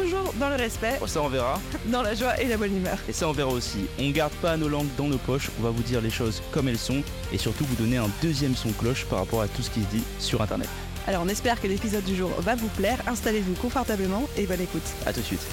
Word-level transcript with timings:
toujours 0.00 0.32
dans 0.38 0.48
le 0.48 0.56
respect, 0.56 0.98
Oh, 1.00 1.06
ça 1.06 1.22
on 1.22 1.28
verra. 1.28 1.60
dans 1.86 2.02
la 2.02 2.14
joie 2.14 2.40
et 2.40 2.46
la 2.46 2.56
bonne 2.56 2.76
humeur. 2.76 2.98
Et 3.08 3.12
ça 3.12 3.28
on 3.28 3.32
verra 3.32 3.50
aussi. 3.50 3.86
On 3.98 4.10
garde 4.10 4.32
pas 4.34 4.56
nos 4.56 4.68
langues 4.68 4.88
dans 4.96 5.08
nos 5.08 5.18
poches, 5.18 5.50
on 5.58 5.62
va 5.62 5.70
vous 5.70 5.82
dire 5.82 6.00
les 6.00 6.10
choses 6.10 6.42
comme 6.52 6.68
elles 6.68 6.78
sont 6.78 7.02
et 7.32 7.38
surtout 7.38 7.64
vous 7.64 7.76
donner 7.76 7.96
un 7.96 8.10
deuxième 8.22 8.54
son 8.54 8.70
cloche 8.72 9.04
par 9.06 9.20
rapport 9.20 9.42
à 9.42 9.48
tout 9.48 9.62
ce 9.62 9.70
qui 9.70 9.80
se 9.82 9.86
dit 9.88 10.04
sur 10.18 10.40
internet. 10.42 10.68
Alors 11.06 11.22
on 11.24 11.28
espère 11.28 11.60
que 11.60 11.66
l'épisode 11.66 12.04
du 12.04 12.14
jour 12.16 12.30
va 12.40 12.54
vous 12.54 12.68
plaire, 12.68 12.98
installez-vous 13.06 13.54
confortablement 13.54 14.28
et 14.36 14.46
bonne 14.46 14.60
écoute. 14.60 14.82
A 15.06 15.12
tout 15.12 15.20
de 15.20 15.24
suite. 15.24 15.46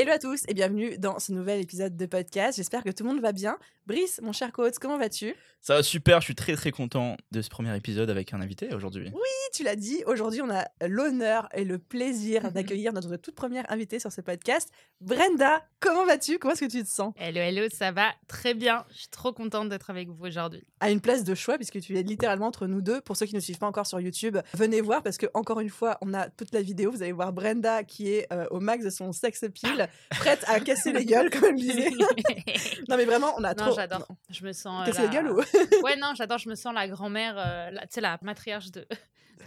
Hello 0.00 0.12
à 0.12 0.18
tous 0.20 0.44
et 0.46 0.54
bienvenue 0.54 0.96
dans 0.96 1.18
ce 1.18 1.32
nouvel 1.32 1.60
épisode 1.60 1.96
de 1.96 2.06
podcast. 2.06 2.56
J'espère 2.56 2.84
que 2.84 2.90
tout 2.90 3.02
le 3.02 3.10
monde 3.10 3.20
va 3.20 3.32
bien. 3.32 3.58
Brice, 3.84 4.20
mon 4.22 4.32
cher 4.32 4.52
coach, 4.52 4.74
comment 4.80 4.96
vas-tu? 4.96 5.34
Ça 5.60 5.74
va 5.74 5.82
super, 5.82 6.20
je 6.20 6.26
suis 6.26 6.34
très 6.36 6.54
très 6.54 6.70
content 6.70 7.16
de 7.32 7.42
ce 7.42 7.48
premier 7.48 7.76
épisode 7.76 8.08
avec 8.08 8.32
un 8.32 8.40
invité 8.40 8.72
aujourd'hui. 8.72 9.10
Oui, 9.12 9.48
tu 9.52 9.64
l'as 9.64 9.74
dit, 9.74 10.04
aujourd'hui 10.06 10.40
on 10.40 10.50
a 10.50 10.66
l'honneur 10.86 11.48
et 11.52 11.64
le 11.64 11.78
plaisir 11.78 12.52
d'accueillir 12.52 12.92
notre 12.92 13.16
toute 13.16 13.34
première 13.34 13.70
invitée 13.72 13.98
sur 13.98 14.12
ce 14.12 14.20
podcast. 14.20 14.70
Brenda, 15.00 15.66
comment 15.80 16.06
vas-tu? 16.06 16.38
Comment 16.38 16.52
est-ce 16.52 16.66
que 16.66 16.70
tu 16.70 16.84
te 16.84 16.88
sens? 16.88 17.12
Hello, 17.16 17.40
hello, 17.40 17.66
ça 17.72 17.90
va 17.90 18.12
très 18.28 18.54
bien. 18.54 18.84
Je 18.90 18.98
suis 18.98 19.08
trop 19.08 19.32
contente 19.32 19.68
d'être 19.68 19.90
avec 19.90 20.08
vous 20.08 20.26
aujourd'hui. 20.26 20.62
À 20.78 20.90
une 20.90 21.00
place 21.00 21.24
de 21.24 21.34
choix 21.34 21.56
puisque 21.56 21.80
tu 21.80 21.98
es 21.98 22.02
littéralement 22.02 22.46
entre 22.46 22.66
nous 22.66 22.82
deux. 22.82 23.00
Pour 23.00 23.16
ceux 23.16 23.26
qui 23.26 23.34
ne 23.34 23.40
suivent 23.40 23.58
pas 23.58 23.66
encore 23.66 23.86
sur 23.86 24.00
YouTube, 24.00 24.38
venez 24.54 24.80
voir 24.80 25.02
parce 25.02 25.18
que 25.18 25.26
encore 25.34 25.58
une 25.58 25.70
fois, 25.70 25.98
on 26.02 26.14
a 26.14 26.28
toute 26.28 26.52
la 26.52 26.62
vidéo. 26.62 26.92
Vous 26.92 27.02
allez 27.02 27.12
voir 27.12 27.32
Brenda 27.32 27.82
qui 27.82 28.12
est 28.12 28.32
euh, 28.32 28.46
au 28.50 28.60
max 28.60 28.84
de 28.84 28.90
son 28.90 29.12
sex 29.12 29.42
appeal, 29.42 29.87
prête 30.10 30.44
à 30.46 30.60
casser 30.60 30.92
les 30.92 31.04
gueules 31.04 31.30
comme 31.30 31.44
elle 31.50 31.56
disait. 31.56 31.90
non 32.88 32.96
mais 32.96 33.04
vraiment, 33.04 33.34
on 33.38 33.44
a 33.44 33.54
non, 33.54 33.66
trop. 33.66 33.74
j'adore. 33.74 34.06
Je 34.30 34.44
me 34.44 34.52
sens. 34.52 34.82
euh, 34.82 34.86
Casser 34.86 35.02
la- 35.02 35.08
les 35.08 35.14
gueules 35.14 35.30
ou? 35.30 35.42
Ouais, 35.84 35.96
non, 35.96 36.12
j'adore. 36.16 36.38
Je 36.38 36.48
me 36.48 36.54
sens 36.54 36.74
la 36.74 36.86
grand-mère, 36.88 37.34
euh, 37.38 37.70
la- 37.70 37.82
tu 37.82 37.88
sais, 37.94 38.00
la 38.00 38.18
matriarche 38.22 38.70
de, 38.70 38.86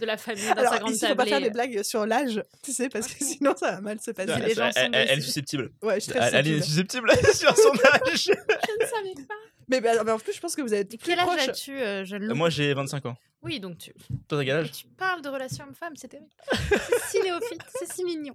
de 0.00 0.06
la 0.06 0.16
famille 0.16 0.44
dans 0.46 0.52
Alors 0.52 0.72
sa 0.72 0.78
grande 0.80 0.92
ici, 0.94 1.06
faut 1.06 1.14
pas 1.14 1.26
faire 1.26 1.40
des 1.40 1.50
blagues 1.50 1.82
sur 1.82 2.06
l'âge, 2.06 2.42
tu 2.62 2.72
sais, 2.72 2.88
parce 2.88 3.08
que 3.08 3.24
sinon 3.24 3.54
ça 3.56 3.72
va 3.72 3.80
mal 3.80 4.00
se 4.00 4.10
passer. 4.10 4.40
les 4.40 4.54
gens 4.54 4.70
sont 4.72 4.80
elle, 4.80 4.94
elle 4.94 5.18
est 5.18 5.22
susceptible. 5.22 5.72
Ouais, 5.82 5.94
je 5.96 6.00
suis 6.00 6.12
très 6.12 6.28
Elle, 6.28 6.34
elle 6.46 6.48
est 6.48 6.62
susceptible. 6.62 7.10
sur 7.34 7.56
son 7.56 7.70
âge. 7.92 8.24
Je 8.24 8.30
ne 8.30 8.86
savais 8.86 9.26
pas. 9.26 9.34
Mais, 9.68 9.80
bah, 9.80 10.02
mais 10.04 10.10
en 10.12 10.18
plus, 10.18 10.32
je 10.34 10.40
pense 10.40 10.54
que 10.56 10.62
vous 10.62 10.74
êtes 10.74 10.92
Et 10.92 10.98
quel 10.98 11.18
âge 11.18 11.48
as-tu, 11.48 11.72
euh, 11.80 12.04
jeune 12.04 12.32
Moi 12.34 12.50
j'ai 12.50 12.74
25 12.74 13.06
ans. 13.06 13.16
Oui, 13.42 13.58
donc 13.58 13.78
tu. 13.78 13.92
Toi 14.28 14.38
t'as 14.38 14.44
quel 14.44 14.56
âge 14.56 14.70
tu 14.72 14.86
parles 14.86 15.22
de 15.22 15.28
relations 15.28 15.64
hommes-femmes, 15.64 15.94
c'est 15.96 16.08
terrible. 16.08 16.28
C'est 16.52 17.18
si 17.18 17.20
néophyte, 17.22 17.62
c'est 17.78 17.92
si 17.92 18.04
mignon. 18.04 18.34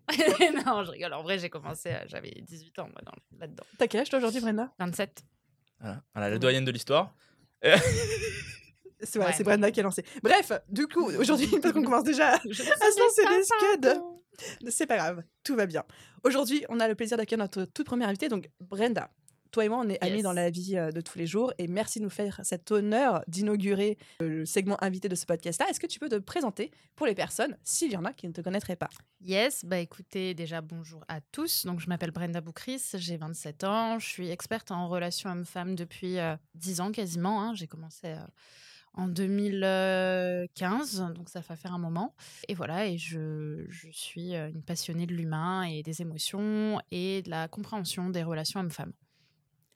non, 0.65 0.83
je 0.83 0.91
rigole. 0.91 1.13
En 1.13 1.23
vrai, 1.23 1.37
j'ai 1.39 1.49
commencé, 1.49 1.89
euh, 1.91 1.99
j'avais 2.07 2.31
18 2.41 2.79
ans, 2.79 2.89
moi, 2.91 3.01
dans- 3.05 3.39
là-dedans. 3.39 3.63
T'as 3.77 3.87
quel 3.87 4.01
âge 4.01 4.09
toi 4.09 4.19
aujourd'hui, 4.19 4.41
Brenda? 4.41 4.69
27. 4.79 5.23
Voilà, 5.79 6.01
Voilà, 6.13 6.29
la 6.29 6.37
doyenne 6.39 6.65
de 6.65 6.71
l'histoire. 6.71 7.13
C'est 9.01 9.19
Ouais. 9.19 9.31
c'est 9.33 9.43
Brenda 9.43 9.69
qui 9.71 9.79
a 9.79 9.83
lancé. 9.83 10.03
Bref, 10.23 10.51
du 10.69 10.87
coup, 10.87 11.05
aujourd'hui, 11.19 11.47
parce 11.61 11.73
qu'on 11.73 11.83
commence 11.83 12.03
déjà 12.03 12.33
à 12.35 12.39
se 12.39 12.99
lancer 12.99 13.37
des 13.37 13.43
scuds. 13.43 14.69
C'est 14.69 14.85
pas 14.87 14.97
grave, 14.97 15.23
tout 15.43 15.55
va 15.55 15.65
bien. 15.65 15.83
Aujourd'hui, 16.23 16.63
on 16.69 16.79
a 16.79 16.87
le 16.87 16.95
plaisir 16.95 17.17
d'accueillir 17.17 17.43
notre 17.43 17.65
toute 17.65 17.85
première 17.85 18.09
invitée, 18.09 18.29
donc 18.29 18.49
Brenda. 18.59 19.09
Toi 19.51 19.63
et 19.65 19.69
moi, 19.69 19.81
on 19.83 19.89
est 19.89 20.03
amis 20.03 20.15
Yes. 20.15 20.23
dans 20.23 20.33
la 20.33 20.49
vie 20.49 20.77
euh, 20.77 20.91
de 20.91 20.99
tous 20.99 21.17
les 21.17 21.25
jours 21.25 21.53
et 21.57 21.67
merci 21.67 21.99
de 21.99 22.03
nous 22.03 22.09
faire 22.09 22.41
cet 22.43 22.69
honneur 22.69 23.23
d'inaugurer 23.27 23.97
euh, 24.21 24.27
le 24.39 24.45
segment 24.45 24.77
invité 24.83 25.07
de 25.07 25.15
ce 25.15 25.25
podcast-là. 25.25 25.67
Est-ce 25.69 25.79
que 25.79 25.87
tu 25.87 25.99
peux 25.99 26.09
te 26.09 26.15
présenter 26.17 26.69
pour 26.97 27.07
les 27.07 27.15
personnes, 27.15 27.57
s'il 27.63 27.91
y 27.91 27.95
en 27.97 28.03
a 28.03 28.11
qui 28.11 28.27
ne 28.27 28.33
te 28.33 28.41
connaîtraient 28.41 28.75
pas? 28.75 28.89
Yes, 29.21 29.63
bah 29.63 29.79
écoutez, 29.79 30.33
déjà 30.33 30.59
bonjour 30.59 31.03
à 31.07 31.21
tous. 31.31 31.65
Donc 31.65 31.79
je 31.79 31.87
m'appelle 31.87 32.11
Brenda 32.11 32.41
Boukris, 32.41 32.83
j'ai 32.95 33.15
27 33.15 33.63
ans, 33.63 33.99
je 33.99 34.05
suis 34.07 34.29
experte 34.29 34.69
en 34.69 34.89
relations 34.89 35.29
hommes-femmes 35.31 35.75
depuis 35.75 36.19
euh, 36.19 36.35
10 36.55 36.81
ans 36.81 36.91
quasiment. 36.91 37.41
hein. 37.41 37.53
J'ai 37.55 37.67
commencé 37.67 38.07
euh, 38.07 38.17
en 38.97 39.07
2015, 39.07 41.13
donc 41.15 41.29
ça 41.29 41.39
va 41.39 41.55
faire 41.55 41.73
un 41.73 41.77
moment. 41.77 42.15
Et 42.47 42.55
voilà, 42.55 42.87
et 42.87 42.97
je, 42.97 43.65
je 43.69 43.89
suis 43.91 44.35
euh, 44.35 44.49
une 44.49 44.63
passionnée 44.63 45.05
de 45.05 45.13
l'humain 45.13 45.63
et 45.63 45.83
des 45.83 46.01
émotions 46.01 46.81
et 46.91 47.21
de 47.21 47.29
la 47.29 47.47
compréhension 47.47 48.09
des 48.09 48.23
relations 48.23 48.59
hommes-femmes. 48.59 48.93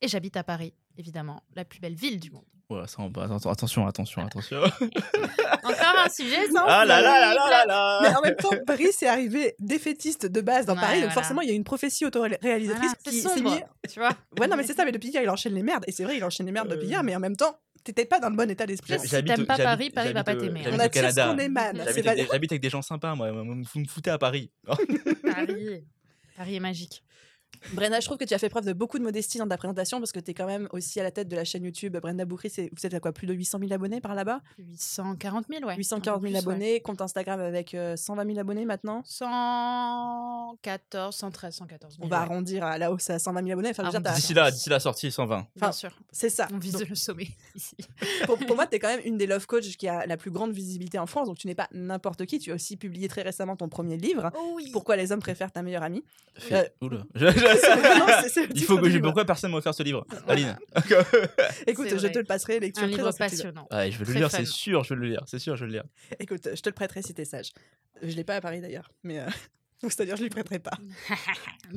Et 0.01 0.07
j'habite 0.07 0.37
à 0.37 0.43
Paris, 0.43 0.73
évidemment, 0.97 1.43
la 1.55 1.63
plus 1.63 1.79
belle 1.79 1.93
ville 1.93 2.19
du 2.19 2.31
monde. 2.31 2.45
Ouais, 2.71 2.87
ça, 2.87 3.03
attention, 3.51 3.85
attention, 3.85 4.25
attention. 4.25 4.61
Encore 5.63 5.95
un 6.05 6.09
sujet 6.09 6.47
sans 6.51 6.63
ah 6.65 6.85
là 6.85 7.01
là 7.01 7.19
là 7.19 7.35
là 7.35 7.65
là 7.67 7.99
Mais 8.01 8.09
là 8.09 8.19
en 8.19 8.21
même 8.21 8.35
temps, 8.35 8.49
Brice 8.65 9.03
est 9.03 9.07
arrivé 9.07 9.55
défaitiste 9.59 10.25
de 10.25 10.41
base 10.41 10.65
dans 10.65 10.75
Ouais, 10.75 10.79
Paris, 10.79 10.93
donc 11.01 11.09
voilà. 11.09 11.13
forcément, 11.13 11.41
il 11.41 11.49
y 11.49 11.51
a 11.51 11.55
une 11.55 11.63
prophétie 11.65 12.05
autoréalisatrice 12.05 12.67
Voilà, 12.69 12.93
qui 13.03 13.21
c'est 13.21 13.27
s'est 13.29 13.41
mise. 13.41 13.61
tu 13.91 13.99
vois? 13.99 14.11
Ouais, 14.39 14.47
non, 14.47 14.55
mais 14.55 14.63
c'est 14.63 14.73
ça, 14.75 14.85
mais 14.85 14.91
depuis 14.93 15.09
hier, 15.09 15.21
il 15.21 15.29
enchaîne 15.29 15.53
les 15.53 15.63
merdes. 15.63 15.83
Et 15.87 15.91
c'est 15.91 16.03
vrai, 16.05 16.15
il 16.17 16.23
enchaîne 16.23 16.45
les 16.45 16.51
merdes 16.53 16.69
depuis 16.69 16.85
Euh. 16.87 16.89
hier, 16.91 17.03
mais 17.03 17.15
en 17.15 17.19
même 17.19 17.35
temps, 17.35 17.57
t'étais 17.83 18.05
pas 18.05 18.19
dans 18.19 18.29
le 18.29 18.35
bon 18.37 18.49
état 18.49 18.65
d'esprit. 18.65 18.97
Si 18.99 19.09
t'aimes 19.09 19.45
pas 19.45 19.57
Paris, 19.57 19.89
Paris 19.89 20.13
va 20.13 20.23
pas 20.23 20.35
t'aimer, 20.35 20.61
hein. 20.65 20.71
On 20.73 20.79
attire 20.79 21.11
ce 21.11 21.29
qu'on 21.31 21.37
émane. 21.37 21.83
J'habite 22.31 22.51
avec 22.53 22.61
des 22.61 22.69
gens 22.69 22.81
sympas, 22.81 23.15
moi. 23.15 23.31
Vous 23.31 23.43
me 23.79 23.85
foutez 23.87 24.11
à 24.11 24.17
Paris. 24.17 24.49
Paris, 24.65 25.83
Paris 26.37 26.55
est 26.55 26.59
magique. 26.61 27.03
Brenda, 27.73 27.99
je 27.99 28.05
trouve 28.07 28.17
que 28.17 28.25
tu 28.25 28.33
as 28.33 28.39
fait 28.39 28.49
preuve 28.49 28.65
de 28.65 28.73
beaucoup 28.73 28.97
de 28.97 29.03
modestie 29.03 29.37
dans 29.37 29.47
ta 29.47 29.55
présentation 29.55 29.99
parce 29.99 30.11
que 30.11 30.19
tu 30.19 30.31
es 30.31 30.33
quand 30.33 30.47
même 30.47 30.67
aussi 30.71 30.99
à 30.99 31.03
la 31.03 31.11
tête 31.11 31.27
de 31.27 31.35
la 31.35 31.43
chaîne 31.45 31.63
YouTube 31.63 31.95
Brenda 31.97 32.25
Boukri. 32.25 32.49
c'est- 32.49 32.71
Vous 32.75 32.83
êtes 32.85 32.93
à 32.95 32.99
quoi 32.99 33.11
Plus 33.11 33.27
de 33.27 33.33
800 33.33 33.59
000 33.59 33.71
abonnés 33.71 34.01
par 34.01 34.15
là-bas? 34.15 34.41
840 34.57 35.45
000, 35.47 35.63
ouais. 35.65 35.75
840 35.75 36.01
000 36.03 36.15
Un 36.15 36.19
peu 36.19 36.21
plus, 36.21 36.33
ouais. 36.33 36.39
abonnés, 36.53 36.79
compte 36.81 37.01
Instagram 37.01 37.39
avec 37.39 37.75
euh, 37.75 37.95
120 37.95 38.25
000 38.25 38.39
abonnés 38.39 38.65
maintenant? 38.65 39.03
114, 39.05 41.15
113, 41.15 41.55
114 41.55 41.95
000. 41.97 42.05
On 42.05 42.09
va 42.09 42.17
ouais. 42.17 42.23
arrondir 42.23 42.63
à 42.63 42.77
la 42.77 42.91
hausse 42.91 43.09
à 43.09 43.19
120 43.19 43.41
000 43.43 43.51
abonnés. 43.51 43.69
Enfin, 43.77 43.89
D'ici 44.15 44.33
là, 44.33 44.49
d'ici 44.51 44.69
la 44.69 44.79
sortie, 44.79 45.11
120. 45.11 45.35
Bien 45.37 45.45
enfin, 45.61 45.71
sûr. 45.71 45.91
c'est 46.11 46.29
ça. 46.29 46.47
On 46.53 46.57
vise 46.57 46.73
Donc, 46.73 46.89
le 46.89 46.95
sommet 46.95 47.27
ici. 47.55 47.75
pour, 48.25 48.37
pour 48.39 48.55
moi, 48.55 48.65
tu 48.67 48.75
es 48.75 48.79
quand 48.79 48.87
même 48.89 49.01
une 49.05 49.17
des 49.17 49.27
love 49.27 49.45
coach 49.45 49.77
qui 49.77 49.87
a 49.87 50.05
la 50.07 50.17
plus 50.17 50.31
grande 50.31 50.51
visibilité 50.51 50.97
en 50.99 51.05
France. 51.05 51.27
Donc, 51.27 51.37
tu 51.37 51.47
n'es 51.47 51.55
pas 51.55 51.67
n'importe 51.71 52.25
qui. 52.25 52.39
Tu 52.39 52.51
as 52.51 52.55
aussi 52.55 52.75
publié 52.77 53.07
très 53.07 53.21
récemment 53.21 53.55
ton 53.55 53.69
premier 53.69 53.97
livre. 53.97 54.31
Oh 54.35 54.53
oui. 54.55 54.69
Pourquoi 54.73 54.95
les 54.95 55.11
hommes 55.11 55.21
préfèrent 55.21 55.51
ta 55.51 55.61
meilleure 55.61 55.83
amie? 55.83 56.03
Fait- 56.35 56.73
Oula. 56.81 57.03
Non, 57.99 58.45
Il 58.53 58.63
faut 58.63 58.77
que 58.77 58.89
je... 58.89 58.99
Pourquoi 58.99 59.25
personne 59.25 59.51
m'a 59.51 59.57
offert 59.57 59.73
ce 59.73 59.83
livre 59.83 60.05
Aline 60.27 60.57
Écoute, 61.67 61.87
je 61.89 62.07
te 62.07 62.19
le 62.19 62.25
passerai. 62.25 62.59
Lecture 62.59 62.83
Un 62.83 62.87
très 62.87 62.97
livre 62.97 63.11
passionnant. 63.17 63.67
Ouais, 63.71 63.91
Je 63.91 64.03
vais 64.03 64.13
le 64.13 64.19
lire, 64.19 64.31
c'est 64.31 64.45
sûr, 64.45 64.83
je 64.83 64.93
vais 64.93 64.99
le 64.99 65.07
lire. 65.07 65.23
C'est 65.25 65.39
sûr, 65.39 65.55
je 65.55 65.65
vais 65.65 65.71
le 65.71 65.73
lire. 65.73 65.83
Écoute, 66.19 66.47
je 66.53 66.61
te 66.61 66.69
le 66.69 66.73
prêterai 66.73 67.01
si 67.01 67.13
t'es 67.13 67.25
sage. 67.25 67.51
Je 68.01 68.15
l'ai 68.15 68.23
pas 68.23 68.35
à 68.35 68.41
Paris 68.41 68.61
d'ailleurs, 68.61 68.91
mais 69.03 69.19
euh, 69.19 69.27
c'est-à-dire 69.83 70.15
je 70.15 70.23
lui 70.23 70.29
prêterai 70.29 70.59
pas. 70.59 70.77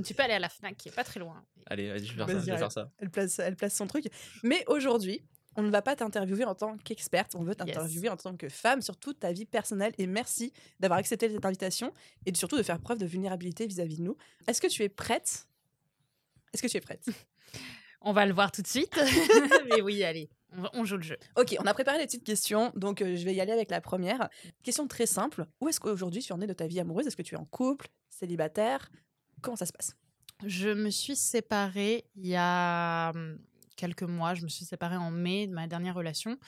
tu 0.05 0.15
peux 0.15 0.23
aller 0.23 0.35
à 0.35 0.39
la 0.39 0.49
FNAC 0.49 0.77
qui 0.77 0.89
est 0.89 0.95
pas 0.95 1.05
très 1.05 1.21
loin. 1.21 1.45
Allez, 1.67 1.91
vas-y, 1.91 2.07
je 2.07 2.15
vais 2.17 2.25
faire 2.25 2.29
ça. 2.29 2.41
Je 2.47 2.51
vais 2.51 2.59
faire 2.59 2.73
ça. 2.73 2.91
Elle 2.99 3.11
place, 3.11 3.39
elle 3.39 3.57
place 3.57 3.75
son 3.75 3.87
truc. 3.87 4.07
Mais 4.43 4.65
aujourd'hui, 4.69 5.23
on 5.57 5.63
ne 5.63 5.71
va 5.71 5.83
pas 5.83 5.97
t'interviewer 5.97 6.45
en 6.45 6.55
tant 6.55 6.77
qu'experte, 6.79 7.35
on 7.37 7.45
veut 7.45 7.55
t'interviewer 7.55 8.09
en 8.09 8.17
tant 8.17 8.37
que 8.37 8.49
femme 8.49 8.83
sur 8.83 8.97
toute 8.97 9.21
ta 9.21 9.33
vie 9.33 9.45
personnelle. 9.45 9.93
Et 9.99 10.07
merci 10.07 10.53
d'avoir 10.81 10.99
accepté 10.99 11.31
cette 11.31 11.45
invitation 11.45 11.93
et 12.27 12.35
surtout 12.35 12.57
de 12.57 12.63
faire 12.63 12.81
preuve 12.81 12.99
de 12.99 13.07
vulnérabilité 13.07 13.67
vis-à-vis 13.67 13.99
de 13.99 14.03
nous. 14.03 14.17
Est-ce 14.47 14.61
que 14.61 14.67
tu 14.67 14.83
es 14.83 14.89
prête 14.89 15.47
Est-ce 16.54 16.62
que 16.62 16.68
tu 16.68 16.77
es 16.77 16.80
prête? 16.80 17.04
On 18.01 18.12
va 18.12 18.27
le 18.27 18.33
voir 18.33 18.53
tout 18.53 18.62
de 18.62 18.66
suite. 18.66 18.97
Mais 19.71 19.80
oui, 19.80 20.04
allez, 20.04 20.30
on, 20.72 20.84
joue 20.84 20.97
le 20.97 21.03
jeu. 21.03 21.16
Ok, 21.36 21.56
on 21.59 21.66
a 21.66 21.74
préparé 21.74 21.98
des 21.98 22.04
petites 22.04 22.24
questions, 22.24 22.71
donc 22.77 23.03
euh, 23.03 23.16
je 23.16 23.24
vais 23.24 23.34
y 23.34 23.41
aller 23.41 23.53
avec 23.53 23.71
la 23.71 23.80
première. 23.80 24.28
Question 24.62 24.86
très 24.86 25.06
simple. 25.06 25.47
Où 25.60 25.68
est-ce 25.68 25.80
qu'aujourd'hui 25.80 26.22
tu 26.22 26.33
en 26.33 26.41
es 26.41 26.47
de 26.47 26.53
ta 26.53 26.68
vie 26.68 26.78
amoureuse? 26.78 27.06
Est-ce 27.06 27.16
que 27.16 27.22
tu 27.22 27.34
es 27.34 27.39
en 27.39 27.45
couple, 27.47 27.89
célibataire? 28.09 28.91
Comment 29.42 29.56
ça 29.56 29.66
se 29.66 29.72
passe? 29.72 29.97
Je 30.47 30.68
me 30.68 30.91
suis 30.91 31.16
séparée 31.16 32.04
il 32.15 32.27
y 32.27 32.36
a 32.36 33.10
hum, 33.15 33.39
quelques 33.77 34.03
mois. 34.03 34.34
Je 34.34 34.42
me 34.42 34.48
suis 34.48 34.65
séparée 34.65 34.97
en 34.97 35.10
mai 35.10 35.48
de 35.48 35.53
ma 35.53 35.66
dernière 35.66 35.95
relation. 35.95 36.39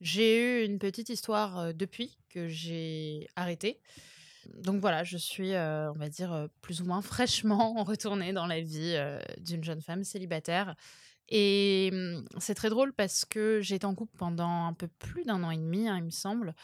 J'ai 0.00 0.62
eu 0.62 0.64
une 0.64 0.78
petite 0.78 1.08
histoire 1.08 1.58
euh, 1.58 1.72
depuis 1.72 2.18
que 2.28 2.48
j'ai 2.48 3.28
arrêté. 3.34 3.80
Donc 4.54 4.80
voilà, 4.80 5.04
je 5.04 5.16
suis, 5.16 5.54
euh, 5.54 5.90
on 5.90 5.98
va 5.98 6.08
dire, 6.08 6.32
euh, 6.32 6.46
plus 6.62 6.80
ou 6.80 6.84
moins 6.84 7.02
fraîchement 7.02 7.74
retournée 7.84 8.32
dans 8.32 8.46
la 8.46 8.60
vie 8.60 8.94
euh, 8.96 9.20
d'une 9.38 9.64
jeune 9.64 9.80
femme 9.80 10.04
célibataire. 10.04 10.74
Et 11.28 11.90
hum, 11.92 12.24
c'est 12.38 12.54
très 12.54 12.70
drôle 12.70 12.92
parce 12.92 13.24
que 13.24 13.60
j'ai 13.60 13.76
été 13.76 13.86
en 13.86 13.94
couple 13.94 14.16
pendant 14.16 14.66
un 14.66 14.72
peu 14.72 14.88
plus 14.88 15.24
d'un 15.24 15.42
an 15.42 15.50
et 15.50 15.56
demi, 15.56 15.88
hein, 15.88 15.96
il 15.98 16.04
me 16.04 16.10
semble. 16.10 16.54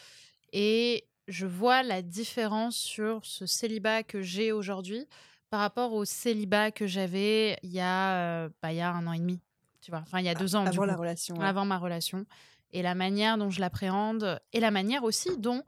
Et 0.52 1.06
je 1.28 1.46
vois 1.46 1.82
la 1.82 2.02
différence 2.02 2.76
sur 2.76 3.24
ce 3.24 3.46
célibat 3.46 4.02
que 4.02 4.22
j'ai 4.22 4.52
aujourd'hui 4.52 5.06
par 5.50 5.60
rapport 5.60 5.92
au 5.92 6.04
célibat 6.04 6.70
que 6.70 6.86
j'avais 6.86 7.58
il 7.62 7.70
y 7.70 7.80
a, 7.80 8.48
bah, 8.62 8.72
il 8.72 8.76
y 8.76 8.80
a 8.80 8.90
un 8.90 9.06
an 9.06 9.12
et 9.12 9.18
demi. 9.18 9.40
Tu 9.80 9.90
vois, 9.90 10.00
enfin 10.00 10.20
il 10.20 10.24
y 10.24 10.30
a 10.30 10.34
deux 10.34 10.56
ans. 10.56 10.64
Avant 10.64 10.86
la 10.86 10.94
coup 10.94 11.00
relation. 11.00 11.36
ouais. 11.36 11.44
avant 11.44 11.66
ma 11.66 11.78
relation 11.78 12.24
et 12.74 12.82
la 12.82 12.94
manière 12.94 13.38
dont 13.38 13.50
je 13.50 13.60
l'appréhende 13.60 14.40
et 14.52 14.60
la 14.60 14.70
manière 14.70 15.04
aussi 15.04 15.36
dont 15.38 15.62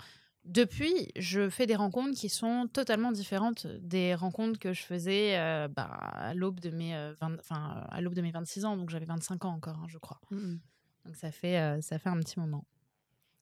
Depuis, 0.46 1.08
je 1.16 1.50
fais 1.50 1.66
des 1.66 1.74
rencontres 1.74 2.16
qui 2.16 2.28
sont 2.28 2.68
totalement 2.72 3.10
différentes 3.10 3.66
des 3.66 4.14
rencontres 4.14 4.60
que 4.60 4.72
je 4.72 4.82
faisais 4.82 5.36
euh, 5.38 5.66
bah, 5.66 5.84
à 5.84 6.34
l'aube 6.34 6.60
de 6.60 6.70
mes 6.70 6.94
euh, 6.94 7.12
20 7.20 7.40
enfin, 7.40 7.84
à 7.90 8.00
l'aube 8.00 8.14
de 8.14 8.22
mes 8.22 8.30
26 8.30 8.64
ans, 8.64 8.76
donc 8.76 8.90
j'avais 8.90 9.06
25 9.06 9.44
ans 9.44 9.54
encore, 9.54 9.76
hein, 9.76 9.86
je 9.88 9.98
crois. 9.98 10.20
Mhm. 10.30 10.60
Donc 11.04 11.16
ça 11.16 11.32
fait 11.32 11.58
euh, 11.58 11.80
ça 11.80 11.98
fait 11.98 12.08
un 12.08 12.18
petit 12.20 12.38
moment. 12.38 12.64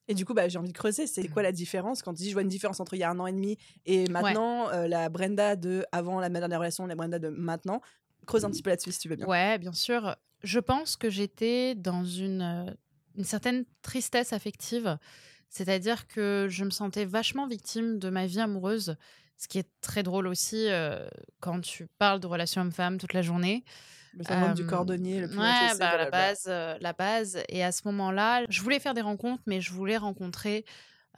Et 0.09 0.15
du 0.15 0.25
coup, 0.25 0.35
bah, 0.35 0.49
j'ai 0.49 0.59
envie 0.59 0.69
de 0.69 0.77
creuser. 0.77 1.06
C'est 1.06 1.29
quoi 1.29 1.43
la 1.43 1.53
différence 1.53 2.03
quand 2.03 2.12
tu 2.12 2.23
dis 2.23 2.29
je 2.29 2.35
vois 2.35 2.43
une 2.43 2.49
différence 2.49 2.81
entre 2.81 2.95
il 2.95 3.01
y 3.01 3.05
a 3.05 3.11
un 3.11 3.19
an 3.19 3.27
et 3.27 3.33
demi 3.33 3.56
et 3.87 4.09
maintenant 4.09 4.69
euh, 4.71 4.87
la 4.87 5.09
Brenda 5.09 5.56
de 5.56 5.85
avant 5.93 6.21
la 6.21 6.29
ma 6.29 6.41
dernière 6.41 6.59
relation, 6.59 6.87
la 6.87 6.95
Brenda 6.95 7.19
de 7.19 7.29
maintenant? 7.29 7.81
Creuse 8.27 8.45
un 8.45 8.51
petit 8.51 8.62
peu 8.62 8.71
là-dessus 8.71 8.93
si 8.93 9.01
tu 9.01 9.09
veux 9.09 9.17
bien. 9.17 9.27
Ouais, 9.27 9.59
bien 9.59 9.73
sûr. 9.73 10.17
Je 10.43 10.59
pense 10.59 10.97
que 10.97 11.11
j'étais 11.11 11.75
dans 11.75 12.05
une, 12.05 12.75
une 13.17 13.25
certaine 13.25 13.65
tristesse 13.83 14.33
affective. 14.33 14.99
C'est-à-dire 15.55 16.09
que 16.09 16.49
je 16.51 16.65
me 16.65 16.71
sentais 16.71 17.05
vachement 17.05 17.47
victime 17.47 18.01
de 18.01 18.11
ma 18.11 18.27
vie 18.27 18.41
amoureuse, 18.41 18.97
ce 19.37 19.47
qui 19.47 19.61
est 19.61 19.69
très 19.81 20.03
drôle 20.03 20.27
aussi 20.27 20.67
euh, 20.69 21.06
quand 21.39 21.61
tu 21.61 21.87
parles 21.99 22.19
de 22.19 22.27
relations 22.27 22.62
hommes-femmes 22.62 22.99
toute 22.99 23.12
la 23.12 23.23
journée. 23.23 23.65
Le 24.15 24.25
syndrome 24.25 24.55
du 24.55 24.67
cordonnier, 24.67 25.21
le 25.21 25.29
plus 25.29 25.39
Ouais, 25.39 25.69
HSC, 25.71 25.79
bah, 25.79 25.97
la 25.97 26.11
base, 26.11 26.45
euh, 26.49 26.77
la 26.81 26.93
base. 26.93 27.39
Et 27.49 27.62
à 27.62 27.71
ce 27.71 27.83
moment-là, 27.85 28.43
je 28.49 28.62
voulais 28.62 28.81
faire 28.81 28.95
des 28.95 29.01
rencontres, 29.01 29.45
mais 29.47 29.61
je 29.61 29.73
voulais 29.73 29.97
rencontrer 29.97 30.65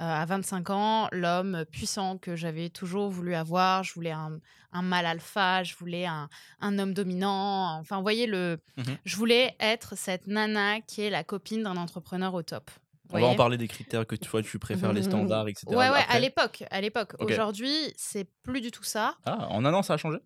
euh, 0.00 0.04
à 0.04 0.26
25 0.26 0.68
ans 0.68 1.08
l'homme 1.12 1.64
puissant 1.70 2.18
que 2.18 2.36
j'avais 2.36 2.68
toujours 2.68 3.08
voulu 3.08 3.34
avoir. 3.34 3.84
Je 3.84 3.94
voulais 3.94 4.12
un, 4.12 4.38
un 4.72 4.82
mâle 4.82 5.06
alpha, 5.06 5.62
je 5.62 5.74
voulais 5.76 6.04
un, 6.04 6.28
un 6.60 6.78
homme 6.78 6.92
dominant. 6.92 7.78
Enfin, 7.80 7.96
vous 7.96 8.02
voyez, 8.02 8.26
le... 8.26 8.58
Mhm. 8.76 8.98
je 9.06 9.16
voulais 9.16 9.56
être 9.60 9.96
cette 9.96 10.26
nana 10.26 10.82
qui 10.82 11.00
est 11.00 11.10
la 11.10 11.24
copine 11.24 11.62
d'un 11.62 11.78
entrepreneur 11.78 12.34
au 12.34 12.42
top. 12.42 12.70
On 13.12 13.20
va 13.20 13.26
en 13.26 13.34
parler 13.36 13.56
des 13.56 13.68
critères 13.68 14.06
que 14.06 14.16
tu 14.16 14.28
vois, 14.28 14.42
tu 14.42 14.58
préfères 14.58 14.92
les 14.92 15.02
standards, 15.02 15.48
etc. 15.48 15.66
Ouais, 15.68 15.90
ouais, 15.90 16.04
à 16.08 16.18
l'époque. 16.18 16.64
À 16.70 16.80
l'époque. 16.80 17.14
Aujourd'hui, 17.20 17.74
c'est 17.96 18.28
plus 18.42 18.60
du 18.60 18.70
tout 18.70 18.82
ça. 18.84 19.16
Ah, 19.24 19.48
en 19.50 19.64
un 19.64 19.72
an, 19.74 19.82
ça 19.82 19.94
a 19.94 19.96
changé? 19.96 20.18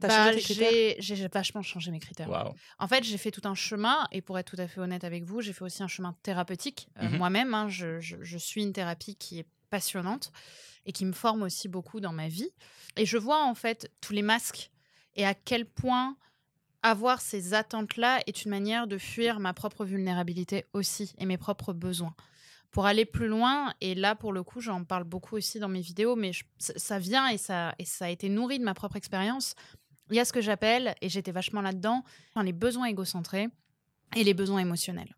T'as 0.00 0.08
Bah, 0.08 0.24
changé 0.26 0.36
tes 0.38 0.42
critères? 0.42 0.94
j'ai 0.98 1.28
vachement 1.28 1.62
changé 1.62 1.90
mes 1.92 2.00
critères. 2.00 2.28
Waouh. 2.28 2.52
En 2.80 2.88
fait, 2.88 3.04
j'ai 3.04 3.16
fait 3.16 3.30
tout 3.30 3.42
un 3.44 3.54
chemin, 3.54 4.06
et 4.10 4.20
pour 4.22 4.38
être 4.38 4.50
tout 4.54 4.60
à 4.60 4.66
fait 4.66 4.80
honnête 4.80 5.04
avec 5.04 5.24
vous, 5.24 5.40
j'ai 5.40 5.52
fait 5.52 5.62
aussi 5.62 5.82
un 5.84 5.88
chemin 5.88 6.16
thérapeutique. 6.24 6.88
Euh. 7.00 7.08
Moi-même, 7.10 7.54
hein, 7.54 7.68
je, 7.68 8.00
je- 8.00 8.16
je 8.20 8.38
suis 8.38 8.62
une 8.64 8.72
thérapie 8.72 9.14
qui 9.14 9.38
est 9.38 9.46
passionnante 9.70 10.32
et 10.86 10.92
qui 10.92 11.04
me 11.04 11.12
forme 11.12 11.42
aussi 11.42 11.68
beaucoup 11.68 12.00
dans 12.00 12.12
ma 12.12 12.26
vie. 12.28 12.50
Et 12.96 13.06
je 13.06 13.16
vois 13.16 13.44
en 13.44 13.54
fait 13.54 13.90
tous 14.00 14.12
les 14.12 14.22
masques 14.22 14.70
et 15.14 15.24
à 15.24 15.34
quel 15.34 15.64
point 15.64 16.16
avoir 16.84 17.20
ces 17.22 17.54
attentes-là 17.54 18.20
est 18.26 18.44
une 18.44 18.50
manière 18.50 18.86
de 18.86 18.98
fuir 18.98 19.40
ma 19.40 19.54
propre 19.54 19.84
vulnérabilité 19.84 20.66
aussi 20.74 21.14
et 21.18 21.24
mes 21.26 21.38
propres 21.38 21.72
besoins. 21.72 22.14
Pour 22.70 22.86
aller 22.86 23.06
plus 23.06 23.26
loin, 23.26 23.72
et 23.80 23.94
là 23.94 24.14
pour 24.14 24.32
le 24.32 24.42
coup 24.42 24.60
j'en 24.60 24.84
parle 24.84 25.04
beaucoup 25.04 25.36
aussi 25.36 25.58
dans 25.58 25.68
mes 25.68 25.80
vidéos, 25.80 26.14
mais 26.14 26.32
ça 26.58 26.98
vient 26.98 27.28
et 27.28 27.38
ça, 27.38 27.74
et 27.78 27.84
ça 27.84 28.04
a 28.04 28.10
été 28.10 28.28
nourri 28.28 28.58
de 28.58 28.64
ma 28.64 28.74
propre 28.74 28.96
expérience, 28.96 29.54
il 30.10 30.16
y 30.16 30.20
a 30.20 30.24
ce 30.26 30.32
que 30.32 30.42
j'appelle, 30.42 30.94
et 31.00 31.08
j'étais 31.08 31.32
vachement 31.32 31.62
là-dedans, 31.62 32.04
les 32.42 32.52
besoins 32.52 32.86
égocentrés 32.86 33.48
et 34.14 34.22
les 34.22 34.34
besoins 34.34 34.58
émotionnels. 34.58 35.14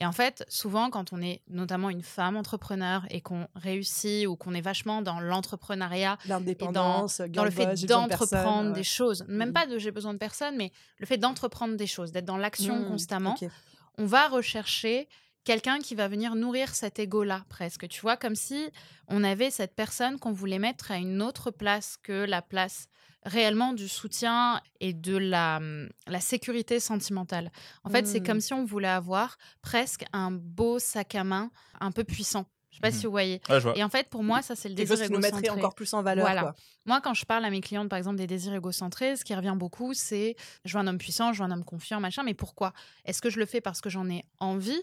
Et 0.00 0.06
en 0.06 0.12
fait, 0.12 0.44
souvent, 0.48 0.90
quand 0.90 1.12
on 1.12 1.20
est 1.20 1.42
notamment 1.48 1.90
une 1.90 2.02
femme 2.02 2.36
entrepreneur 2.36 3.04
et 3.10 3.20
qu'on 3.20 3.48
réussit 3.56 4.26
ou 4.28 4.36
qu'on 4.36 4.54
est 4.54 4.60
vachement 4.60 5.02
dans 5.02 5.18
l'entrepreneuriat, 5.20 6.18
L'indépendance, 6.26 7.20
dans 7.20 7.44
le 7.44 7.50
fait 7.50 7.74
d'entreprendre 7.86 8.72
des 8.72 8.84
choses, 8.84 9.24
même 9.28 9.48
Mhm. 9.48 9.52
pas 9.54 9.66
de 9.66 9.78
j'ai 9.78 9.90
besoin 9.90 10.12
de 10.14 10.18
personne, 10.18 10.56
mais 10.56 10.70
le 10.98 11.06
fait 11.06 11.18
d'entreprendre 11.18 11.76
des 11.76 11.86
choses, 11.88 12.12
d'être 12.12 12.24
dans 12.26 12.36
l'action 12.36 12.84
constamment, 12.84 13.36
Mmh, 13.40 13.46
Ok. 13.46 13.50
on 13.98 14.06
va 14.06 14.28
rechercher 14.28 15.08
quelqu'un 15.44 15.78
qui 15.80 15.94
va 15.96 16.06
venir 16.08 16.34
nourrir 16.36 16.74
cet 16.74 16.98
ego-là, 17.00 17.44
presque. 17.48 17.88
Tu 17.88 18.00
vois, 18.00 18.16
comme 18.16 18.36
si 18.36 18.70
on 19.08 19.24
avait 19.24 19.50
cette 19.50 19.74
personne 19.74 20.18
qu'on 20.18 20.32
voulait 20.32 20.58
mettre 20.60 20.92
à 20.92 20.96
une 20.98 21.22
autre 21.22 21.50
place 21.50 21.96
que 22.02 22.24
la 22.24 22.42
place 22.42 22.88
réellement 23.24 23.72
du 23.72 23.88
soutien 23.88 24.60
et 24.80 24.92
de 24.92 25.16
la, 25.16 25.56
hum, 25.58 25.88
la 26.06 26.20
sécurité 26.20 26.80
sentimentale. 26.80 27.50
En 27.84 27.90
fait, 27.90 28.06
c'est 28.06 28.20
Mm. 28.20 28.26
comme 28.26 28.40
si 28.40 28.52
on 28.54 28.64
voulait 28.64 28.88
avoir 28.88 29.36
presque 29.62 30.04
un 30.12 30.30
beau 30.30 30.78
sac 30.78 31.14
à 31.14 31.24
main 31.24 31.50
un 31.80 31.90
peu 31.92 32.04
puissant. 32.04 32.46
Je 32.70 32.76
sais 32.76 32.80
pas 32.80 32.90
si 32.92 33.06
vous 33.06 33.10
voyez. 33.10 33.40
Ouais. 33.48 33.58
Et 33.76 33.82
en 33.82 33.88
fait, 33.88 34.08
pour 34.08 34.22
moi, 34.22 34.40
ça, 34.40 34.54
c'est 34.54 34.68
le 34.68 34.74
désir 34.76 34.94
qui 34.96 35.10
nous 35.10 35.18
mettrait 35.18 35.38
égocentré. 35.40 35.58
encore 35.58 35.74
plus 35.74 35.92
en 35.94 36.02
valeur. 36.02 36.24
Voilà. 36.24 36.42
quoi. 36.42 36.54
Moi, 36.86 37.00
quand 37.00 37.12
je 37.14 37.24
parle 37.24 37.44
à 37.44 37.50
mes 37.50 37.60
clientes, 37.60 37.88
par 37.88 37.96
exemple, 37.96 38.16
des 38.18 38.28
désirs 38.28 38.54
égocentrés, 38.54 39.16
ce 39.16 39.24
qui 39.24 39.34
revient 39.34 39.54
beaucoup, 39.56 39.94
c'est 39.94 40.36
je 40.64 40.74
veux 40.74 40.80
un 40.84 40.86
homme 40.86 40.98
puissant, 40.98 41.32
je 41.32 41.42
veux 41.42 41.48
un 41.48 41.50
homme 41.50 41.64
confiant, 41.64 41.98
machin. 41.98 42.22
Mais 42.22 42.34
pourquoi? 42.34 42.72
Est-ce 43.04 43.20
que 43.20 43.30
je 43.30 43.40
le 43.40 43.46
fais 43.46 43.60
parce 43.60 43.80
que 43.80 43.90
j'en 43.90 44.08
ai 44.08 44.24
envie, 44.38 44.80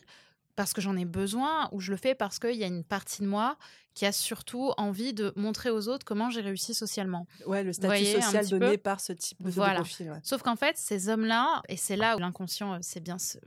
parce 0.55 0.73
que 0.73 0.81
j'en 0.81 0.95
ai 0.97 1.05
besoin, 1.05 1.67
ou 1.71 1.79
je 1.81 1.91
le 1.91 1.97
fais 1.97 2.15
parce 2.15 2.39
qu'il 2.39 2.55
y 2.55 2.63
a 2.63 2.67
une 2.67 2.83
partie 2.83 3.21
de 3.21 3.27
moi 3.27 3.57
qui 3.93 4.05
a 4.05 4.11
surtout 4.11 4.73
envie 4.77 5.13
de 5.13 5.31
montrer 5.35 5.69
aux 5.69 5.87
autres 5.87 6.05
comment 6.05 6.29
j'ai 6.29 6.41
réussi 6.41 6.73
socialement 6.73 7.27
Ouais, 7.45 7.63
le 7.63 7.71
statut 7.73 7.87
voyez 7.87 8.21
social 8.21 8.43
petit 8.45 8.53
peu 8.53 8.59
donné 8.59 8.77
par 8.77 8.99
ce 8.99 9.13
type 9.13 9.41
de, 9.41 9.47
de 9.47 9.51
Voilà. 9.51 9.79
profil. 9.81 10.11
ouais. 10.11 10.19
Sauf 10.23 10.41
qu'en 10.43 10.55
fait, 10.55 10.77
ces 10.77 11.07
hommes-là, 11.09 11.61
et 11.69 11.77
c'est 11.77 11.95
là 11.95 12.15
où 12.15 12.19
l'inconscient 12.19 12.73
euh, 12.73 12.77
sait 12.81 12.99
bien 12.99 13.17
se, 13.17 13.37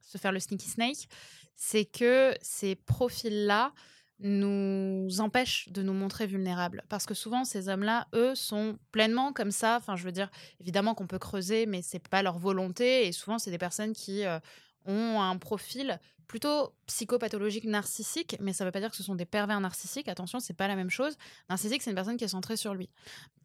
se 0.00 0.18
faire 0.18 0.32
le 0.32 0.40
sneaky 0.40 0.68
snake, 0.68 1.08
c'est 1.56 1.84
que 1.84 2.34
ces 2.42 2.74
profils-là 2.74 3.72
nous 4.20 5.20
empêchent 5.20 5.68
de 5.70 5.82
nous 5.82 5.92
montrer 5.92 6.26
vulnérables. 6.26 6.82
Parce 6.88 7.06
que 7.06 7.14
souvent, 7.14 7.44
ces 7.44 7.68
hommes-là, 7.68 8.06
eux, 8.14 8.34
sont 8.34 8.78
pleinement 8.92 9.32
comme 9.32 9.50
ça. 9.50 9.76
Enfin, 9.78 9.96
je 9.96 10.04
veux 10.04 10.12
dire, 10.12 10.30
évidemment 10.60 10.94
qu'on 10.94 11.06
peut 11.06 11.18
creuser, 11.18 11.66
mais 11.66 11.82
c'est 11.82 12.08
pas 12.08 12.22
leur 12.22 12.38
volonté. 12.38 13.06
Et 13.06 13.12
souvent, 13.12 13.38
c'est 13.38 13.50
des 13.50 13.58
personnes 13.58 13.92
qui 13.92 14.24
euh, 14.24 14.38
ont 14.86 15.20
un 15.20 15.36
profil 15.38 15.98
plutôt 16.32 16.72
psychopathologique 16.86 17.64
narcissique, 17.64 18.36
mais 18.40 18.54
ça 18.54 18.64
veut 18.64 18.70
pas 18.70 18.80
dire 18.80 18.88
que 18.90 18.96
ce 18.96 19.02
sont 19.02 19.14
des 19.14 19.26
pervers 19.26 19.60
narcissiques. 19.60 20.08
Attention, 20.08 20.40
c'est 20.40 20.54
pas 20.54 20.66
la 20.66 20.76
même 20.76 20.88
chose. 20.88 21.18
Narcissique, 21.50 21.82
c'est 21.82 21.90
une 21.90 21.94
personne 21.94 22.16
qui 22.16 22.24
est 22.24 22.28
centrée 22.28 22.56
sur 22.56 22.72
lui. 22.72 22.88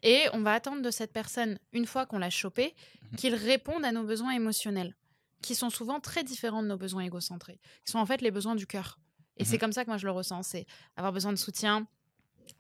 Et 0.03 0.23
on 0.31 0.39
va 0.41 0.53
attendre 0.53 0.81
de 0.81 0.89
cette 0.89 1.11
personne, 1.11 1.59
une 1.73 1.85
fois 1.85 2.05
qu'on 2.05 2.17
l'a 2.17 2.29
chopé, 2.29 2.73
qu'il 3.17 3.35
réponde 3.35 3.83
à 3.83 3.91
nos 3.91 4.03
besoins 4.03 4.31
émotionnels, 4.31 4.95
qui 5.41 5.53
sont 5.53 5.69
souvent 5.69 5.99
très 5.99 6.23
différents 6.23 6.63
de 6.63 6.69
nos 6.69 6.77
besoins 6.77 7.03
égocentrés, 7.03 7.59
qui 7.83 7.91
sont 7.91 7.99
en 7.99 8.05
fait 8.05 8.21
les 8.21 8.31
besoins 8.31 8.55
du 8.55 8.65
cœur. 8.65 8.99
Et 9.35 9.43
Mhm. 9.43 9.49
c'est 9.49 9.57
comme 9.57 9.73
ça 9.73 9.83
que 9.83 9.89
moi 9.89 9.97
je 9.97 10.05
le 10.05 10.13
ressens, 10.13 10.43
c'est 10.43 10.65
avoir 10.95 11.11
besoin 11.11 11.33
de 11.33 11.37
soutien, 11.37 11.87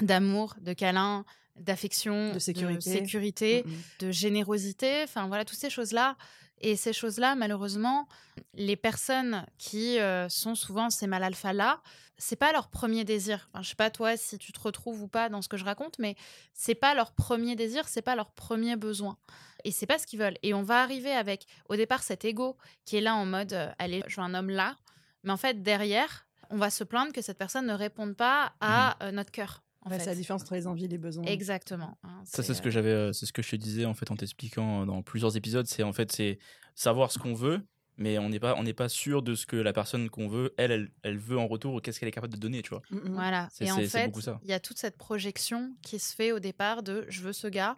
d'amour, 0.01 0.55
de 0.61 0.73
câlin, 0.73 1.25
d'affection, 1.55 2.33
De 2.33 2.39
sécurité. 2.39 2.81
sécurité, 2.91 3.63
Mhm. 3.65 3.81
de 3.99 4.11
générosité, 4.11 5.01
enfin 5.03 5.27
voilà, 5.27 5.43
toutes 5.45 5.57
ces 5.57 5.69
choses-là. 5.69 6.15
Et 6.59 6.75
ces 6.75 6.91
choses-là, 6.93 7.35
malheureusement, 7.35 8.07
les 8.55 8.75
personnes 8.75 9.45
qui 9.59 9.99
euh, 9.99 10.27
sont 10.27 10.55
souvent 10.55 10.89
ces 10.89 11.05
mal 11.05 11.23
alpha 11.23 11.53
là, 11.53 11.81
c'est 12.17 12.35
pas 12.35 12.51
leur 12.51 12.69
premier 12.69 13.03
désir. 13.05 13.47
Enfin, 13.53 13.61
je 13.61 13.69
sais 13.69 13.75
pas 13.75 13.91
toi 13.91 14.17
si 14.17 14.39
tu 14.39 14.51
te 14.51 14.59
retrouves 14.59 15.03
ou 15.03 15.07
pas 15.07 15.29
dans 15.29 15.43
ce 15.43 15.47
que 15.49 15.57
je 15.57 15.63
raconte, 15.65 15.99
mais 15.99 16.15
c'est 16.53 16.73
pas 16.73 16.95
leur 16.95 17.11
premier 17.11 17.55
désir, 17.55 17.87
c'est 17.87 18.01
pas 18.01 18.15
leur 18.15 18.31
premier 18.31 18.75
besoin. 18.75 19.17
Et 19.65 19.71
c'est 19.71 19.85
pas 19.85 19.99
ce 19.99 20.07
qu'ils 20.07 20.17
veulent. 20.17 20.37
Et 20.41 20.55
on 20.55 20.63
va 20.63 20.81
arriver 20.81 21.11
avec, 21.11 21.45
au 21.69 21.75
départ, 21.75 22.01
cet 22.01 22.25
ego 22.25 22.57
qui 22.85 22.97
est 22.97 23.01
là 23.01 23.15
en 23.15 23.25
mode, 23.27 23.53
euh, 23.53 23.71
allez, 23.77 24.03
je 24.07 24.15
veux 24.15 24.25
un 24.25 24.33
homme 24.33 24.49
là. 24.49 24.75
Mais 25.23 25.31
en 25.31 25.37
fait, 25.37 25.61
derrière, 25.61 26.25
on 26.49 26.57
va 26.57 26.71
se 26.71 26.83
plaindre 26.83 27.13
que 27.13 27.21
cette 27.21 27.37
personne 27.37 27.67
ne 27.67 27.73
réponde 27.73 28.15
pas 28.15 28.53
à 28.61 28.97
euh, 29.03 29.11
notre 29.11 29.31
cœur. 29.31 29.61
En 29.87 29.91
Ouais, 29.91 29.97
fait. 29.97 30.03
c'est 30.03 30.09
la 30.11 30.15
différence 30.15 30.41
entre 30.43 30.53
les 30.55 30.67
envies 30.67 30.85
et 30.85 30.89
les 30.89 30.97
besoins. 30.97 31.23
Exactement. 31.25 31.97
hein, 32.03 32.21
Ça, 32.25 32.43
c'est 32.43 32.53
ce 32.53 32.59
euh, 32.59 32.63
que 32.63 32.69
j'avais, 32.69 32.91
euh, 32.91 33.13
c'est 33.13 33.25
ce 33.25 33.33
que 33.33 33.41
je 33.41 33.49
te 33.51 33.55
disais 33.55 33.85
en 33.85 33.93
fait 33.93 34.11
en 34.11 34.15
t'expliquant 34.15 34.81
euh, 34.83 34.85
dans 34.85 35.01
plusieurs 35.01 35.35
épisodes. 35.37 35.65
C'est 35.67 35.83
en 35.83 35.93
fait 35.93 36.11
c'est 36.11 36.39
savoir 36.75 37.11
ce 37.11 37.19
qu'on 37.19 37.33
veut, 37.33 37.61
mais 37.97 38.19
on 38.19 38.29
n'est 38.29 38.39
pas 38.39 38.55
on 38.57 38.63
n'est 38.63 38.73
pas 38.73 38.89
sûr 38.89 39.21
de 39.23 39.33
ce 39.35 39.45
que 39.45 39.55
la 39.55 39.73
personne 39.73 40.09
qu'on 40.09 40.27
veut, 40.27 40.53
elle, 40.57 40.71
elle, 40.71 40.91
elle 41.03 41.17
veut 41.17 41.37
en 41.39 41.47
retour 41.47 41.73
ou 41.73 41.79
qu'est-ce 41.79 41.99
qu'elle 41.99 42.09
est 42.09 42.11
capable 42.11 42.33
de 42.33 42.39
donner, 42.39 42.61
tu 42.61 42.69
vois. 42.69 42.81
Voilà. 42.91 43.47
C'est- 43.51 43.65
Et 43.65 43.71
en 43.71 43.77
fait, 43.79 44.05
beaucoup 44.07 44.21
ça. 44.21 44.39
il 44.43 44.49
y 44.49 44.53
a 44.53 44.59
toute 44.59 44.77
cette 44.77 44.97
projection 44.97 45.75
qui 45.81 45.97
se 45.99 46.13
fait 46.15 46.31
au 46.31 46.39
départ 46.39 46.83
de 46.83 47.05
je 47.09 47.21
veux 47.21 47.33
ce 47.33 47.47
gars. 47.47 47.77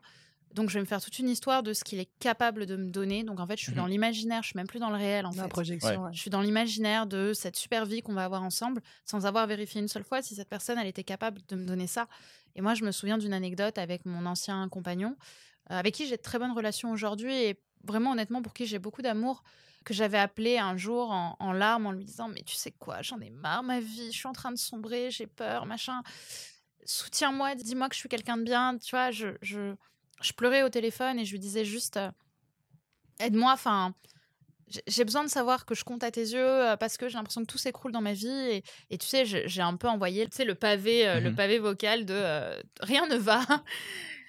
Donc, 0.56 0.70
je 0.70 0.76
vais 0.76 0.80
me 0.82 0.86
faire 0.86 1.02
toute 1.02 1.18
une 1.20 1.30
histoire 1.30 1.62
de 1.64 1.74
ce 1.74 1.84
qu'il 1.84 2.00
est 2.00 2.10
capable 2.20 2.66
de 2.66 2.76
me 2.76 2.90
donner. 2.90 3.24
Donc, 3.24 3.40
en 3.40 3.46
fait, 3.48 3.56
je 3.58 3.64
suis 3.64 3.72
Mhm. 3.72 3.78
dans 3.78 3.86
l'imaginaire, 3.86 4.42
je 4.42 4.48
suis 4.50 4.58
même 4.58 4.68
plus 4.68 4.80
dans 4.80 4.90
le 4.90 4.96
réel, 4.96 5.26
en 5.26 5.32
La 5.32 5.44
fait. 5.44 5.50
projection. 5.50 6.04
ouais. 6.06 6.10
Je 6.14 6.20
suis 6.20 6.30
dans 6.32 6.42
l'imaginaire 6.42 7.06
de 7.06 7.34
cette 7.34 7.56
super 7.56 7.86
vie 7.86 8.02
qu'on 8.02 8.14
va 8.14 8.26
avoir 8.26 8.42
ensemble, 8.44 8.82
sans 9.06 9.26
avoir 9.26 9.46
vérifié 9.48 9.80
une 9.80 9.88
seule 9.88 10.04
fois 10.04 10.22
si 10.22 10.34
cette 10.36 10.50
personne, 10.50 10.78
elle 10.80 10.88
était 10.88 11.04
capable 11.04 11.42
de 11.48 11.56
me 11.56 11.66
donner 11.66 11.86
ça. 11.88 12.08
Et 12.56 12.62
moi, 12.62 12.74
je 12.74 12.84
me 12.84 12.92
souviens 12.92 13.18
d'une 13.20 13.34
anecdote 13.34 13.78
avec 13.78 14.06
mon 14.06 14.26
ancien 14.26 14.68
compagnon, 14.70 15.16
euh, 15.72 15.76
avec 15.78 15.94
qui 15.94 16.08
j'ai 16.08 16.18
de 16.18 16.22
très 16.22 16.40
bonnes 16.40 16.52
relations 16.54 16.90
aujourd'hui, 16.92 17.34
et 17.34 17.60
vraiment, 17.84 18.12
honnêtement, 18.14 18.42
pour 18.42 18.54
qui 18.54 18.66
j'ai 18.66 18.80
beaucoup 18.80 19.04
d'amour, 19.04 19.44
que 19.86 19.94
j'avais 19.94 20.18
appelé 20.18 20.58
un 20.58 20.76
jour 20.78 21.12
en, 21.12 21.38
en 21.40 21.54
larmes 21.54 21.86
en 21.86 21.92
lui 21.92 22.04
disant 22.06 22.28
Mais 22.28 22.42
tu 22.42 22.56
sais 22.56 22.72
quoi, 22.72 23.02
j'en 23.02 23.20
ai 23.22 23.30
marre, 23.30 23.64
ma 23.64 23.80
vie, 23.80 24.12
je 24.12 24.18
suis 24.18 24.28
en 24.28 24.34
train 24.34 24.52
de 24.52 24.58
sombrer, 24.58 25.10
j'ai 25.12 25.28
peur, 25.28 25.66
machin. 25.68 26.02
Soutiens-moi, 26.86 27.56
dis-moi 27.56 27.88
que 27.90 27.96
je 27.96 28.00
suis 28.00 28.10
quelqu'un 28.10 28.38
de 28.38 28.44
bien. 28.44 28.78
Tu 28.78 28.92
vois, 28.96 29.12
je, 29.12 29.28
je, 29.42 29.76
je 30.22 30.34
pleurais 30.34 30.64
au 30.64 30.70
téléphone 30.70 31.20
et 31.20 31.26
je 31.26 31.32
lui 31.32 31.40
disais 31.40 31.66
juste 31.66 31.98
euh, 31.98 32.10
Aide-moi, 33.20 33.52
enfin 33.54 33.94
j'ai- 34.88 35.04
besoin 35.04 35.24
de 35.24 35.30
savoir 35.30 35.66
que 35.66 35.74
je 35.74 35.84
compte 35.84 36.04
à 36.04 36.12
tes 36.12 36.22
yeux 36.22 36.38
euh, 36.70 36.78
parce 36.78 36.96
que 36.98 37.10
j'ai 37.10 37.18
l'impression 37.18 37.42
que 37.42 37.48
tout 37.48 37.58
s'écroule 37.58 37.92
dans 37.92 38.02
ma 38.02 38.14
vie 38.14 38.28
et, 38.30 38.64
et 38.92 38.98
tu 39.00 39.08
sais 39.08 39.26
j'ai 39.26 39.62
un 39.62 39.76
peu 39.76 39.88
envoyé 39.88 40.28
tu 40.30 40.36
sais 40.38 40.46
le 40.46 40.54
pavé 40.56 41.08
euh, 41.08 41.20
le 41.20 41.32
Mhm. 41.32 41.36
pavé 41.36 41.58
vocal 41.60 42.06
de 42.06 42.14
euh, 42.16 42.62
rien 42.82 43.08
ne 43.08 43.16
va 43.16 43.42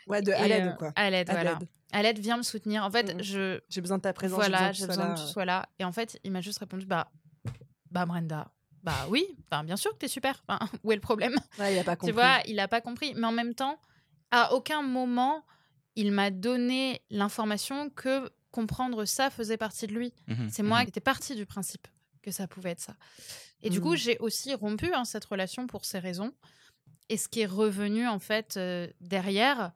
Ouais, 0.06 0.22
de 0.22 0.32
à 0.32 0.46
Et, 0.46 0.48
l'aide, 0.48 0.66
euh, 0.66 0.72
quoi. 0.78 0.92
à 0.96 1.10
l'aide 1.10 1.28
À 1.28 1.32
voilà 1.34 1.58
l'aide. 1.58 1.68
à 1.92 2.02
l'aide 2.02 2.18
viens 2.18 2.38
me 2.38 2.42
soutenir 2.42 2.84
en 2.84 2.90
fait 2.90 3.14
Mhm. 3.14 3.22
je 3.22 3.60
J'ai 3.68 3.80
besoin 3.82 3.98
de 3.98 4.02
ta 4.02 4.12
présence. 4.14 4.36
voilà 4.36 4.72
j'ai 4.72 4.86
besoin 4.86 5.04
besoin 5.04 5.14
que 5.14 5.20
que 5.20 5.26
tu 5.26 5.32
sois 5.32 5.44
là. 5.44 5.66
et 5.78 5.84
en 5.84 5.92
fait 5.92 6.18
il 6.24 6.30
m'a 6.32 6.40
juste 6.40 6.58
répondu 6.60 6.86
bah 6.86 7.10
bah 7.90 8.06
Brenda 8.06 8.50
Bah 8.82 9.06
oui, 9.10 9.26
enfin, 9.50 9.62
bien 9.62 9.76
sûr 9.76 9.92
que 9.92 9.98
t'es 9.98 10.08
super. 10.08 10.42
Enfin, 10.48 10.58
où 10.84 10.92
est 10.92 10.94
le 10.94 11.00
problème? 11.02 11.34
Ouais, 11.58 11.74
il 11.74 11.78
a 11.78 11.84
pas 11.84 11.96
compris. 11.96 12.06
Tu 12.06 12.12
vois, 12.18 12.38
il 12.46 12.58
a 12.60 12.66
pas 12.66 12.80
compris. 12.80 13.12
Mais 13.14 13.26
en 13.26 13.32
même 13.32 13.52
temps, 13.54 13.78
à 14.30 14.54
aucun 14.54 14.80
moment, 14.80 15.44
il 15.96 16.12
m'a 16.12 16.30
donné 16.30 17.02
l'information 17.10 17.90
que 17.90 18.30
comprendre 18.50 19.04
ça 19.04 19.30
faisait 19.30 19.56
partie 19.56 19.86
de 19.86 19.92
lui. 19.94 20.12
Mhm, 20.26 20.48
C'est 20.50 20.62
moi 20.62 20.78
mhm. 20.78 20.84
qui 20.84 20.88
étais 20.90 21.00
partie 21.00 21.34
du 21.36 21.46
principe 21.46 21.86
que 22.22 22.30
ça 22.30 22.46
pouvait 22.48 22.70
être 22.70 22.80
ça. 22.80 22.96
Et 23.62 23.70
du 23.70 23.80
coup, 23.80 23.90
Mhm. 23.92 23.96
j'ai 23.96 24.18
aussi 24.18 24.54
rompu 24.54 24.92
hein, 24.94 25.04
cette 25.04 25.24
relation 25.24 25.66
pour 25.66 25.84
ces 25.84 25.98
raisons. 25.98 26.32
Et 27.08 27.16
ce 27.16 27.28
qui 27.28 27.40
est 27.40 27.46
revenu 27.46 28.06
en 28.06 28.18
fait 28.18 28.56
euh, 28.56 28.86
derrière, 29.00 29.72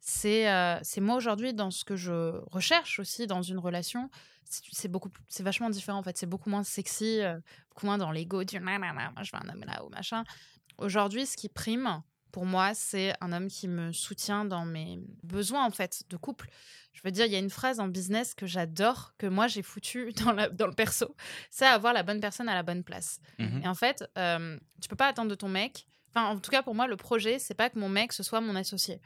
c'est 0.00 0.48
euh, 0.50 0.78
c'est 0.82 1.00
moi 1.00 1.16
aujourd'hui 1.16 1.52
dans 1.52 1.70
ce 1.72 1.84
que 1.84 1.96
je 1.96 2.38
recherche 2.52 2.98
aussi 3.00 3.26
dans 3.26 3.42
une 3.42 3.58
relation. 3.58 4.08
C'est 4.48 4.86
beaucoup, 4.88 5.10
c'est 5.28 5.42
vachement 5.42 5.70
différent 5.70 5.98
en 5.98 6.02
fait. 6.04 6.16
C'est 6.16 6.26
beaucoup 6.26 6.48
moins 6.50 6.62
sexy, 6.62 7.20
euh, 7.20 7.40
beaucoup 7.70 7.86
moins 7.86 7.98
dans 7.98 8.12
l'ego 8.12 8.44
du 8.44 8.60
nanana, 8.60 9.10
moi 9.12 9.22
je 9.24 9.32
veux 9.32 9.42
un 9.42 9.48
homme 9.52 9.64
là 9.66 9.84
ou 9.84 9.88
machin. 9.88 10.22
Aujourd'hui, 10.78 11.26
ce 11.26 11.36
qui 11.36 11.48
prime 11.48 12.02
pour 12.36 12.44
moi, 12.44 12.74
c'est 12.74 13.14
un 13.22 13.32
homme 13.32 13.48
qui 13.48 13.66
me 13.66 13.92
soutient 13.92 14.44
dans 14.44 14.66
mes 14.66 14.98
besoins 15.22 15.64
en 15.64 15.70
fait 15.70 16.02
de 16.10 16.18
couple. 16.18 16.50
Je 16.92 17.00
veux 17.02 17.10
dire, 17.10 17.24
il 17.24 17.32
y 17.32 17.34
a 17.34 17.38
une 17.38 17.48
phrase 17.48 17.80
en 17.80 17.88
business 17.88 18.34
que 18.34 18.44
j'adore, 18.44 19.14
que 19.16 19.26
moi 19.26 19.46
j'ai 19.46 19.62
foutu 19.62 20.12
dans, 20.22 20.32
la, 20.32 20.50
dans 20.50 20.66
le 20.66 20.74
perso, 20.74 21.16
c'est 21.48 21.64
avoir 21.64 21.94
la 21.94 22.02
bonne 22.02 22.20
personne 22.20 22.50
à 22.50 22.54
la 22.54 22.62
bonne 22.62 22.84
place. 22.84 23.20
Mhm. 23.38 23.62
Et 23.64 23.68
en 23.68 23.74
fait, 23.74 24.04
euh, 24.18 24.58
tu 24.82 24.88
peux 24.90 24.96
pas 24.96 25.06
attendre 25.06 25.30
de 25.30 25.34
ton 25.34 25.48
mec. 25.48 25.86
Enfin, 26.10 26.26
en 26.26 26.38
tout 26.38 26.50
cas, 26.50 26.62
pour 26.62 26.74
moi, 26.74 26.86
le 26.86 26.96
projet, 26.96 27.38
c'est 27.38 27.54
pas 27.54 27.70
que 27.70 27.78
mon 27.78 27.88
mec 27.88 28.12
ce 28.12 28.22
soit 28.22 28.42
mon 28.42 28.54
associé 28.54 29.00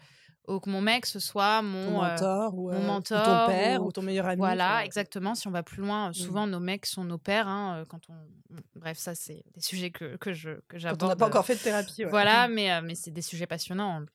ou 0.48 0.58
que 0.60 0.68
mon 0.70 0.80
mec 0.80 1.06
ce 1.06 1.20
soit 1.20 1.62
mon, 1.62 2.02
euh, 2.02 2.08
mentor, 2.10 2.54
ou, 2.54 2.70
mon 2.70 2.74
euh, 2.76 2.78
ou 2.78 2.82
mentor, 2.82 3.24
ton 3.24 3.46
père 3.52 3.82
ou- 3.82 3.86
ou, 3.88 3.92
ton 3.92 4.02
meilleur 4.02 4.26
ami. 4.26 4.38
voilà, 4.38 4.84
exactement. 4.84 5.34
Si 5.34 5.46
on 5.46 5.50
va 5.50 5.62
plus 5.62 5.82
loin, 5.82 6.10
euh, 6.10 6.12
souvent 6.12 6.46
nos 6.46 6.60
mecs 6.60 6.86
sont 6.86 7.04
nos 7.04 7.18
pères. 7.18 7.46
hein, 7.48 7.84
quand 7.88 8.00
on, 8.08 8.14
bref, 8.74 8.98
ça 8.98 9.14
c'est 9.14 9.44
des 9.54 9.60
sujets 9.60 9.90
que 9.90 10.16
que 10.16 10.32
je 10.32 10.50
que 10.50 10.60
Quand 10.72 10.78
j'aborde. 10.78 11.02
on 11.04 11.08
n'a 11.08 11.16
pas 11.16 11.26
encore 11.26 11.46
fait 11.46 11.54
de 11.56 11.60
thérapie. 11.60 12.04
ouais. 12.04 12.10
voilà, 12.10 12.48
mais, 12.48 12.72
euh, 12.72 12.80
mais 12.82 12.94
c'est 12.94 13.10
des 13.12 13.22
sujets 13.22 13.46
passionnants 13.46 14.00
hein, 14.00 14.06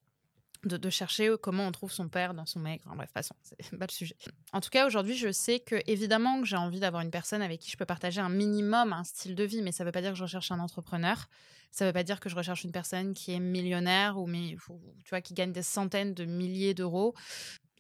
de, 0.66 0.78
de 0.78 0.90
chercher 0.90 1.32
comment 1.42 1.68
on 1.68 1.72
trouve 1.72 1.92
son 1.92 2.10
père 2.10 2.34
dans 2.34 2.48
son 2.48 2.60
mec. 2.60 2.82
Enfin, 2.86 2.96
bref, 2.96 3.12
façon, 3.14 3.36
c'est 3.44 3.58
pas 3.80 3.86
le 3.88 3.92
sujet. 3.94 4.16
En 4.52 4.62
tout 4.62 4.72
cas, 4.72 4.88
aujourd'hui, 4.88 5.16
je 5.16 5.32
sais 5.32 5.60
que 5.60 5.76
évidemment 5.86 6.42
que 6.42 6.48
j'ai 6.48 6.58
envie 6.58 6.80
d'avoir 6.80 7.04
une 7.04 7.12
personne 7.12 7.44
avec 7.44 7.60
qui 7.62 7.70
je 7.70 7.78
peux 7.78 7.86
partager 7.86 8.20
un 8.20 8.30
minimum 8.30 8.92
un 8.92 9.04
style 9.04 9.36
de 9.36 9.44
vie, 9.44 9.62
mais 9.62 9.72
ça 9.72 9.84
veut 9.86 9.92
pas 9.92 10.02
dire 10.02 10.12
que 10.12 10.18
je 10.18 10.24
recherche 10.24 10.52
un 10.52 10.60
entrepreneur. 10.60 11.28
Ça 11.72 11.86
veut 11.86 11.94
pas 11.94 12.04
dire 12.04 12.20
que 12.20 12.30
je 12.30 12.36
recherche 12.36 12.64
une 12.64 12.72
personne 12.72 13.14
qui 13.14 13.34
est 13.34 13.40
millionnaire 13.40 14.18
ou, 14.18 14.28
mais, 14.28 14.56
tu 15.04 15.10
vois, 15.10 15.22
qui 15.22 15.34
gagne 15.34 15.52
des 15.52 15.64
centaines 15.64 16.14
de 16.14 16.26
milliers 16.26 16.74
d'euros. 16.74 17.14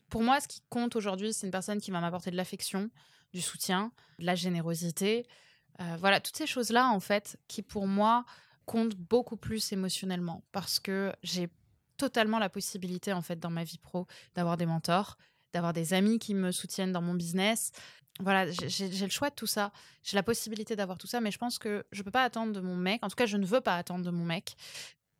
Pour 0.10 0.22
moi, 0.22 0.40
ce 0.40 0.48
qui 0.48 0.62
compte 0.70 0.96
aujourd'hui, 0.96 1.34
c'est 1.34 1.46
une 1.46 1.52
personne 1.52 1.80
qui 1.80 1.92
va 1.92 2.00
m'apporter 2.02 2.32
de 2.32 2.36
l'affection, 2.36 2.90
du 3.34 3.42
soutien, 3.42 3.92
de 4.20 4.26
la 4.26 4.36
générosité. 4.36 5.26
Euh, 5.82 5.98
voilà, 6.00 6.20
toutes 6.20 6.38
ces 6.38 6.48
choses-là, 6.48 6.90
en 6.90 7.00
fait, 7.00 7.38
qui 7.48 7.62
pour 7.62 7.88
moi 7.88 8.26
comptent 8.66 8.96
beaucoup 8.96 9.38
plus 9.38 9.72
émotionnellement 9.72 10.44
parce 10.52 10.80
que 10.80 11.14
j'ai 11.24 11.50
totalement 11.98 12.40
la 12.40 12.50
possibilité, 12.50 13.14
en 13.14 13.22
fait, 13.22 13.40
dans 13.40 13.50
ma 13.50 13.64
vie 13.64 13.78
pro, 13.78 14.08
d'avoir 14.36 14.58
des 14.58 14.66
mentors, 14.66 15.18
d'avoir 15.54 15.74
des 15.74 15.94
amis 15.94 16.20
qui 16.20 16.34
me 16.34 16.52
soutiennent 16.52 16.92
dans 16.92 17.02
mon 17.02 17.14
business. 17.14 17.72
Voilà, 18.22 18.50
j'ai- 18.50 18.88
le 18.90 19.10
choix 19.10 19.30
de 19.30 19.36
tout 19.36 19.48
ça. 19.48 19.72
J'ai 20.04 20.16
la 20.16 20.24
possibilité 20.24 20.76
d'avoir 20.76 20.98
tout 20.98 21.08
ça, 21.08 21.20
mais 21.20 21.32
je 21.32 21.38
pense 21.38 21.60
que 21.60 21.86
je 21.92 22.02
peux 22.02 22.12
pas 22.12 22.24
attendre 22.24 22.54
de 22.54 22.62
mon 22.62 22.76
mec, 22.76 23.04
en 23.04 23.10
tout 23.10 23.16
cas, 23.16 23.26
je 23.26 23.36
ne 23.38 23.46
veux 23.46 23.60
pas 23.62 23.76
attendre 23.76 24.06
de 24.06 24.10
mon 24.12 24.24
mec 24.24 24.56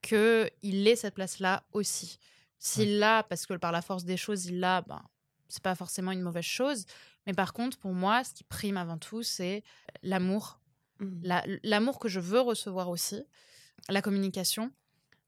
qu'il 0.02 0.88
ait 0.88 0.96
cette 0.96 1.16
place-là 1.16 1.64
aussi. 1.74 2.20
S'il 2.58 3.00
l'a, 3.00 3.24
parce 3.24 3.46
que 3.46 3.54
par 3.56 3.72
la 3.72 3.82
force 3.82 4.06
des 4.06 4.18
choses, 4.18 4.46
il 4.46 4.60
l'a, 4.60 4.82
ben, 4.82 5.02
c'est 5.50 5.62
pas 5.64 5.76
forcément 5.76 6.12
une 6.12 6.22
mauvaise 6.22 6.46
chose. 6.46 6.86
Mais 7.28 7.34
par 7.34 7.54
contre, 7.54 7.78
pour 7.78 7.92
moi, 7.94 8.24
ce 8.24 8.34
qui 8.34 8.44
prime 8.44 8.78
avant 8.78 8.98
tout, 8.98 9.24
c'est 9.24 9.64
l'amour. 10.04 10.60
La- 11.22 11.44
L'amour 11.64 12.00
que 12.00 12.08
je 12.08 12.20
veux 12.22 12.40
recevoir 12.40 12.88
aussi, 12.90 13.22
la 13.90 14.02
communication, 14.02 14.72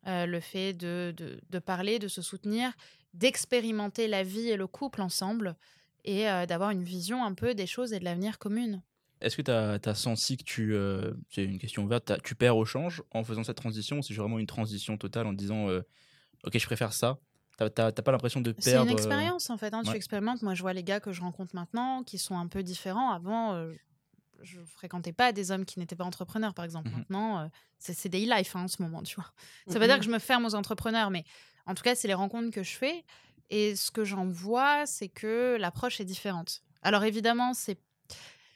euh, 0.07 0.25
le 0.25 0.39
fait 0.39 0.73
de, 0.73 1.13
de, 1.15 1.41
de 1.49 1.59
parler, 1.59 1.99
de 1.99 2.07
se 2.07 2.21
soutenir, 2.21 2.71
d'expérimenter 3.13 4.07
la 4.07 4.23
vie 4.23 4.49
et 4.49 4.55
le 4.57 4.67
couple 4.67 5.01
ensemble 5.01 5.55
et 6.07 6.27
euh, 6.29 6.45
d'avoir 6.47 6.71
une 6.71 6.83
vision 6.83 7.23
un 7.23 7.33
peu 7.35 7.53
des 7.53 7.67
choses 7.67 7.93
et 7.93 7.99
de 7.99 8.05
l'avenir 8.05 8.39
commune. 8.39 8.81
Est-ce 9.21 9.35
que 9.35 9.41
tu 9.41 9.51
as, 9.51 9.95
senti 9.95 10.37
que 10.37 10.43
tu. 10.43 10.73
euh, 10.73 11.13
c'est 11.29 11.43
une 11.43 11.59
question 11.59 11.83
ouverte. 11.83 12.11
Tu 12.23 12.33
perds 12.35 12.55
au 12.57 12.65
change 12.65 13.03
en 13.11 13.23
faisant 13.23 13.43
cette 13.43 13.57
transition 13.57 13.97
ou 13.99 14.01
c'est 14.03 14.13
vraiment 14.13 14.39
une 14.39 14.45
transition 14.47 14.97
totale 14.97 15.27
en 15.27 15.33
disant 15.33 15.69
euh, 15.69 15.81
Ok, 16.43 16.57
je 16.57 16.65
préfère 16.65 16.93
ça? 16.93 17.17
T'as 17.57 17.91
pas 17.91 18.11
l'impression 18.11 18.41
de 18.41 18.53
C'est 18.59 18.71
perdre. 18.71 18.83
une 18.83 18.89
euh, 18.89 18.93
expérience 18.99 19.49
en 19.49 19.57
fait. 19.57 19.73
hein, 19.73 19.81
Tu 19.83 19.95
expérimentes. 19.95 20.43
Moi, 20.43 20.53
je 20.53 20.61
vois 20.61 20.73
les 20.73 20.83
gars 20.83 20.99
que 20.99 21.11
je 21.11 21.21
rencontre 21.21 21.55
maintenant 21.55 22.03
qui 22.03 22.19
sont 22.19 22.37
un 22.37 22.47
peu 22.47 22.61
différents. 22.61 23.09
Avant, 23.11 23.55
euh, 23.55 23.73
je 24.43 24.59
fréquentais 24.61 25.13
pas 25.13 25.31
des 25.31 25.49
hommes 25.49 25.65
qui 25.65 25.79
n'étaient 25.79 25.95
pas 25.95 26.05
entrepreneurs, 26.05 26.53
par 26.53 26.63
exemple. 26.63 26.89
Mhm. 26.89 26.97
Maintenant, 26.99 27.39
euh, 27.39 27.47
c'est 27.79 27.93
c'est 27.93 28.09
des 28.09 28.23
e-life 28.27 28.55
hein, 28.55 28.65
en 28.65 28.67
ce 28.67 28.83
moment, 28.83 29.01
tu 29.01 29.15
vois. 29.15 29.31
Ça 29.67 29.79
veut 29.79 29.85
Mhm. 29.85 29.91
dire 29.91 29.97
que 29.99 30.05
je 30.05 30.11
me 30.11 30.19
ferme 30.19 30.45
aux 30.45 30.53
entrepreneurs, 30.53 31.09
mais 31.09 31.23
en 31.65 31.73
tout 31.73 31.81
cas, 31.83 31.95
c'est 31.95 32.07
les 32.07 32.13
rencontres 32.13 32.51
que 32.51 32.61
je 32.61 32.75
fais. 32.77 33.03
Et 33.49 33.75
ce 33.75 33.91
que 33.91 34.03
j'en 34.03 34.25
vois, 34.27 34.85
c'est 34.85 35.07
que 35.09 35.57
l'approche 35.59 35.99
est 35.99 36.05
différente. 36.05 36.61
Alors 36.81 37.03
évidemment, 37.03 37.53
c'est 37.53 37.77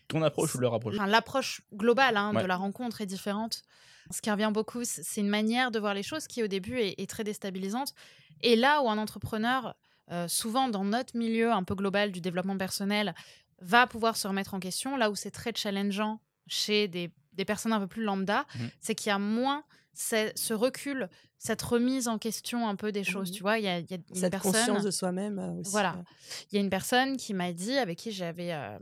Ton 0.07 0.21
approche 0.23 0.55
ou 0.55 0.59
leur 0.59 0.73
approche? 0.73 0.95
Enfin, 0.95 1.07
l'approche 1.07 1.61
globale 1.73 2.17
hein, 2.17 2.33
Ouais. 2.35 2.41
de 2.41 2.47
la 2.47 2.57
rencontre 2.57 3.01
est 3.01 3.05
différente. 3.05 3.61
Ce 4.09 4.21
qui 4.21 4.29
revient 4.29 4.51
beaucoup, 4.53 4.81
c'est 4.83 5.21
une 5.21 5.29
manière 5.29 5.71
de 5.71 5.79
voir 5.79 5.93
les 5.93 6.03
choses 6.03 6.27
qui, 6.27 6.43
au 6.43 6.47
début, 6.47 6.77
est, 6.79 6.99
est 6.99 7.09
très 7.09 7.23
déstabilisante. 7.23 7.93
Et 8.41 8.55
là 8.57 8.81
où 8.81 8.89
un 8.89 8.97
entrepreneur, 8.97 9.75
euh, 10.11 10.27
souvent 10.27 10.67
dans 10.67 10.83
notre 10.83 11.15
milieu 11.15 11.51
un 11.53 11.63
peu 11.63 11.75
global 11.75 12.11
du 12.11 12.19
développement 12.19 12.57
personnel, 12.57 13.15
va 13.61 13.87
pouvoir 13.87 14.17
se 14.17 14.27
remettre 14.27 14.53
en 14.53 14.59
question, 14.59 14.97
là 14.97 15.09
où 15.11 15.15
c'est 15.15 15.31
très 15.31 15.53
challengeant 15.55 16.19
chez 16.47 16.87
des, 16.89 17.11
des 17.33 17.45
personnes 17.45 17.71
un 17.71 17.79
peu 17.79 17.87
plus 17.87 18.03
lambda, 18.03 18.45
Mhm. 18.55 18.69
c'est 18.81 18.95
qu'il 18.95 19.07
y 19.09 19.13
a 19.13 19.19
moins 19.19 19.63
ce, 19.93 20.53
recul, 20.53 21.09
cette 21.37 21.61
remise 21.61 22.07
en 22.07 22.17
question 22.17 22.67
un 22.67 22.75
peu 22.75 22.91
des 22.91 23.03
choses. 23.03 23.29
Mhm. 23.29 23.35
Tu 23.35 23.41
vois, 23.41 23.59
il 23.59 23.65
y 23.65 23.67
a, 23.67 23.79
il 23.79 23.89
y 23.89 23.93
a 23.93 23.97
une 23.97 24.15
Cette 24.15 24.31
personne. 24.31 24.53
conscience 24.53 24.83
de 24.83 24.91
soi-même 24.91 25.39
euh, 25.39 25.59
aussi. 25.59 25.71
Voilà. 25.71 25.97
Il 26.51 26.55
y 26.55 26.57
a 26.57 26.61
une 26.61 26.69
personne 26.69 27.17
qui 27.17 27.33
m'a 27.33 27.51
dit, 27.51 27.77
avec 27.77 27.97
qui 27.97 28.11
j'avais 28.11 28.53
euh, 28.53 28.77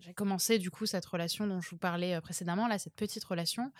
j'ai 0.00 0.14
commencé 0.14 0.58
du 0.58 0.70
coup 0.70 0.86
cette 0.86 1.04
relation 1.04 1.46
dont 1.46 1.60
je 1.60 1.70
vous 1.70 1.76
parlais 1.76 2.14
euh, 2.14 2.20
précédemment, 2.20 2.66
là, 2.66 2.78
cette 2.78 2.94
petite 2.94 3.24
relation, 3.24 3.72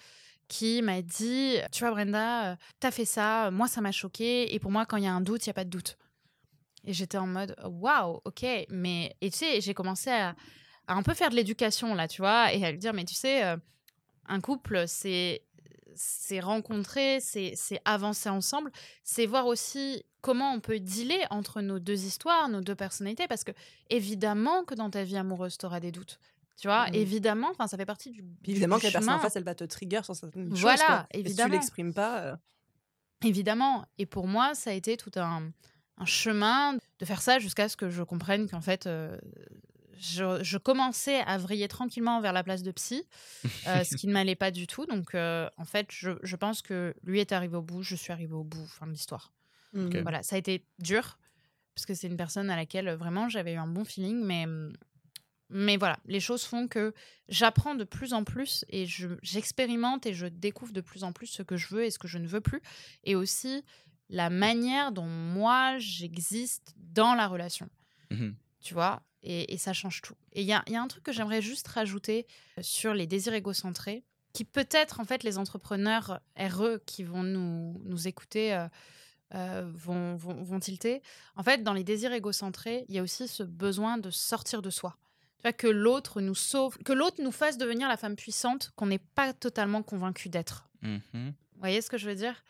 qui 0.47 0.83
m'a 0.83 1.03
dit, 1.03 1.57
tu 1.73 1.81
vois 1.85 1.91
Brenda, 1.91 2.57
t'as 2.81 2.91
fait 2.91 3.05
ça, 3.05 3.51
moi 3.51 3.69
ça 3.69 3.81
m'a 3.81 3.93
choqué, 3.93 4.55
et 4.55 4.59
pour 4.59 4.71
moi 4.71 4.87
quand 4.87 4.97
il 4.97 5.05
y 5.05 5.07
a 5.07 5.13
un 5.13 5.21
doute, 5.21 5.45
il 5.47 5.49
y 5.49 5.51
a 5.51 5.55
pas 5.55 5.65
de 5.65 5.71
doute. 5.71 5.99
Et 6.85 6.93
j'étais 6.93 7.19
en 7.19 7.27
mode, 7.27 7.55
waouh, 7.65 8.21
ok, 8.25 8.47
mais 8.71 9.15
et 9.21 9.31
tu 9.31 9.39
sais, 9.39 9.61
j'ai 9.61 9.75
commencé 9.75 10.11
à, 10.11 10.35
à 10.87 10.95
un 10.95 11.03
peu 11.03 11.13
faire 11.13 11.29
de 11.29 11.35
l'éducation 11.35 11.95
là, 11.95 12.09
tu 12.09 12.23
vois, 12.23 12.53
et 12.55 12.65
à 12.65 12.71
lui 12.71 12.79
dire, 12.79 12.95
mais 12.95 13.05
tu 13.05 13.15
sais, 13.15 13.43
un 14.27 14.41
couple, 14.41 14.85
c'est 14.87 15.43
c'est 15.99 16.41
rencontrer, 16.41 17.19
c'est 17.21 17.55
avancer 17.85 18.29
ensemble, 18.29 18.71
c'est 19.05 19.27
voir 19.27 19.47
aussi 19.47 20.05
comment 20.21 20.53
on 20.53 20.61
peut 20.61 20.79
dealer 20.81 21.27
entre 21.31 21.61
nos 21.61 21.79
deux 21.79 22.05
histoires, 22.05 22.49
nos 22.49 22.61
deux 22.61 22.75
personnalités, 22.75 23.27
parce 23.29 23.45
que 23.45 23.53
évidemment 23.91 24.65
que 24.65 24.75
dans 24.75 24.91
ta 24.91 25.05
vie 25.05 25.17
amoureuse, 25.17 25.59
tu 25.59 25.67
auras 25.67 25.81
des 25.81 25.93
doutes. 25.93 26.19
Tu 26.57 26.67
vois, 26.67 26.87
Mhm. 26.89 26.95
évidemment, 26.95 27.53
ça 27.69 27.77
fait 27.77 27.87
partie 27.87 28.11
du. 28.11 28.25
Évidemment 28.45 28.77
du 28.77 28.83
que 28.83 28.87
la 28.87 28.93
personne 28.93 29.11
en 29.11 29.13
chemin. 29.19 29.23
face, 29.23 29.37
elle 29.37 29.45
va 29.45 29.55
te 29.55 29.63
trigger 29.65 30.01
sur 30.03 30.17
certaines 30.17 30.51
choses. 30.51 30.61
Voilà. 30.61 31.07
Et 31.13 31.19
si 31.19 31.23
tu 31.23 31.29
évidemment. 31.29 31.53
l'exprimes 31.55 31.95
pas. 31.95 32.21
euh, 32.23 32.37
Évidemment. 33.25 33.85
Et 33.99 34.07
pour 34.07 34.27
moi, 34.27 34.55
ça 34.55 34.71
a 34.71 34.73
été 34.73 34.97
tout 34.97 35.11
un, 35.17 35.51
un 35.99 36.05
chemin 36.05 36.75
de 36.99 37.05
faire 37.05 37.21
ça 37.23 37.39
jusqu'à 37.39 37.69
ce 37.69 37.77
que 37.77 37.91
je 37.91 38.03
comprenne 38.03 38.49
qu'en 38.49 38.61
fait, 38.61 38.87
euh, 38.87 39.17
je, 40.01 40.43
je 40.43 40.59
commençais 40.59 41.21
à 41.21 41.39
vriller 41.39 41.69
tranquillement 41.69 42.21
vers 42.21 42.33
la 42.33 42.43
place 42.45 42.63
de 42.63 42.71
psy, 42.73 43.05
euh, 43.67 43.85
ce 43.85 43.97
qui 43.97 44.07
ne 44.07 44.13
m'allait 44.13 44.37
pas 44.37 44.51
du 44.51 44.67
tout. 44.67 44.87
Donc, 44.87 45.15
euh, 45.15 45.49
en 45.57 45.65
fait, 45.65 45.89
je, 45.91 46.11
je 46.23 46.37
pense 46.37 46.63
que 46.63 46.95
lui 47.05 47.21
est 47.21 47.33
arrivé 47.33 47.57
au 47.57 47.63
bout, 47.63 47.83
je 47.83 47.97
suis 47.97 48.13
arrivée 48.13 48.35
au 48.35 48.45
bout, 48.45 48.67
fin 48.67 48.87
de 48.87 48.93
l'histoire. 48.93 49.33
Voilà, 50.03 50.23
ça 50.23 50.37
a 50.37 50.39
été 50.39 50.65
dur, 50.79 51.19
parce 51.75 51.87
que 51.87 51.95
c'est 51.95 52.07
une 52.09 52.17
personne 52.17 52.51
à 52.51 52.57
laquelle 52.57 52.89
euh, 52.89 52.97
vraiment 52.97 53.29
j'avais 53.29 53.53
eu 53.55 53.59
un 53.59 53.67
bon 53.69 53.85
feeling, 53.85 54.23
mais, 54.25 54.45
hum, 54.45 54.73
mais 55.51 55.77
voilà, 55.79 55.99
les 56.05 56.21
choses 56.21 56.45
font 56.45 56.69
que 56.69 56.93
j'apprends 57.29 57.75
de 57.75 57.85
plus 57.85 58.13
en 58.13 58.23
plus 58.25 58.65
et 58.69 58.85
je- 58.87 59.09
j'expérimente 59.23 60.05
et 60.07 60.13
je 60.13 60.27
découvre 60.27 60.73
de 60.73 60.81
plus 60.83 61.05
en 61.05 61.13
plus 61.13 61.27
ce 61.27 61.43
que 61.43 61.57
je 61.57 61.69
veux 61.69 61.85
et 61.85 61.91
ce 61.91 61.99
que 61.99 62.09
je 62.09 62.19
ne 62.19 62.27
veux 62.27 62.41
plus, 62.43 62.61
et 63.05 63.15
aussi 63.15 63.65
la 64.11 64.29
manière 64.31 64.93
dont 64.93 65.07
moi 65.07 65.79
j'existe 65.79 66.75
dans 66.77 67.15
la 67.15 67.27
relation, 67.29 67.69
Mhm. 68.11 68.35
tu 68.61 68.75
vois, 68.75 69.03
et, 69.23 69.53
et 69.53 69.59
ça 69.59 69.73
change 69.73 70.01
tout. 70.03 70.15
Et 70.33 70.43
il 70.43 70.47
y 70.47 70.53
a, 70.53 70.63
il 70.67 70.73
y 70.73 70.77
a 70.77 70.83
un 70.83 70.89
truc 70.89 71.03
que 71.05 71.13
j'aimerais 71.13 71.43
juste 71.43 71.69
rajouter 71.69 72.27
euh, 72.59 72.63
sur 72.63 72.95
les 72.95 73.07
désirs 73.07 73.35
égocentrés, 73.35 74.05
qui 74.33 74.45
peut-être 74.45 75.01
en 75.01 75.05
fait 75.05 75.23
les 75.23 75.39
entrepreneurs 75.39 76.21
RE 76.37 76.79
qui 76.87 77.03
vont 77.03 77.23
nous, 77.23 77.81
nous 77.85 78.09
écouter 78.09 78.55
euh, 78.55 78.69
euh, 79.35 79.69
vont, 79.75 80.17
vont, 80.17 80.43
vont 80.43 80.61
tilter. 80.61 81.03
En 81.37 81.43
fait, 81.43 81.63
dans 81.63 81.73
les 81.75 81.85
désirs 81.85 82.13
égocentrés, 82.13 82.85
il 82.89 82.95
y 82.95 82.99
a 82.99 83.03
aussi 83.03 83.29
ce 83.29 83.43
besoin 83.43 83.99
de 83.99 84.11
sortir 84.11 84.63
de 84.63 84.71
soi. 84.71 84.97
Tu 85.39 85.43
vois, 85.43 85.53
que 85.53 85.67
l'autre 85.67 86.21
nous 86.21 86.35
sauve, 86.35 86.79
que 86.79 86.93
l'autre 86.93 87.23
nous 87.23 87.33
fasse 87.33 87.59
devenir 87.59 87.89
la 87.89 87.97
femme 87.97 88.17
puissante 88.17 88.73
qu'on 88.75 88.87
n'est 88.87 88.99
pas 88.99 89.33
totalement 89.33 89.83
convaincu 89.83 90.29
d'être. 90.29 90.69
Mhm. 90.83 91.01
Vous 91.15 91.61
voyez 91.61 91.81
ce 91.83 91.91
que 91.91 91.99
je 91.99 92.09
veux 92.09 92.15
dire? 92.15 92.43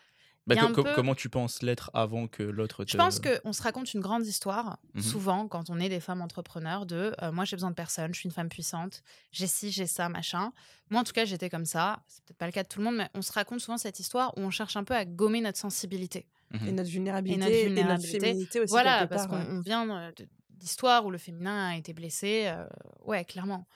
Bah, 0.56 0.66
co- 0.72 0.82
peu- 0.82 0.94
Comment 0.94 1.14
tu 1.14 1.28
penses 1.28 1.62
l'être 1.62 1.90
avant 1.94 2.26
que 2.26 2.42
l'autre 2.42 2.84
te... 2.84 2.90
Je 2.92 2.96
pense 2.96 3.20
qu'on 3.20 3.52
se 3.52 3.62
raconte 3.62 3.92
une 3.94 4.00
grande 4.00 4.26
histoire, 4.26 4.78
Mhm. 4.94 5.02
souvent, 5.02 5.48
quand 5.48 5.70
on 5.70 5.78
est 5.78 5.88
des 5.88 6.00
femmes 6.00 6.22
entrepreneurs, 6.22 6.86
de 6.86 7.14
euh, 7.22 7.30
moi 7.32 7.44
j'ai 7.44 7.54
besoin 7.56 7.70
de 7.70 7.74
personne, 7.74 8.12
je 8.14 8.20
suis 8.20 8.26
une 8.28 8.34
femme 8.34 8.48
puissante, 8.48 9.02
j'ai 9.32 9.46
ci, 9.46 9.70
j'ai 9.70 9.86
ça, 9.86 10.08
machin. 10.08 10.52
Moi 10.90 11.00
en 11.00 11.04
tout 11.04 11.12
cas, 11.12 11.24
j'étais 11.24 11.50
comme 11.50 11.64
ça. 11.66 12.00
C'est 12.08 12.24
peut-être 12.24 12.38
pas 12.38 12.46
le 12.46 12.52
cas 12.52 12.62
de 12.62 12.68
tout 12.68 12.78
le 12.78 12.84
monde, 12.86 12.96
mais 12.96 13.08
on 13.14 13.22
se 13.22 13.32
raconte 13.32 13.60
souvent 13.60 13.78
cette 13.78 14.00
histoire 14.00 14.32
où 14.36 14.40
on 14.40 14.50
cherche 14.50 14.76
un 14.76 14.84
peu 14.84 14.94
à 14.94 15.04
gommer 15.04 15.40
notre 15.40 15.58
sensibilité. 15.58 16.26
Mhm. 16.50 16.68
Et 16.68 16.72
notre 16.72 16.88
vulnérabilité, 16.90 17.40
Et 17.40 17.44
notre 17.44 17.52
et 17.54 17.64
vulnérabilité. 17.66 18.12
notre 18.18 18.26
féminité 18.26 18.60
aussi. 18.60 18.70
voilà, 18.70 19.06
parce 19.06 19.26
part, 19.26 19.30
qu'on 19.30 19.44
ouais. 19.44 19.56
on 19.58 19.60
vient 19.60 19.90
euh, 19.90 20.12
de- 20.16 20.26
d'histoires 20.50 21.04
où 21.04 21.10
le 21.10 21.18
féminin 21.18 21.68
a 21.72 21.76
été 21.76 21.92
blessé. 21.92 22.44
euh, 22.46 22.64
ouais, 23.04 23.24
clairement. 23.24 23.66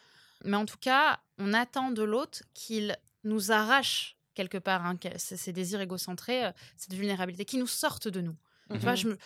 Mais 0.45 0.57
en 0.57 0.65
tout 0.67 0.79
cas, 0.81 1.21
on 1.39 1.53
attend 1.53 1.91
de 1.91 2.03
l'autre 2.03 2.43
qu'il 2.55 2.97
nous 3.25 3.53
arrache 3.53 4.17
quelque 4.35 4.59
part 4.59 4.85
hein, 4.87 4.97
ces 5.17 5.53
désirs 5.53 5.81
égocentrés, 5.81 6.47
euh, 6.47 6.53
cette 6.77 6.95
vulnérabilité, 6.95 7.45
qui 7.45 7.59
nous 7.59 7.67
sortent 7.67 8.09
de 8.09 8.21
nous. 8.21 8.37
Tu 8.71 8.79
vois, 8.79 8.93
Mhm. 8.93 8.97
je 8.97 9.09
me... 9.09 9.17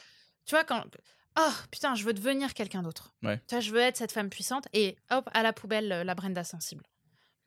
tu 0.45 0.51
vois, 0.55 0.65
quand. 0.65 0.85
Oh 1.39 1.53
putain, 1.71 1.95
je 1.95 2.05
veux 2.05 2.15
devenir 2.15 2.55
quelqu'un 2.55 2.83
d'autre. 2.83 3.15
Ouais. 3.23 3.39
Tu 3.47 3.55
vois, 3.55 3.61
je 3.61 3.71
veux 3.71 3.81
être 3.81 3.97
cette 3.99 4.13
femme 4.13 4.31
puissante 4.31 4.67
et 4.73 4.97
hop, 5.11 5.29
à 5.35 5.43
la 5.43 5.53
poubelle, 5.53 5.93
euh, 5.93 6.05
la 6.05 6.15
Brenda 6.15 6.45
sensible. 6.45 6.85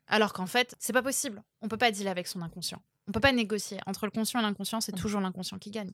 Alors 0.06 0.32
qu'en 0.32 0.46
fait, 0.46 0.74
c'est 0.78 0.92
pas 0.92 1.02
possible. 1.02 1.42
On 1.60 1.68
peut 1.68 1.76
pas 1.76 1.90
dealer 1.90 2.10
avec 2.10 2.26
son 2.28 2.40
inconscient. 2.42 2.82
On 3.08 3.12
peut 3.12 3.20
pas 3.20 3.32
négocier. 3.32 3.78
Entre 3.86 4.06
le 4.06 4.10
conscient 4.12 4.38
et 4.40 4.42
l'inconscient, 4.42 4.80
c'est 4.80 4.92
Mhm. 4.94 5.00
toujours 5.00 5.20
l'inconscient 5.20 5.58
qui 5.58 5.70
gagne. 5.70 5.92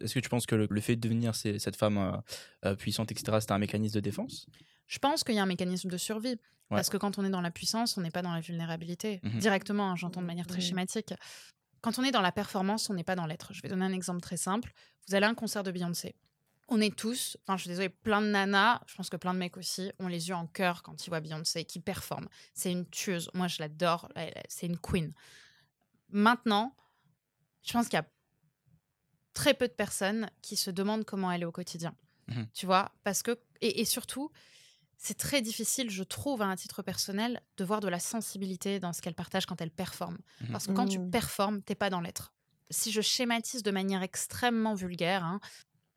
Est-ce 0.00 0.14
que 0.14 0.20
tu 0.20 0.28
penses 0.28 0.46
que 0.46 0.54
le, 0.54 0.66
le 0.70 0.80
fait 0.80 0.96
de 0.96 1.00
devenir 1.00 1.34
ces- 1.34 1.58
cette 1.58 1.76
femme 1.76 1.98
euh, 1.98 2.12
euh, 2.66 2.74
puissante, 2.76 3.10
etc., 3.12 3.38
c'est 3.40 3.52
un 3.52 3.58
mécanisme 3.58 3.94
de 3.94 4.00
défense? 4.00 4.46
Je 4.86 4.98
pense 4.98 5.24
qu'il 5.24 5.34
y 5.34 5.38
a 5.38 5.42
un 5.42 5.46
mécanisme 5.46 5.88
de 5.90 5.96
survie. 5.96 6.36
Parce 6.70 6.90
que 6.90 6.98
quand 6.98 7.18
on 7.18 7.24
est 7.24 7.30
dans 7.30 7.40
la 7.40 7.50
puissance, 7.50 7.96
on 7.96 8.02
n'est 8.02 8.10
pas 8.10 8.20
dans 8.20 8.32
la 8.34 8.40
vulnérabilité. 8.40 9.20
Mhm. 9.22 9.38
Directement, 9.38 9.90
hein, 9.92 9.96
j'entends 9.96 10.20
de 10.20 10.26
manière 10.26 10.46
très 10.46 10.60
schématique. 10.60 11.14
Quand 11.80 11.98
on 11.98 12.02
est 12.02 12.10
dans 12.10 12.20
la 12.20 12.30
performance, 12.32 12.90
on 12.90 12.94
n'est 12.94 13.04
pas 13.04 13.14
dans 13.16 13.24
l'être. 13.24 13.54
Je 13.54 13.62
vais 13.62 13.68
donner 13.70 13.86
un 13.86 13.92
exemple 13.94 14.20
très 14.20 14.36
simple. 14.36 14.70
Vous 15.08 15.14
allez 15.14 15.24
à 15.24 15.30
un 15.30 15.34
concert 15.34 15.62
de 15.62 15.70
Beyoncé. 15.70 16.14
On 16.68 16.78
est 16.82 16.94
tous, 16.94 17.38
enfin 17.44 17.56
je 17.56 17.62
suis 17.62 17.70
désolée, 17.70 17.88
plein 17.88 18.20
de 18.20 18.26
nanas, 18.26 18.82
je 18.86 18.94
pense 18.96 19.08
que 19.08 19.16
plein 19.16 19.32
de 19.32 19.38
mecs 19.38 19.56
aussi, 19.56 19.90
ont 19.98 20.08
les 20.08 20.28
yeux 20.28 20.34
en 20.34 20.46
cœur 20.46 20.82
quand 20.82 21.06
ils 21.06 21.08
voient 21.08 21.20
Beyoncé 21.20 21.64
qui 21.64 21.80
performe. 21.80 22.28
C'est 22.52 22.70
une 22.70 22.84
tueuse. 22.90 23.30
Moi, 23.32 23.48
je 23.48 23.56
l'adore. 23.60 24.10
C'est 24.50 24.66
une 24.66 24.76
queen. 24.78 25.14
Maintenant, 26.10 26.74
je 27.62 27.72
pense 27.72 27.88
qu'il 27.88 27.96
y 27.98 28.02
a 28.02 28.06
très 29.38 29.54
peu 29.54 29.68
de 29.68 29.72
personnes 29.72 30.28
qui 30.42 30.56
se 30.56 30.70
demandent 30.70 31.04
comment 31.04 31.30
elle 31.32 31.42
est 31.42 31.46
au 31.46 31.52
quotidien. 31.52 31.94
Mhm. 32.28 32.46
Tu 32.54 32.66
vois 32.66 32.90
Parce 33.04 33.22
que, 33.22 33.38
et, 33.60 33.80
et 33.80 33.84
surtout, 33.84 34.30
c'est 34.96 35.16
très 35.16 35.40
difficile, 35.42 35.90
je 35.90 36.02
trouve, 36.02 36.42
à 36.42 36.46
un 36.46 36.56
titre 36.56 36.82
personnel, 36.82 37.40
de 37.56 37.64
voir 37.64 37.80
de 37.80 37.88
la 37.88 38.00
sensibilité 38.00 38.80
dans 38.80 38.92
ce 38.92 39.00
qu'elle 39.00 39.14
partage 39.14 39.46
quand 39.46 39.60
elle 39.60 39.70
performe. 39.70 40.18
Mhm. 40.40 40.48
Parce 40.52 40.66
que 40.66 40.72
quand 40.72 40.88
tu 40.88 40.98
Mhm. 40.98 41.10
performes, 41.10 41.62
t'es 41.62 41.76
pas 41.76 41.88
dans 41.90 42.00
l'être. 42.00 42.32
Si 42.70 42.90
je 42.90 43.00
schématise 43.00 43.62
de 43.62 43.70
manière 43.70 44.02
extrêmement 44.02 44.74
vulgaire, 44.74 45.24
hein, 45.24 45.40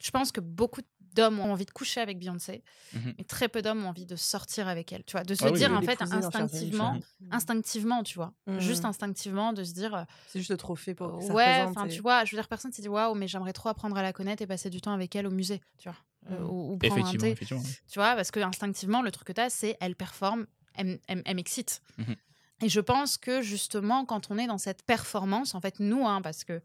je 0.02 0.12
pense 0.12 0.32
que 0.32 0.40
beaucoup 0.42 0.82
d'hommes 1.16 1.40
ont 1.40 1.52
envie 1.52 1.66
de 1.66 1.72
coucher 1.72 2.02
avec 2.02 2.18
Beyoncé, 2.20 2.64
Mhm. 2.94 3.14
mais 3.18 3.24
très 3.24 3.48
peu 3.50 3.62
d'hommes 3.62 3.84
ont 3.86 3.90
envie 3.90 4.06
de 4.06 4.16
sortir 4.16 4.68
avec 4.68 4.92
elle. 4.94 5.04
Tu 5.04 5.14
vois, 5.14 5.24
de 5.24 5.34
se 5.36 5.46
Ah 5.46 5.52
dire 5.52 5.70
oui. 5.72 5.78
en 5.78 5.82
fait 5.82 6.02
instinctivement, 6.02 6.88
famille. 6.90 7.04
instinctivement, 7.32 8.04
tu 8.04 8.16
vois, 8.16 8.34
Mhm. 8.48 8.60
juste 8.60 8.86
instinctivement 8.86 9.54
de 9.54 9.64
se 9.64 9.74
dire 9.74 9.96
euh, 9.96 10.04
C'est 10.28 10.40
juste 10.40 10.52
le 10.52 10.58
trophée 10.58 10.94
pour 10.94 11.16
ouais, 11.34 11.62
enfin 11.64 11.86
et- 11.86 11.90
tu 11.90 12.02
vois, 12.02 12.26
je 12.26 12.32
veux 12.36 12.38
dire 12.42 12.48
personne 12.48 12.72
s'est 12.72 12.82
dit 12.82 12.90
waouh, 12.90 13.16
mais 13.16 13.28
j'aimerais 13.28 13.54
trop 13.54 13.70
apprendre 13.70 13.98
à 13.98 14.02
la 14.02 14.14
connaître 14.14 14.42
et 14.42 14.48
passer 14.48 14.70
du 14.70 14.82
temps 14.82 14.94
avec 14.94 15.16
elle 15.16 15.28
au 15.28 15.32
musée, 15.32 15.62
tu 15.78 15.90
vois, 15.90 15.98
euh, 16.32 16.40
Mhm. 16.40 16.50
ou, 16.50 16.74
ou 16.74 16.78
prendre 16.78 16.94
un 16.94 16.98
Effectivement, 17.00 17.22
thé, 17.24 17.32
effectivement. 17.32 17.64
tu 17.90 18.00
vois, 18.00 18.16
parce 18.16 18.32
que 18.32 18.40
instinctivement 18.40 19.02
le 19.02 19.12
truc 19.12 19.28
que 19.28 19.34
tu 19.34 19.42
as 19.42 19.50
c'est 19.50 19.78
elle 19.80 19.96
performe, 19.96 20.46
elle, 20.76 21.00
elle- 21.08 21.22
elle 21.26 21.36
m'excite. 21.36 21.82
Mhm. 21.98 22.16
Et 22.64 22.70
je 22.70 22.80
pense 22.80 23.18
que 23.18 23.42
justement 23.42 24.06
quand 24.06 24.30
on 24.30 24.38
est 24.38 24.46
dans 24.48 24.60
cette 24.60 24.84
performance, 24.84 25.56
en 25.56 25.62
fait 25.62 25.80
nous, 25.80 26.08
hein, 26.08 26.22
parce 26.22 26.44
que 26.44 26.62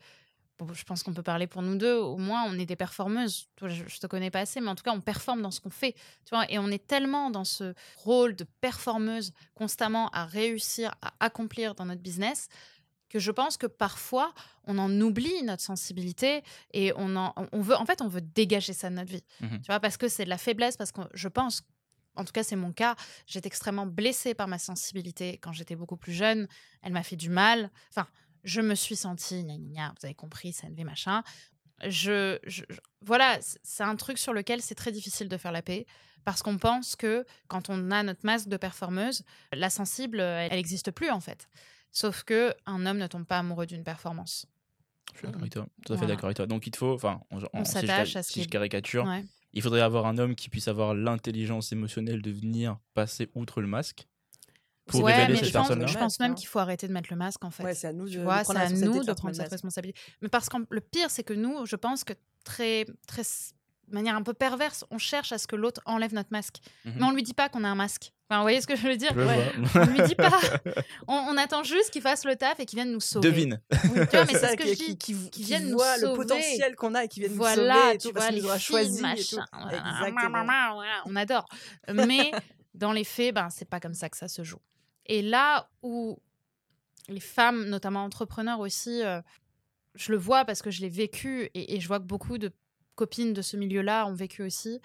bon, 0.58 0.72
je 0.72 0.84
pense 0.84 1.02
qu'on 1.02 1.12
peut 1.12 1.22
parler 1.22 1.46
pour 1.46 1.62
nous 1.62 1.76
deux, 1.76 1.96
au 1.96 2.16
moins 2.16 2.44
on 2.46 2.58
est 2.58 2.66
des 2.66 2.76
performeuses. 2.76 3.48
Toi, 3.56 3.68
je, 3.68 3.84
je 3.86 3.98
te 3.98 4.06
connais 4.06 4.30
pas 4.30 4.40
assez, 4.40 4.60
mais 4.60 4.68
en 4.68 4.74
tout 4.74 4.84
cas 4.84 4.92
on 4.92 5.00
performe 5.00 5.42
dans 5.42 5.50
ce 5.50 5.60
qu'on 5.60 5.70
fait, 5.70 5.92
tu 6.24 6.30
vois, 6.30 6.50
et 6.50 6.58
on 6.58 6.68
est 6.68 6.86
tellement 6.86 7.30
dans 7.30 7.44
ce 7.44 7.74
rôle 7.96 8.34
de 8.36 8.44
performeuse 8.60 9.32
constamment 9.54 10.08
à 10.10 10.24
réussir 10.24 10.94
à 11.02 11.14
accomplir 11.20 11.74
dans 11.74 11.84
notre 11.86 12.02
business 12.02 12.48
que 13.08 13.18
je 13.18 13.30
pense 13.30 13.56
que 13.56 13.66
parfois 13.66 14.32
on 14.64 14.78
en 14.78 15.00
oublie 15.00 15.42
notre 15.42 15.62
sensibilité 15.62 16.42
et 16.72 16.92
on 16.96 17.16
en 17.16 17.34
on 17.52 17.60
veut 17.60 17.76
en 17.76 17.86
fait 17.86 18.02
on 18.02 18.08
veut 18.08 18.20
dégager 18.20 18.72
ça 18.72 18.90
de 18.90 18.96
notre 18.96 19.10
vie. 19.10 19.24
Mhm. 19.40 19.60
tu 19.60 19.66
vois 19.66 19.80
parce 19.80 19.96
que 19.96 20.08
c'est 20.08 20.24
de 20.24 20.30
la 20.30 20.38
faiblesse 20.38 20.76
parce 20.76 20.92
que 20.92 21.02
je 21.14 21.28
pense 21.28 21.62
en 22.16 22.24
tout 22.24 22.32
cas 22.32 22.42
c'est 22.42 22.56
mon 22.56 22.72
cas 22.72 22.96
j'étais 23.26 23.46
extrêmement 23.46 23.86
blessée 23.86 24.34
par 24.34 24.48
ma 24.48 24.58
sensibilité 24.58 25.38
quand 25.38 25.52
j'étais 25.52 25.76
beaucoup 25.76 25.96
plus 25.96 26.12
jeune. 26.12 26.48
Elle 26.82 26.92
m'a 26.92 27.02
fait 27.02 27.16
du 27.16 27.30
mal. 27.30 27.70
Enfin 27.90 28.06
je 28.46 28.60
me 28.62 28.74
suis 28.74 28.96
sentie 28.96 29.42
gna 29.44 29.56
gna 29.58 29.68
gna, 29.74 29.94
vous 30.00 30.06
avez 30.06 30.14
compris 30.14 30.52
ça 30.54 30.68
ne 30.70 30.84
machin 30.84 31.22
je, 31.86 32.38
je- 32.46 32.64
je- 32.68 32.78
voilà 33.02 33.38
c'est 33.62 33.82
un 33.82 33.96
truc 33.96 34.16
sur 34.16 34.32
lequel 34.32 34.62
c'est 34.62 34.74
très 34.74 34.92
difficile 34.92 35.28
de 35.28 35.36
faire 35.36 35.52
la 35.52 35.60
paix 35.62 35.84
parce 36.24 36.42
qu'on 36.42 36.56
pense 36.56 36.96
que 36.96 37.26
quand 37.48 37.68
on 37.68 37.90
a 37.90 38.02
notre 38.02 38.24
masque 38.24 38.48
de 38.48 38.56
performeuse 38.56 39.22
la 39.52 39.68
sensible 39.68 40.20
elle 40.20 40.52
n'existe 40.52 40.90
plus 40.90 41.10
en 41.10 41.20
fait 41.20 41.48
Sauf 41.92 42.24
que 42.24 42.52
un 42.66 42.84
homme 42.84 42.98
ne 42.98 43.06
tombe 43.06 43.24
pas 43.24 43.38
amoureux 43.38 43.64
d'une 43.64 43.82
performance. 43.82 44.44
Je 45.14 45.18
suis 45.18 45.26
d'accord 45.26 45.40
avec 45.40 45.52
toi. 45.52 45.66
Tout 45.86 45.94
à 45.94 45.96
fait 45.96 46.00
Voilà. 46.00 46.14
d'accord 46.14 46.26
avec 46.26 46.36
toi. 46.36 46.46
Donc 46.46 46.66
il 46.66 46.70
te 46.70 46.76
faut, 46.76 46.92
enfin, 46.92 47.22
en- 47.30 47.38
en- 47.54 47.64
si 47.64 47.72
je 47.72 47.78
s'attache 47.86 48.12
ca- 48.12 48.18
à 48.18 48.22
ce 48.22 48.32
si 48.34 48.42
je 48.42 48.48
caricature, 48.50 49.06
Ouais. 49.06 49.24
il 49.54 49.62
faudrait 49.62 49.80
avoir 49.80 50.04
un 50.04 50.18
homme 50.18 50.34
qui 50.34 50.50
puisse 50.50 50.68
avoir 50.68 50.92
l'intelligence 50.94 51.72
émotionnelle 51.72 52.20
de 52.20 52.30
venir 52.30 52.76
passer 52.92 53.30
outre 53.34 53.62
le 53.62 53.66
masque 53.66 54.06
pour 54.86 55.02
Ouais, 55.02 55.12
révéler 55.14 55.32
mais 55.32 55.38
cette 55.38 55.48
je 55.48 55.52
pense, 55.52 55.66
personne-là. 55.68 55.86
je 55.86 55.98
pense 55.98 56.18
Ouais, 56.18 56.26
même 56.26 56.34
qu'il 56.34 56.46
faut 56.48 56.58
arrêter 56.58 56.86
de 56.88 56.92
mettre 56.92 57.08
le 57.10 57.16
masque 57.16 57.44
en 57.44 57.50
fait. 57.50 57.62
Ouais, 57.64 57.74
c'est 57.74 57.88
à 57.88 57.92
nous 57.92 58.04
de, 58.06 58.10
tu 58.10 58.18
de 58.18 58.22
vois, 58.22 58.42
prendre 58.42 58.58
à 58.58 58.62
responsabilité 58.62 58.98
nous 58.98 59.04
de 59.04 59.12
prendre 59.12 59.34
cette 59.34 59.50
responsabilité. 59.50 60.00
Mais 60.22 60.28
parce 60.28 60.48
que 60.48 60.56
le 60.70 60.80
pire, 60.80 61.10
c'est 61.10 61.24
que 61.24 61.34
nous, 61.34 61.66
je 61.66 61.76
pense 61.76 62.04
que 62.04 62.12
très, 62.44 62.86
très, 63.06 63.22
de 63.22 63.94
manière 63.94 64.14
un 64.16 64.22
peu 64.22 64.32
perverse, 64.34 64.84
on 64.90 64.98
cherche 64.98 65.32
à 65.32 65.38
ce 65.38 65.46
que 65.46 65.56
l'autre 65.56 65.80
enlève 65.86 66.14
notre 66.14 66.30
masque. 66.32 66.56
Mhm. 66.84 66.94
Mais 66.96 67.02
on 67.04 67.10
lui 67.10 67.22
dit 67.22 67.34
pas 67.34 67.48
qu'on 67.48 67.64
a 67.64 67.68
un 67.68 67.74
masque. 67.74 68.12
Enfin, 68.28 68.40
vous 68.40 68.44
voyez 68.44 68.60
ce 68.60 68.66
que 68.66 68.74
je 68.74 68.82
veux 68.88 68.96
dire? 68.96 69.12
Je 69.14 69.20
Ouais. 69.20 69.52
vois. 69.62 69.82
On 69.82 69.86
lui 69.86 70.02
dit 70.02 70.16
pas. 70.16 70.30
On, 71.06 71.14
on 71.14 71.36
attend 71.36 71.62
juste 71.62 71.90
qu'il 71.90 72.02
fasse 72.02 72.24
le 72.24 72.34
taf 72.34 72.58
et 72.58 72.66
qu'il 72.66 72.76
vienne 72.76 72.90
nous 72.90 72.98
sauver. 73.00 73.28
Devine. 73.30 73.60
Tu 73.70 73.78
vois, 73.88 74.24
mais 74.24 74.34
C'est 74.34 74.48
ce 74.48 74.56
que 74.56 74.62
qui, 74.64 74.68
je 74.70 74.74
dis. 74.74 74.98
qui, 74.98 75.14
qui 75.14 75.30
qui 75.30 75.42
viennent 75.44 75.68
nous 75.70 75.76
voient 75.78 75.94
le 75.98 76.00
sauver. 76.08 76.16
potentiel 76.16 76.74
qu'on 76.74 76.94
a 76.96 77.04
et 77.04 77.08
qui 77.08 77.20
viennent 77.20 77.30
nous 77.32 77.36
Voilà, 77.38 77.74
sauver 77.74 77.94
et 77.94 77.98
tu 77.98 78.08
tout, 78.08 78.12
vois, 78.12 78.20
parce 78.22 78.26
qu'ils 78.26 78.34
les 78.36 78.40
nous 78.42 78.48
aura 78.48 78.58
filles, 78.58 78.66
choisi 78.66 78.98
et 78.98 79.02
machin, 79.02 79.36
tout. 79.36 79.58
voilà, 79.62 79.76
Exactement. 79.78 80.44
voilà, 80.44 81.02
on 81.06 81.14
adore. 81.14 81.46
Mais 81.94 82.32
dans 82.74 82.90
les 82.90 83.04
faits, 83.04 83.32
ben, 83.32 83.48
c'est 83.48 83.68
pas 83.70 83.78
comme 83.78 83.94
ça 83.94 84.08
que 84.08 84.16
ça 84.16 84.26
se 84.26 84.42
joue. 84.42 84.58
Et 85.06 85.22
là 85.22 85.70
où 85.82 86.18
les 87.08 87.20
femmes, 87.20 87.66
notamment 87.66 88.04
entrepreneurs 88.04 88.60
aussi, 88.60 89.02
euh, 89.02 89.20
je 89.94 90.12
le 90.12 90.18
vois 90.18 90.44
parce 90.44 90.62
que 90.62 90.70
je 90.70 90.80
l'ai 90.80 90.88
vécu 90.88 91.50
et, 91.54 91.76
et 91.76 91.80
je 91.80 91.88
vois 91.88 92.00
que 92.00 92.04
beaucoup 92.04 92.38
de 92.38 92.52
copines 92.94 93.32
de 93.32 93.42
ce 93.42 93.56
milieu-là 93.56 94.06
ont 94.06 94.14
vécu 94.14 94.42
aussi, 94.42 94.80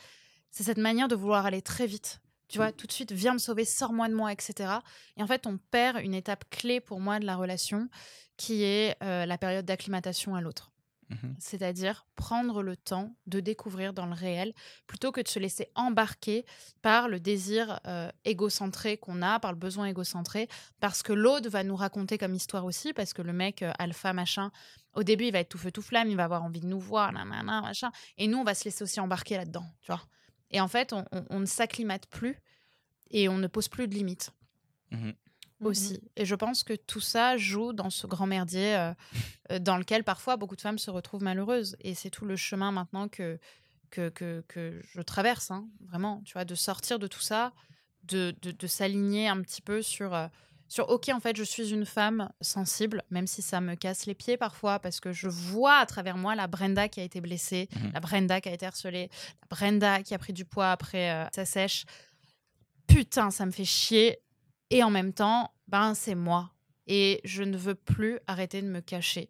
c'est 0.52 0.64
cette 0.64 0.78
manière 0.78 1.08
de 1.08 1.16
vouloir 1.16 1.46
aller 1.46 1.62
très 1.62 1.88
vite. 1.88 2.22
Tu 2.48 2.58
vois, 2.58 2.74
tout 2.74 2.86
de 2.86 2.92
suite, 2.92 3.14
viens 3.14 3.32
me 3.32 3.40
sauver, 3.40 3.64
sors-moi 3.64 4.10
de 4.10 4.14
moi, 4.14 4.34
etc. 4.34 4.74
Et 5.16 5.24
en 5.24 5.28
fait, 5.28 5.48
on 5.48 5.58
perd 5.58 6.02
une 6.04 6.14
étape 6.14 6.44
clé 6.50 6.82
pour 6.82 7.00
moi 7.00 7.18
de 7.20 7.26
la 7.26 7.38
relation 7.38 7.88
qui 8.36 8.64
est 8.64 8.98
euh, 9.02 9.26
la 9.26 9.38
période 9.38 9.66
d'acclimatation 9.66 10.36
à 10.36 10.42
l'autre 10.42 10.72
Mhm. 11.12 11.36
c'est-à-dire 11.39 12.06
prendre 12.15 12.63
le 12.63 12.78
temps 12.78 13.15
de 13.28 13.41
découvrir 13.41 13.91
dans 13.93 14.06
le 14.06 14.13
réel 14.13 14.54
plutôt 14.88 15.12
que 15.12 15.19
de 15.19 15.28
se 15.28 15.39
laisser 15.39 15.67
embarquer 15.76 16.45
par 16.82 17.10
le 17.10 17.19
désir 17.19 17.82
euh, 17.86 18.10
égocentré 18.24 18.95
qu'on 18.97 19.21
a, 19.21 19.38
par 19.39 19.52
le 19.52 19.58
besoin 19.58 19.88
égocentré, 19.88 20.47
parce 20.80 21.04
que 21.04 21.12
l'autre 21.12 21.50
va 21.50 21.63
nous 21.65 21.76
raconter 21.76 22.17
comme 22.17 22.34
histoire 22.34 22.63
aussi, 22.63 22.93
parce 22.93 23.12
que 23.13 23.21
le 23.21 23.34
mec 23.34 23.62
euh, 23.62 23.74
alpha 23.78 24.13
machin, 24.13 24.52
au 24.93 25.04
début 25.04 25.26
il 25.26 25.32
va 25.34 25.39
être 25.39 25.50
tout 25.50 25.58
feu 25.58 25.71
tout 25.71 25.82
flamme, 25.82 26.10
il 26.10 26.15
va 26.15 26.24
avoir 26.24 26.43
envie 26.43 26.62
de 26.62 26.67
nous 26.67 26.80
voir, 26.80 27.12
nanana, 27.12 27.62
machin, 27.62 27.91
et 28.17 28.28
nous 28.28 28.38
on 28.38 28.43
va 28.45 28.54
se 28.54 28.63
laisser 28.63 28.84
aussi 28.84 29.00
embarquer 29.02 29.36
là-dedans, 29.36 29.65
tu 29.82 29.88
vois? 29.91 30.02
Et 30.50 30.62
en 30.62 30.69
fait 30.69 30.93
on, 30.93 31.04
on- 31.12 31.26
on 31.30 31.39
ne 31.41 31.45
s'acclimate 31.45 32.08
plus 32.08 32.38
et 33.10 33.28
on 33.28 33.38
ne 33.38 33.47
pose 33.47 33.67
plus 33.67 33.88
de 33.89 33.93
limites 33.95 34.32
Mhm. 34.91 35.13
Aussi. 35.69 36.02
Et 36.15 36.26
je 36.26 36.36
pense 36.36 36.63
que 36.63 36.74
tout 36.74 37.00
ça 37.00 37.38
joue 37.38 37.74
dans 37.74 37.89
ce 37.89 38.08
grand 38.08 38.28
merdier 38.28 38.76
euh, 38.76 38.93
euh, 39.52 39.60
dans 39.60 39.78
lequel 39.78 40.04
parfois 40.04 40.38
beaucoup 40.38 40.56
de 40.56 40.62
femmes 40.62 40.80
se 40.80 40.89
retrouvent 40.91 41.24
malheureuses. 41.24 41.76
Et 41.82 41.93
c'est 41.95 42.10
tout 42.10 42.26
le 42.26 42.36
chemin 42.36 42.71
maintenant 42.71 43.08
que, 43.08 43.39
que, 43.89 44.10
que, 44.10 44.43
que 44.47 44.82
je 44.93 45.02
traverse, 45.02 45.52
hein, 45.52 45.67
vraiment, 45.82 46.21
tu 46.26 46.34
vois, 46.34 46.45
de 46.45 46.56
sortir 46.56 46.97
de 47.00 47.08
tout 47.08 47.19
ça, 47.21 47.54
de, 48.04 48.34
de, 48.41 48.52
de 48.52 48.67
s'aligner 48.67 49.28
un 49.28 49.41
petit 49.41 49.62
peu 49.62 49.82
sur, 49.82 50.13
euh, 50.13 50.28
sur, 50.67 50.89
ok, 50.89 51.10
en 51.10 51.19
fait, 51.19 51.36
je 51.36 51.43
suis 51.43 51.71
une 51.71 51.86
femme 51.86 52.32
sensible, 52.39 53.04
même 53.10 53.28
si 53.28 53.41
ça 53.41 53.60
me 53.60 53.76
casse 53.76 54.06
les 54.06 54.15
pieds 54.15 54.38
parfois, 54.38 54.80
parce 54.80 55.02
que 55.02 55.12
je 55.12 55.28
vois 55.28 55.76
à 55.76 55.86
travers 55.86 56.15
moi 56.15 56.34
la 56.34 56.47
Brenda 56.47 56.88
qui 56.88 57.02
a 57.02 57.04
été 57.04 57.19
blessée, 57.19 57.67
Mhm. 57.76 57.91
la 57.93 58.00
Brenda 58.00 58.39
qui 58.39 58.47
a 58.47 58.54
été 58.54 58.65
harcelée, 58.65 59.10
la 59.41 59.47
Brenda 59.56 60.02
qui 60.02 60.13
a 60.13 60.17
pris 60.17 60.32
du 60.32 60.45
poids 60.45 60.71
après 60.71 61.12
euh, 61.12 61.26
sa 61.36 61.43
sèche. 61.43 61.84
Putain, 62.88 63.32
ça 63.32 63.45
me 63.45 63.52
fait 63.52 63.65
chier. 63.65 64.19
Et 64.72 64.84
en 64.84 64.90
même 64.90 65.14
temps, 65.14 65.54
ben 65.68 65.94
c'est 65.94 66.16
moi. 66.16 66.52
Et 66.88 67.22
je 67.24 67.44
ne 67.44 67.56
veux 67.58 67.76
plus 67.76 68.20
arrêter 68.28 68.62
de 68.62 68.68
me 68.68 68.80
cacher. 68.82 69.30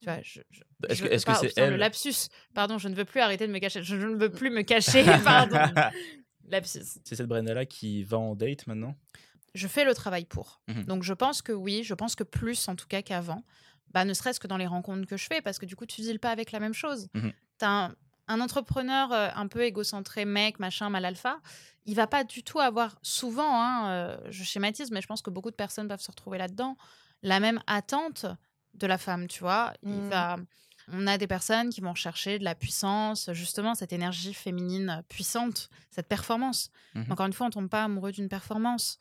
Tu 0.00 0.06
vois, 0.06 0.20
je, 0.22 0.40
je- 0.50 0.62
Est-ce 0.88 1.02
que 1.02 1.08
est-ce 1.08 1.26
que 1.26 1.30
pas- 1.30 1.36
oh, 1.36 1.40
c'est 1.42 1.48
putain, 1.48 1.66
le 1.68 1.72
elle 1.74 1.80
lapsus. 1.80 2.28
Pardon, 2.54 2.78
je 2.78 2.88
ne 2.88 2.94
veux 2.94 3.04
plus 3.04 3.20
arrêter 3.20 3.46
de 3.46 3.52
me 3.52 3.58
cacher. 3.58 3.82
Je 3.82 3.96
ne 3.96 4.14
veux 4.16 4.30
plus 4.30 4.50
me 4.50 4.62
cacher. 4.62 5.04
Pardon. 5.24 5.58
lapsus. 6.48 7.00
C'est 7.04 7.14
cette 7.16 7.26
Brenda-là 7.26 7.64
qui 7.66 8.02
va 8.04 8.18
en 8.18 8.34
date 8.34 8.66
maintenant? 8.66 8.94
Je 9.54 9.66
fais 9.68 9.84
le 9.84 9.94
travail 9.94 10.24
pour. 10.26 10.60
Mhm. 10.68 10.84
Donc 10.84 11.02
je 11.02 11.12
pense 11.12 11.42
que 11.42 11.52
oui, 11.52 11.82
je 11.84 11.94
pense 11.94 12.14
que 12.14 12.24
plus 12.24 12.68
en 12.68 12.76
tout 12.76 12.86
cas 12.86 13.02
qu'avant. 13.02 13.42
bah, 13.92 14.04
ne 14.04 14.14
serait-ce 14.14 14.38
que 14.38 14.46
dans 14.46 14.56
les 14.56 14.66
rencontres 14.68 15.06
que 15.08 15.16
je 15.16 15.26
fais, 15.26 15.40
parce 15.42 15.58
que 15.58 15.66
du 15.66 15.74
coup, 15.76 15.84
tu 15.86 16.00
deals 16.02 16.20
pas 16.20 16.30
avec 16.30 16.52
la 16.52 16.60
même 16.60 16.74
chose. 16.74 17.08
Mhm. 17.14 17.32
Tu 17.58 17.64
as 17.64 17.70
un, 17.86 17.94
entrepreneur 18.38 19.10
euh, 19.12 19.28
un 19.34 19.48
peu 19.48 19.64
égocentré, 19.64 20.24
mec, 20.26 20.60
machin, 20.60 20.90
mal 20.90 21.04
alpha, 21.06 21.40
il 21.86 21.96
va 21.96 22.06
pas 22.06 22.22
du 22.22 22.44
tout 22.44 22.60
avoir 22.60 22.96
souvent, 23.02 23.60
hein, 23.60 23.88
euh, 23.90 24.16
je 24.28 24.44
schématise, 24.44 24.90
mais 24.92 25.00
je 25.00 25.06
pense 25.08 25.22
que 25.22 25.30
beaucoup 25.30 25.50
de 25.50 25.56
personnes 25.56 25.88
peuvent 25.88 26.00
se 26.02 26.10
retrouver 26.10 26.38
là-dedans, 26.38 26.76
la 27.22 27.40
même 27.40 27.60
attente 27.66 28.26
de 28.74 28.86
la 28.86 28.98
femme, 28.98 29.26
tu 29.26 29.40
vois. 29.40 29.72
Il 29.82 29.90
Mhm. 29.90 30.08
va... 30.10 30.36
On 30.92 31.06
a 31.06 31.18
des 31.18 31.26
personnes 31.28 31.70
qui 31.70 31.80
vont 31.80 31.94
chercher 31.94 32.38
de 32.38 32.44
la 32.44 32.54
puissance, 32.56 33.30
justement 33.32 33.74
cette 33.74 33.92
énergie 33.92 34.34
féminine 34.34 35.02
puissante, 35.08 35.68
cette 35.90 36.08
performance. 36.08 36.70
Mhm. 36.94 37.06
Encore 37.12 37.26
une 37.26 37.32
fois, 37.32 37.46
on 37.46 37.50
tombe 37.50 37.68
pas 37.68 37.84
amoureux 37.84 38.10
d'une 38.12 38.28
performance. 38.28 38.98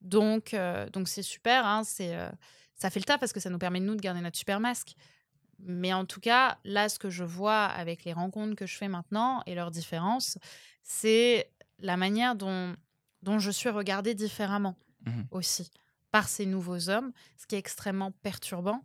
Donc, 0.00 0.54
euh, 0.54 0.88
donc 0.90 1.08
c'est 1.08 1.22
super. 1.22 1.66
hein, 1.66 1.82
c'est, 1.84 2.14
euh, 2.14 2.28
ça 2.74 2.90
fait 2.90 3.00
le 3.00 3.04
tas 3.04 3.18
parce 3.18 3.32
que 3.32 3.40
ça 3.40 3.50
nous 3.50 3.58
permet 3.58 3.80
de 3.80 3.84
nous 3.86 3.94
de 3.96 4.00
garder 4.00 4.20
notre 4.20 4.36
super 4.38 4.60
masque. 4.60 4.94
Mais 5.64 5.92
en 5.92 6.04
tout 6.04 6.20
cas, 6.20 6.58
là, 6.64 6.88
ce 6.88 6.98
que 6.98 7.10
je 7.10 7.24
vois 7.24 7.64
avec 7.64 8.04
les 8.04 8.12
rencontres 8.12 8.56
que 8.56 8.66
je 8.66 8.76
fais 8.76 8.88
maintenant 8.88 9.42
et 9.46 9.54
leurs 9.54 9.70
différences, 9.70 10.38
c'est 10.82 11.52
la 11.78 11.96
manière 11.96 12.34
dont, 12.34 12.74
dont 13.22 13.38
je 13.38 13.50
suis 13.50 13.68
regardée 13.70 14.14
différemment 14.14 14.76
Mhm. 15.06 15.26
aussi 15.32 15.70
par 16.12 16.28
ces 16.28 16.46
nouveaux 16.46 16.88
hommes, 16.90 17.12
ce 17.36 17.46
qui 17.46 17.54
est 17.56 17.58
extrêmement 17.58 18.12
perturbant 18.12 18.84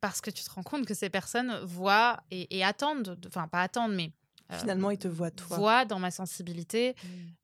parce 0.00 0.20
que 0.20 0.30
tu 0.30 0.42
te 0.44 0.50
rends 0.50 0.62
compte 0.62 0.86
que 0.86 0.94
ces 0.94 1.10
personnes 1.10 1.60
voient 1.64 2.22
et, 2.30 2.56
et 2.58 2.64
attendent, 2.64 3.16
de- 3.16 3.28
enfin 3.28 3.48
pas 3.48 3.62
attendent, 3.62 3.94
mais 3.94 4.12
Finalement, 4.58 4.90
il 4.90 4.98
te 4.98 5.08
voit 5.08 5.30
toi. 5.30 5.56
voient 5.56 5.84
dans 5.84 5.98
ma 5.98 6.10
sensibilité, 6.10 6.94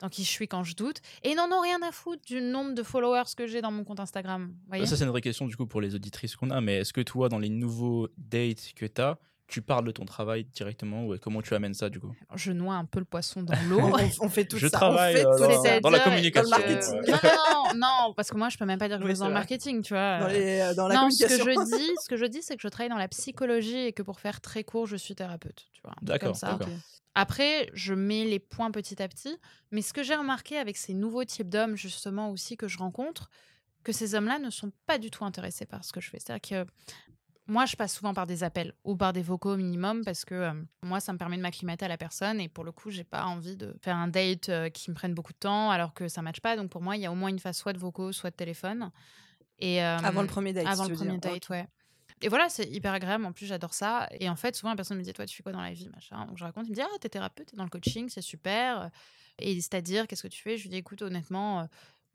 dans 0.00 0.08
qui 0.08 0.24
je 0.24 0.28
suis 0.30 0.48
quand 0.48 0.64
je 0.64 0.74
doute, 0.74 0.98
et 1.22 1.30
ils 1.30 1.36
n'en 1.36 1.50
ont 1.50 1.60
rien 1.60 1.78
à 1.86 1.92
foutre 1.92 2.22
du 2.26 2.40
nombre 2.40 2.74
de 2.74 2.82
followers 2.82 3.22
que 3.36 3.46
j'ai 3.46 3.60
dans 3.60 3.70
mon 3.72 3.84
compte 3.84 4.00
Instagram. 4.00 4.54
voyez 4.68 4.86
Ça, 4.86 4.96
c'est 4.96 5.04
une 5.04 5.10
vraie 5.10 5.20
question 5.20 5.46
du 5.46 5.56
coup 5.56 5.66
pour 5.66 5.80
les 5.80 5.94
auditrices 5.94 6.36
qu'on 6.36 6.50
a. 6.50 6.60
Mais 6.60 6.76
est-ce 6.78 6.92
que 6.92 7.00
toi, 7.00 7.28
dans 7.28 7.38
les 7.38 7.48
nouveaux 7.50 8.08
dates 8.16 8.72
que 8.76 8.86
tu 8.86 9.00
as, 9.00 9.18
tu 9.46 9.62
parles 9.62 9.86
de 9.86 9.92
ton 9.92 10.04
travail 10.04 10.44
directement 10.44 11.06
ou 11.06 11.16
comment 11.22 11.40
tu 11.40 11.54
amènes 11.54 11.72
ça 11.72 11.88
du 11.88 11.98
coup? 12.00 12.14
Je 12.34 12.52
noie 12.52 12.74
un 12.74 12.84
peu 12.84 12.98
le 12.98 13.06
poisson 13.06 13.42
dans 13.42 13.54
On, 13.64 13.68
l'eau. 13.70 13.96
on- 14.20 14.28
fait 14.28 14.44
tout 14.44 14.58
Je 14.58 14.66
ça. 14.68 14.76
travaille, 14.76 15.14
on 15.14 15.38
fait 15.38 15.66
euh, 15.70 15.76
tout 15.76 15.80
dans- 15.84 15.88
la 15.90 16.00
communication. 16.00 16.50
Dans 16.50 16.56
le 16.58 16.64
marketing. 16.66 16.94
Non, 17.06 17.18
non, 17.22 17.62
non, 17.72 17.78
non, 18.08 18.14
parce 18.14 18.28
que 18.30 18.36
moi, 18.36 18.50
je 18.50 18.58
peux 18.58 18.66
même 18.66 18.78
pas 18.78 18.88
dire 18.88 18.98
que 18.98 19.04
Oui, 19.04 19.08
je 19.10 19.14
suis 19.14 19.20
dans 19.20 19.28
le 19.28 19.32
marketing, 19.32 19.80
tu 19.80 19.94
vois. 19.94 20.18
Dans, 20.18 20.26
euh. 20.26 20.32
les- 20.34 20.60
euh, 20.60 20.74
dans 20.74 20.86
la 20.86 20.94
non, 20.96 21.10
ce 21.10 21.24
que 21.24 21.30
je 21.30 21.64
dis, 21.78 21.90
ce 22.02 22.08
que 22.10 22.16
je 22.18 22.26
dis, 22.26 22.42
c'est 22.42 22.56
que 22.56 22.62
je 22.62 22.68
travaille 22.68 22.90
dans 22.90 22.98
la 22.98 23.08
psychologie 23.08 23.78
et 23.86 23.92
que 23.94 24.02
pour 24.02 24.20
faire 24.20 24.42
très 24.42 24.64
court, 24.64 24.86
je 24.86 24.96
suis 24.96 25.14
thérapeute. 25.14 25.64
Tu 25.72 25.80
vois, 25.82 25.94
D'accord. 26.02 26.36
Après, 27.20 27.68
je 27.72 27.94
mets 27.94 28.24
les 28.24 28.38
points 28.38 28.70
petit 28.70 29.02
à 29.02 29.08
petit. 29.08 29.36
Mais 29.72 29.82
ce 29.82 29.92
que 29.92 30.04
j'ai 30.04 30.14
remarqué 30.14 30.56
avec 30.56 30.76
ces 30.76 30.94
nouveaux 30.94 31.24
types 31.24 31.48
d'hommes, 31.48 31.74
justement, 31.74 32.30
aussi 32.30 32.56
que 32.56 32.68
je 32.68 32.78
rencontre, 32.78 33.28
que 33.82 33.90
ces 33.90 34.14
hommes-là 34.14 34.38
ne 34.38 34.50
sont 34.50 34.70
pas 34.86 34.98
du 34.98 35.10
tout 35.10 35.24
intéressés 35.24 35.66
par 35.66 35.84
ce 35.84 35.92
que 35.92 36.00
je 36.00 36.10
fais. 36.10 36.20
C'est-à-dire 36.20 36.64
que 36.64 36.70
moi, 37.48 37.66
je 37.66 37.74
passe 37.74 37.92
souvent 37.96 38.14
par 38.14 38.28
des 38.28 38.44
appels 38.44 38.72
ou 38.84 38.94
par 38.94 39.12
des 39.12 39.22
vocaux 39.22 39.54
au 39.54 39.56
minimum 39.56 40.04
parce 40.04 40.24
que 40.24 40.34
euh, 40.36 40.52
moi, 40.84 41.00
ça 41.00 41.12
me 41.12 41.18
permet 41.18 41.36
de 41.36 41.42
m'acclimater 41.42 41.86
à 41.86 41.88
la 41.88 41.96
personne. 41.96 42.40
Et 42.40 42.48
pour 42.48 42.62
le 42.62 42.70
coup, 42.70 42.92
j'ai 42.92 43.02
pas 43.02 43.24
envie 43.24 43.56
de 43.56 43.74
faire 43.82 43.96
un 43.96 44.06
date 44.06 44.48
euh, 44.48 44.68
qui 44.68 44.88
me 44.88 44.94
prenne 44.94 45.12
beaucoup 45.12 45.32
de 45.32 45.38
temps 45.38 45.72
alors 45.72 45.94
que 45.94 46.06
ça 46.06 46.22
matche 46.22 46.40
pas. 46.40 46.54
Donc 46.54 46.70
pour 46.70 46.82
moi, 46.82 46.94
il 46.96 47.02
y 47.02 47.06
a 47.06 47.10
au 47.10 47.16
moins 47.16 47.30
une 47.30 47.40
phase 47.40 47.56
soit 47.56 47.72
de 47.72 47.78
vocaux, 47.78 48.12
soit 48.12 48.30
de 48.30 48.36
téléphone. 48.36 48.92
Et, 49.58 49.82
euh, 49.82 49.96
Avant 49.98 50.22
le 50.22 50.28
premier 50.28 50.52
date. 50.52 50.68
avant 50.68 50.86
le 50.86 50.94
premier 50.94 51.18
date, 51.18 51.48
ouais. 51.48 51.66
Et 52.22 52.28
voilà, 52.28 52.48
c'est 52.48 52.64
hyper 52.64 52.92
agréable. 52.92 53.24
En 53.24 53.32
plus, 53.32 53.46
j'adore 53.46 53.74
ça. 53.74 54.08
Et 54.18 54.28
en 54.28 54.36
fait, 54.36 54.56
souvent, 54.56 54.70
la 54.70 54.76
personne 54.76 54.98
me 54.98 55.02
dit 55.02 55.12
Toi, 55.12 55.26
tu 55.26 55.36
fais 55.36 55.42
quoi 55.42 55.52
dans 55.52 55.60
la 55.60 55.72
vie 55.72 55.88
machin? 55.88 56.26
Donc, 56.26 56.36
je 56.36 56.44
raconte. 56.44 56.66
Il 56.66 56.70
me 56.70 56.74
dit 56.74 56.82
Ah, 56.82 56.98
t'es 57.00 57.08
thérapeute, 57.08 57.48
t'es 57.50 57.56
dans 57.56 57.64
le 57.64 57.70
coaching, 57.70 58.08
c'est 58.08 58.22
super. 58.22 58.90
Et 59.38 59.54
c'est-à-dire, 59.60 60.06
qu'est-ce 60.06 60.22
que 60.22 60.28
tu 60.28 60.42
fais? 60.42 60.56
Je 60.56 60.64
lui 60.64 60.70
dis 60.70 60.76
Écoute, 60.76 61.02
honnêtement, 61.02 61.60
euh, 61.60 61.64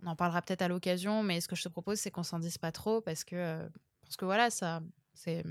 on 0.04 0.08
en 0.08 0.16
parlera 0.16 0.42
peut-être 0.42 0.62
à 0.62 0.68
l'occasion, 0.68 1.24
mais 1.24 1.42
ce 1.42 1.48
que 1.48 1.56
je 1.56 1.64
te 1.64 1.70
propose, 1.70 2.00
c'est 2.00 2.12
qu'on 2.12 2.24
s'en 2.24 2.40
dise 2.40 2.58
pas 2.58 2.72
trop 2.72 3.02
parce 3.02 3.24
que, 3.24 3.36
euh, 3.36 3.68
parce 4.02 4.18
que 4.18 4.26
voilà, 4.26 4.50
ça, 4.50 4.82
c'est 5.14 5.44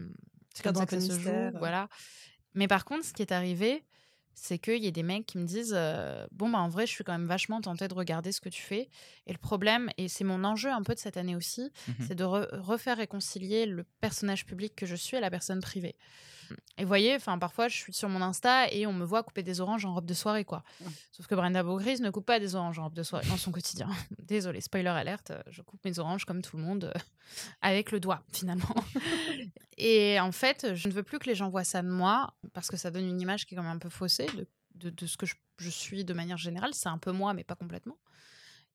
c'est 0.55 0.63
comme 0.63 0.75
ça 0.75 0.87
que 0.87 0.99
ça 1.01 1.15
se 1.15 1.21
joue. 1.21 1.59
Voilà. 1.59 1.89
Mais 2.55 2.69
par 2.69 2.85
contre, 2.85 3.05
ce 3.05 3.13
qui 3.13 3.23
est 3.23 3.33
arrivé, 3.33 3.83
c'est 4.35 4.59
qu'il 4.59 4.83
y 4.83 4.87
a 4.87 4.91
des 4.91 5.03
mecs 5.03 5.27
qui 5.27 5.39
me 5.39 5.45
disent 5.47 5.75
euh, 5.77 6.27
Bon, 6.33 6.49
bah, 6.51 6.59
en 6.59 6.69
vrai, 6.69 6.87
je 6.87 6.93
suis 6.93 7.05
quand 7.05 7.13
même 7.13 7.27
vachement 7.27 7.61
tentée 7.61 7.89
de 7.89 7.95
regarder 7.95 8.33
ce 8.33 8.41
que 8.41 8.49
tu 8.49 8.63
fais. 8.63 8.89
Et 9.27 9.33
le 9.33 9.39
problème, 9.39 9.91
et 9.99 10.09
c'est 10.09 10.25
mon 10.25 10.43
enjeu 10.45 10.71
un 10.71 10.83
peu 10.83 10.95
de 10.95 10.99
cette 10.99 11.17
année 11.17 11.37
aussi, 11.37 11.71
Mhm. 11.89 11.95
c'est 12.07 12.15
de 12.15 12.25
re- 12.25 12.49
refaire 12.61 12.97
réconcilier 12.97 13.67
le 13.67 13.85
personnage 14.01 14.47
public 14.47 14.75
que 14.77 14.87
je 14.87 14.97
suis 14.97 15.17
et 15.17 15.21
la 15.21 15.31
personne 15.31 15.61
privée. 15.61 15.97
Et 16.79 16.83
vous 16.83 16.89
voyez, 16.89 17.15
enfin 17.15 17.39
parfois 17.39 17.69
je 17.69 17.77
suis 17.77 17.93
sur 17.93 18.09
mon 18.09 18.23
Insta 18.23 18.71
et 18.73 18.87
on 18.87 18.93
me 18.93 19.05
voit 19.05 19.23
couper 19.23 19.43
des 19.43 19.61
oranges 19.61 19.85
en 19.85 19.95
robe 19.95 20.07
de 20.07 20.15
soirée 20.15 20.45
quoi. 20.45 20.63
Ouais. 20.81 20.91
Sauf 21.11 21.27
que 21.27 21.35
Brenda 21.35 21.63
Beaugris 21.63 22.01
ne 22.01 22.11
coupe 22.11 22.27
pas 22.27 22.41
des 22.41 22.55
oranges 22.55 22.79
en 22.79 22.85
robe 22.85 22.95
de 22.95 23.03
soirée 23.03 23.27
dans 23.29 23.37
son 23.37 23.53
quotidien. 23.53 23.89
Désolée, 24.19 24.61
spoiler 24.61 24.89
alerte, 24.89 25.33
je 25.51 25.63
coupe 25.63 25.85
mes 25.85 25.99
oranges 25.99 26.25
comme 26.25 26.43
tout 26.43 26.57
le 26.57 26.63
monde 26.63 26.85
euh, 26.85 27.01
avec 27.61 27.93
le 27.93 28.01
doigt 28.01 28.23
finalement. 28.33 28.75
et 29.77 30.19
en 30.21 30.33
fait, 30.33 30.75
je 30.75 30.89
ne 30.89 30.93
veux 30.93 31.03
plus 31.03 31.19
que 31.19 31.27
les 31.27 31.35
gens 31.35 31.49
voient 31.49 31.65
ça 31.65 31.83
de 31.83 31.89
moi 31.89 32.35
parce 32.53 32.69
que 32.69 32.77
ça 32.77 32.91
donne 32.91 33.07
une 33.07 33.21
image 33.21 33.47
qui 33.47 33.55
est 33.55 33.57
quand 33.57 33.63
même 33.63 33.77
un 33.77 33.79
peu 33.79 33.91
faussée 33.91 34.27
de, 34.37 34.47
de, 34.75 34.91
de 34.91 35.07
ce 35.07 35.17
que 35.17 35.27
je, 35.27 35.35
je 35.59 35.71
suis 35.71 36.05
de 36.05 36.15
manière 36.15 36.39
générale. 36.39 36.75
C'est 36.75 36.89
un 36.89 36.99
peu 36.99 37.13
moi 37.13 37.35
mais 37.35 37.45
pas 37.45 37.55
complètement. 37.57 37.99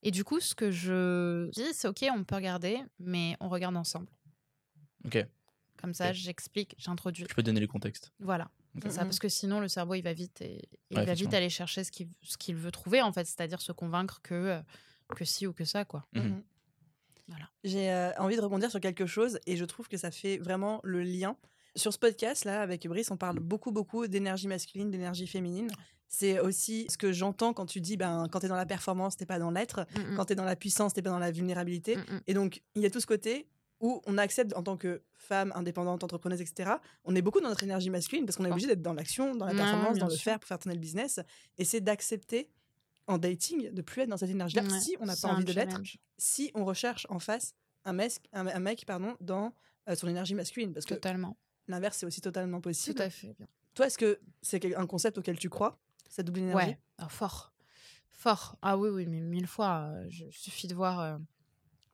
Et 0.03 0.11
du 0.11 0.23
coup, 0.23 0.39
ce 0.39 0.53
que 0.53 0.71
je 0.71 1.49
dis, 1.49 1.73
c'est 1.73 1.87
ok, 1.87 2.05
on 2.15 2.23
peut 2.23 2.35
regarder, 2.35 2.79
mais 2.99 3.35
on 3.39 3.49
regarde 3.49 3.75
ensemble. 3.75 4.07
Ok, 5.05 5.25
Comme 5.81 5.93
ça, 5.93 6.11
j'explique, 6.13 6.75
j'introduis. 6.77 7.25
je 7.29 7.33
peux 7.35 7.43
donner 7.43 7.59
le 7.59 7.67
contexte. 7.67 8.11
Voilà, 8.19 8.49
c'est 8.81 8.89
ça. 8.91 9.01
Mhm. 9.01 9.07
Parce 9.07 9.19
que 9.19 9.29
sinon, 9.29 9.59
le 9.59 9.67
cerveau, 9.67 9.93
il 9.95 10.01
va 10.01 10.13
vite 10.13 10.41
et 10.41 10.67
il 10.89 10.97
Ouais, 10.97 11.05
va 11.05 11.13
vite 11.13 11.33
aller 11.33 11.49
chercher 11.49 11.83
ce 11.83 11.91
qu'il 11.91 12.07
ce 12.23 12.37
qu'il 12.37 12.55
veut 12.55 12.71
trouver, 12.71 13.01
en 13.01 13.11
fait, 13.13 13.25
c'est-à-dire 13.25 13.61
se 13.61 13.71
convaincre 13.71 14.21
que, 14.21 14.33
euh, 14.33 14.61
que 15.15 15.23
si 15.25 15.45
ou 15.47 15.53
que 15.53 15.65
ça, 15.65 15.85
quoi. 15.85 16.07
Mhm. 16.13 16.23
Mhm. 16.23 16.43
Voilà. 17.27 17.49
J'ai 17.63 17.91
euh, 17.91 18.11
envie 18.17 18.37
de 18.37 18.41
rebondir 18.41 18.71
sur 18.71 18.79
quelque 18.79 19.05
chose 19.05 19.39
et 19.45 19.57
je 19.57 19.65
trouve 19.65 19.87
que 19.87 19.97
ça 19.97 20.11
fait 20.11 20.37
vraiment 20.37 20.79
le 20.83 21.03
lien. 21.03 21.35
Sur 21.75 21.93
ce 21.93 21.99
podcast, 21.99 22.45
là, 22.45 22.61
avec 22.61 22.87
Brice, 22.87 23.11
on 23.11 23.17
parle 23.17 23.39
beaucoup, 23.39 23.71
beaucoup 23.71 24.07
d'énergie 24.07 24.47
masculine, 24.47 24.89
d'énergie 24.89 25.27
féminine. 25.27 25.69
C'est 26.07 26.39
aussi 26.39 26.87
ce 26.89 26.97
que 26.97 27.11
j'entends 27.11 27.53
quand 27.53 27.65
tu 27.65 27.81
dis, 27.81 27.97
ben, 27.97 28.27
quand 28.31 28.39
tu 28.39 28.45
es 28.45 28.49
dans 28.49 28.55
la 28.55 28.65
performance, 28.65 29.17
t'es 29.17 29.25
pas 29.25 29.39
dans 29.39 29.51
l'être. 29.51 29.85
Mm, 29.95 30.13
mm, 30.13 30.15
Quand 30.15 30.25
tu 30.25 30.33
es 30.33 30.35
dans 30.37 30.45
la 30.45 30.55
puissance, 30.55 30.93
t'es 30.93 31.01
pas 31.01 31.09
dans 31.09 31.19
la 31.19 31.31
vulnérabilité. 31.31 31.97
mm, 31.97 31.99
mm. 31.99 32.21
Et 32.27 32.33
donc, 32.33 32.63
il 32.75 32.81
y 32.81 32.85
a 32.85 32.89
tout 32.89 33.01
ce 33.01 33.05
côté 33.05 33.45
où 33.79 34.01
on 34.05 34.17
accepte 34.17 34.53
en 34.55 34.63
tant 34.63 34.75
que 34.77 35.01
femme 35.13 35.51
indépendante, 35.55 36.03
entrepreneuse, 36.03 36.41
etc. 36.41 36.71
On 37.05 37.15
est 37.15 37.21
beaucoup 37.21 37.39
dans 37.41 37.49
notre 37.49 37.63
énergie 37.63 37.89
masculine 37.89 38.25
parce 38.25 38.35
qu'on 38.37 38.45
est 38.45 38.51
obligé 38.51 38.67
d'être 38.67 38.81
dans 38.81 38.93
l'action, 38.93 39.35
dans 39.35 39.45
la 39.45 39.53
performance, 39.53 39.97
dans 39.99 40.07
le 40.07 40.13
sûr. 40.13 40.23
faire 40.23 40.39
pour 40.39 40.47
faire 40.47 40.59
tourner 40.59 40.75
le 40.75 40.81
business. 40.81 41.19
Et 41.57 41.65
c'est 41.65 41.81
d'accepter 41.81 42.49
en 43.07 43.17
dating 43.17 43.71
de 43.71 43.81
plus 43.81 44.01
être 44.01 44.09
dans 44.09 44.17
cette 44.17 44.29
énergie-là 44.31 44.63
Ouais, 44.63 44.79
si 44.79 44.97
on 44.99 45.05
n'a 45.05 45.15
pas 45.15 45.27
envie 45.29 45.45
de 45.45 45.53
l'être, 45.53 45.79
si 46.17 46.51
on 46.55 46.65
recherche 46.65 47.05
en 47.09 47.19
face 47.19 47.53
un, 47.85 47.93
mes- 47.93 48.07
un, 48.33 48.47
un 48.47 48.59
mec 48.59 48.85
pardon, 48.85 49.15
dans 49.21 49.53
euh, 49.87 49.95
son 49.95 50.07
énergie 50.07 50.33
masculine. 50.35 50.73
Parce 50.73 50.85
que 50.85 50.95
l'inverse, 51.67 51.97
c'est 51.97 52.05
aussi 52.05 52.19
totalement 52.21 52.57
Tout 52.57 52.63
possible. 52.69 53.01
à 53.01 53.09
fait. 53.09 53.33
Bien. 53.37 53.47
Toi, 53.75 53.87
est-ce 53.87 53.97
que 53.97 54.19
c'est 54.41 54.75
un 54.75 54.87
concept 54.87 55.17
auquel 55.19 55.37
tu 55.37 55.49
crois, 55.49 55.77
cette 56.09 56.25
double 56.25 56.39
énergie? 56.39 56.69
Ouais, 56.71 56.79
ah, 56.97 57.07
fort. 57.09 57.53
Fort. 58.09 58.57
Ah 58.63 58.77
oui, 58.77 58.89
oui, 58.89 59.05
mais 59.05 59.21
mille 59.21 59.47
fois. 59.47 59.89
euh, 59.93 60.05
je 60.09 60.25
suffit 60.31 60.67
de 60.67 60.73
voir. 60.73 60.99
euh, 60.99 61.17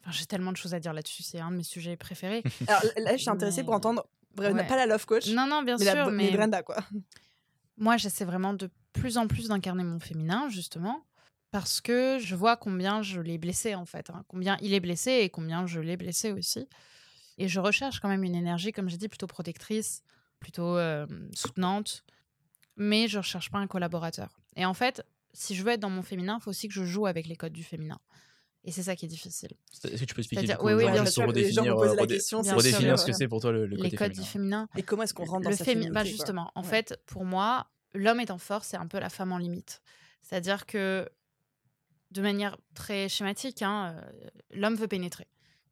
Enfin, 0.04 0.12
j'ai 0.12 0.26
tellement 0.26 0.52
de 0.52 0.58
choses 0.58 0.74
à 0.74 0.80
dire 0.80 0.94
là-dessus. 0.94 1.24
C'est 1.24 1.40
un 1.40 1.50
de 1.52 1.56
mes 1.58 1.64
sujets 1.64 1.96
préférés. 1.96 2.44
Alors 2.68 2.82
là, 2.98 3.16
je 3.16 3.22
suis 3.22 3.30
intéressée 3.30 3.64
pour 3.64 3.74
entendre, 3.74 4.06
Brenda, 4.36 4.62
Ouais. 4.64 4.68
pas 4.68 4.76
la 4.76 4.86
love 4.86 5.06
coach, 5.06 5.28
non, 5.30 5.48
non, 5.48 5.64
bien 5.64 5.78
mais, 5.78 5.86
sûr. 5.86 5.96
la, 5.96 6.12
mais... 6.12 6.30
mais 6.32 6.38
Brenda, 6.38 6.64
quoi. 6.64 6.78
Moi, 7.78 7.98
j'essaie 7.98 8.26
vraiment 8.26 8.54
de 8.54 8.70
plus 8.94 9.18
en 9.18 9.28
plus 9.28 9.48
d'incarner 9.48 9.84
mon 9.84 10.00
féminin, 10.00 10.50
justement, 10.50 11.06
parce 11.52 11.82
que 11.82 12.18
je 12.20 12.36
vois 12.36 12.58
combien 12.58 13.02
je 13.02 13.22
l'ai 13.22 13.38
blessé, 13.38 13.76
en 13.76 13.86
fait. 13.86 14.10
hein. 14.10 14.24
Combien 14.28 14.58
il 14.62 14.74
est 14.74 14.80
blessé 14.80 15.12
et 15.22 15.30
combien 15.30 15.66
je 15.66 15.80
l'ai 15.80 15.98
blessé 15.98 16.32
aussi. 16.32 16.68
Et 17.38 17.48
je 17.48 17.60
recherche 17.60 18.00
quand 18.00 18.10
même 18.10 18.24
une 18.24 18.36
énergie, 18.36 18.72
comme 18.72 18.90
j'ai 18.90 18.98
dit, 18.98 19.08
plutôt 19.08 19.28
protectrice, 19.28 20.04
plutôt 20.40 20.78
euh, 20.78 21.08
soutenante, 21.34 22.04
mais 22.76 23.08
je 23.08 23.20
recherche 23.20 23.50
pas 23.50 23.58
un 23.60 23.68
collaborateur. 23.68 24.30
Et 24.56 24.66
en 24.66 24.74
fait, 24.74 25.04
si 25.32 25.56
je 25.56 25.64
veux 25.64 25.72
être 25.72 25.80
dans 25.80 25.90
mon 25.90 26.04
féminin, 26.04 26.38
il 26.40 26.44
faut 26.44 26.50
aussi 26.52 26.68
que 26.68 26.74
je 26.74 26.84
joue 26.84 27.08
avec 27.08 27.26
les 27.28 27.36
codes 27.36 27.54
du 27.54 27.64
féminin. 27.64 28.00
Et 28.66 28.72
c'est 28.72 28.84
ça 28.84 28.96
qui 28.96 29.06
est 29.06 29.10
difficile. 29.10 29.50
Est-ce 29.84 30.00
que 30.02 30.06
tu 30.06 30.14
peux 30.16 30.20
expliquer 30.22 30.46
C'est-à-dire- 30.48 30.56
du 30.58 30.62
coup, 30.62 30.68
oui, 30.68 30.74
oui, 30.86 30.92
bien 30.92 31.06
sûr, 31.06 31.24
les 31.24 31.28
redéfinir, 31.28 31.76
la 31.76 31.92
redé- 31.94 32.08
question, 32.16 32.42
Bien 32.42 32.56
redéfinir 32.56 32.92
sûr, 32.92 33.00
ce 33.00 33.06
que 33.06 33.12
ouais. 33.12 33.18
c'est 33.18 33.28
pour 33.28 33.42
toi 33.42 33.52
le, 33.52 33.66
le 33.66 33.76
les 33.76 33.84
côté 33.84 33.98
codes 33.98 34.08
féminin 34.14 34.24
du 34.24 34.30
féminin. 34.30 34.70
Et 34.78 34.84
comment 34.84 35.04
est-ce 35.04 35.14
qu'on 35.14 35.26
rentre 35.26 35.44
dans 35.44 35.50
le 35.50 35.56
sa 35.58 35.64
fémi- 35.66 35.68
féminité 35.68 35.92
bah 35.92 36.04
justement, 36.06 36.52
en 36.56 36.62
Ouais. 36.62 36.68
fait, 36.70 36.98
pour 37.06 37.26
moi, 37.26 37.68
l'homme 37.94 38.22
est 38.22 38.32
en 38.32 38.38
force, 38.38 38.68
c'est 38.70 38.78
un 38.78 38.88
peu 38.88 39.00
la 39.00 39.10
femme 39.10 39.34
en 39.34 39.38
limite. 39.38 39.82
C'est-à-dire 40.22 40.66
que, 40.66 41.10
de 42.12 42.22
manière 42.22 42.58
très 42.74 43.10
schématique, 43.10 43.62
hein, 43.64 43.96
euh, 43.98 44.30
l'homme 44.54 44.76
veut 44.76 44.88
pénétrer, 44.88 45.28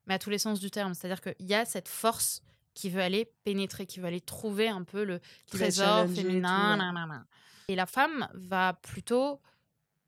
mais 0.08 0.16
à 0.16 0.20
tous 0.20 0.30
les 0.30 0.38
sens 0.40 0.60
du 0.60 0.70
terme. 0.72 0.94
C'est-à-dire 0.94 1.22
qu'il 1.22 1.48
y 1.48 1.54
a 1.54 1.64
cette 1.66 1.88
force 1.88 2.42
qui 2.74 2.90
veut 2.90 3.02
aller 3.02 3.32
pénétrer, 3.46 3.86
qui 3.86 4.00
veut 4.02 4.08
aller 4.08 4.22
trouver 4.22 4.68
un 4.68 4.84
peu 4.84 5.04
le 5.06 5.20
trésor 5.48 6.06
et 6.06 6.08
féminin. 6.16 6.76
tout, 6.76 6.82
ouais. 6.82 6.86
nanana. 6.88 7.26
Et 7.70 7.76
la 7.76 7.86
femme 7.86 8.28
va 8.34 8.74
plutôt 8.82 9.40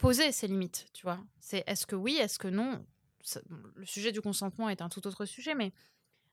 poser 0.03 0.31
ses 0.31 0.47
limites, 0.47 0.85
tu 0.93 1.03
vois? 1.03 1.19
C'est 1.39 1.63
est-ce 1.65 1.85
que 1.87 1.95
oui, 1.95 2.15
est-ce 2.17 2.37
que 2.37 2.47
non? 2.47 2.85
Ça- 3.21 3.41
Le 3.75 3.85
sujet 3.85 4.11
du 4.11 4.21
consentement 4.21 4.69
est 4.69 4.81
un 4.81 4.89
tout 4.89 5.05
autre 5.07 5.25
sujet, 5.25 5.55
mais 5.55 5.71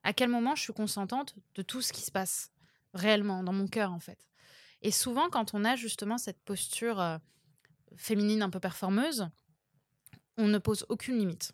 à 0.03 0.13
quel 0.13 0.29
moment 0.29 0.55
je 0.55 0.61
suis 0.61 0.73
consentante 0.73 1.35
de 1.55 1.61
tout 1.61 1.81
ce 1.81 1.93
qui 1.93 2.01
se 2.01 2.11
passe 2.11 2.51
réellement 2.93 3.43
dans 3.43 3.53
mon 3.53 3.67
cœur, 3.67 3.91
en 3.93 3.99
fait? 3.99 4.27
Et 4.81 4.91
souvent, 4.91 5.29
quand 5.29 5.53
on 5.53 5.63
a 5.63 5.75
justement 5.75 6.17
cette 6.17 6.39
posture 6.43 6.99
euh, 6.99 7.17
féminine 7.95 8.41
un 8.41 8.49
peu 8.49 8.59
performeuse, 8.59 9.29
on 10.37 10.47
ne 10.47 10.57
pose 10.57 10.85
aucune 10.89 11.17
limite. 11.17 11.53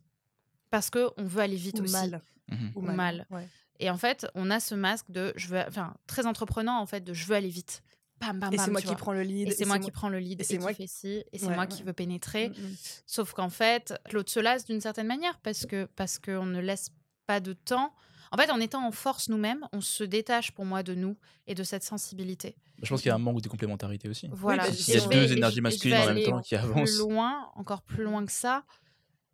Parce 0.69 0.89
qu'on 0.89 1.12
veut 1.17 1.41
aller 1.41 1.56
vite 1.56 1.80
Ou 1.80 1.84
aussi. 1.84 1.93
mal. 1.93 2.21
Mhm. 2.49 2.71
ou 2.75 2.82
mal. 2.82 3.27
Ouais. 3.30 3.47
Et 3.80 3.89
en 3.89 3.97
fait, 3.97 4.25
on 4.34 4.49
a 4.49 4.60
ce 4.60 4.73
masque 4.75 5.12
de 5.12 5.34
je 5.36 5.49
veux, 5.49 5.60
enfin 5.67 5.93
très 6.08 6.25
entreprenant 6.25 6.80
en 6.80 6.86
fait, 6.86 7.01
de 7.01 7.13
je 7.13 7.25
veux 7.25 7.36
aller 7.36 7.49
vite. 7.49 7.84
Bam, 8.19 8.39
bam, 8.39 8.53
Et 8.53 8.58
c'est 8.58 8.71
moi 8.71 8.82
qui 8.82 8.95
prends 8.95 9.13
le 9.13 9.21
lead. 9.21 9.49
Et 9.49 9.51
c'est 9.51 9.65
moi 9.65 9.80
qui 9.80 9.91
prends 9.91 10.10
le 10.10 10.19
lead 10.19 10.41
et 10.41 10.43
c'est 10.43 10.58
qui 10.58 10.63
moi 10.63 10.73
fait 10.73 10.88
ci 10.88 11.23
et 11.32 11.38
c'est 11.38 11.45
Ouais, 11.45 11.56
moi 11.56 11.65
ouais. 11.65 11.69
qui 11.69 11.84
veux 11.84 11.93
pénétrer. 11.93 12.49
Mm, 12.49 12.51
mm. 12.53 12.75
Sauf 13.06 13.34
qu'en 13.34 13.49
fait, 13.49 13.93
l'autre 14.12 14.32
se 14.32 14.39
lasse 14.39 14.65
d'une 14.65 14.82
certaine 14.82 15.08
manière 15.08 15.39
parce 15.39 15.65
que 15.65 15.86
parce 15.95 16.19
qu'on 16.19 16.45
ne 16.45 16.60
laisse 16.60 16.89
pas 17.25 17.39
de 17.39 17.53
temps. 17.53 17.93
En 18.32 18.38
fait, 18.38 18.51
en 18.51 18.60
étant 18.60 18.86
en 18.86 18.91
force 18.91 19.30
nous-mêmes, 19.30 19.65
on 19.71 19.82
se 19.82 20.03
détache 20.03 20.51
pour 20.51 20.65
moi 20.65 20.84
de 20.84 20.95
nous 20.95 21.15
et 21.45 21.56
de 21.56 21.63
cette 21.63 21.84
sensibilité. 21.84 22.56
Je 22.82 22.89
pense 22.89 23.01
qu'il 23.01 23.10
y 23.10 23.12
a 23.12 23.15
un 23.15 23.19
manque 23.19 23.41
de 23.41 23.47
complémentarité 23.47 24.10
aussi. 24.10 24.27
Voilà. 24.32 24.63
bah, 24.63 24.73
s'il 24.73 24.95
y 24.95 24.97
a 24.97 25.08
deux 25.08 25.32
énergies 25.32 25.62
masculines 25.62 25.97
en 25.97 26.13
même 26.13 26.23
temps 26.23 26.41
qui 26.41 26.56
avancent. 26.56 26.97
Plus 26.97 26.99
loin, 26.99 27.49
encore 27.56 27.82
plus 27.82 28.03
loin 28.03 28.25
que 28.25 28.32
ça, 28.32 28.65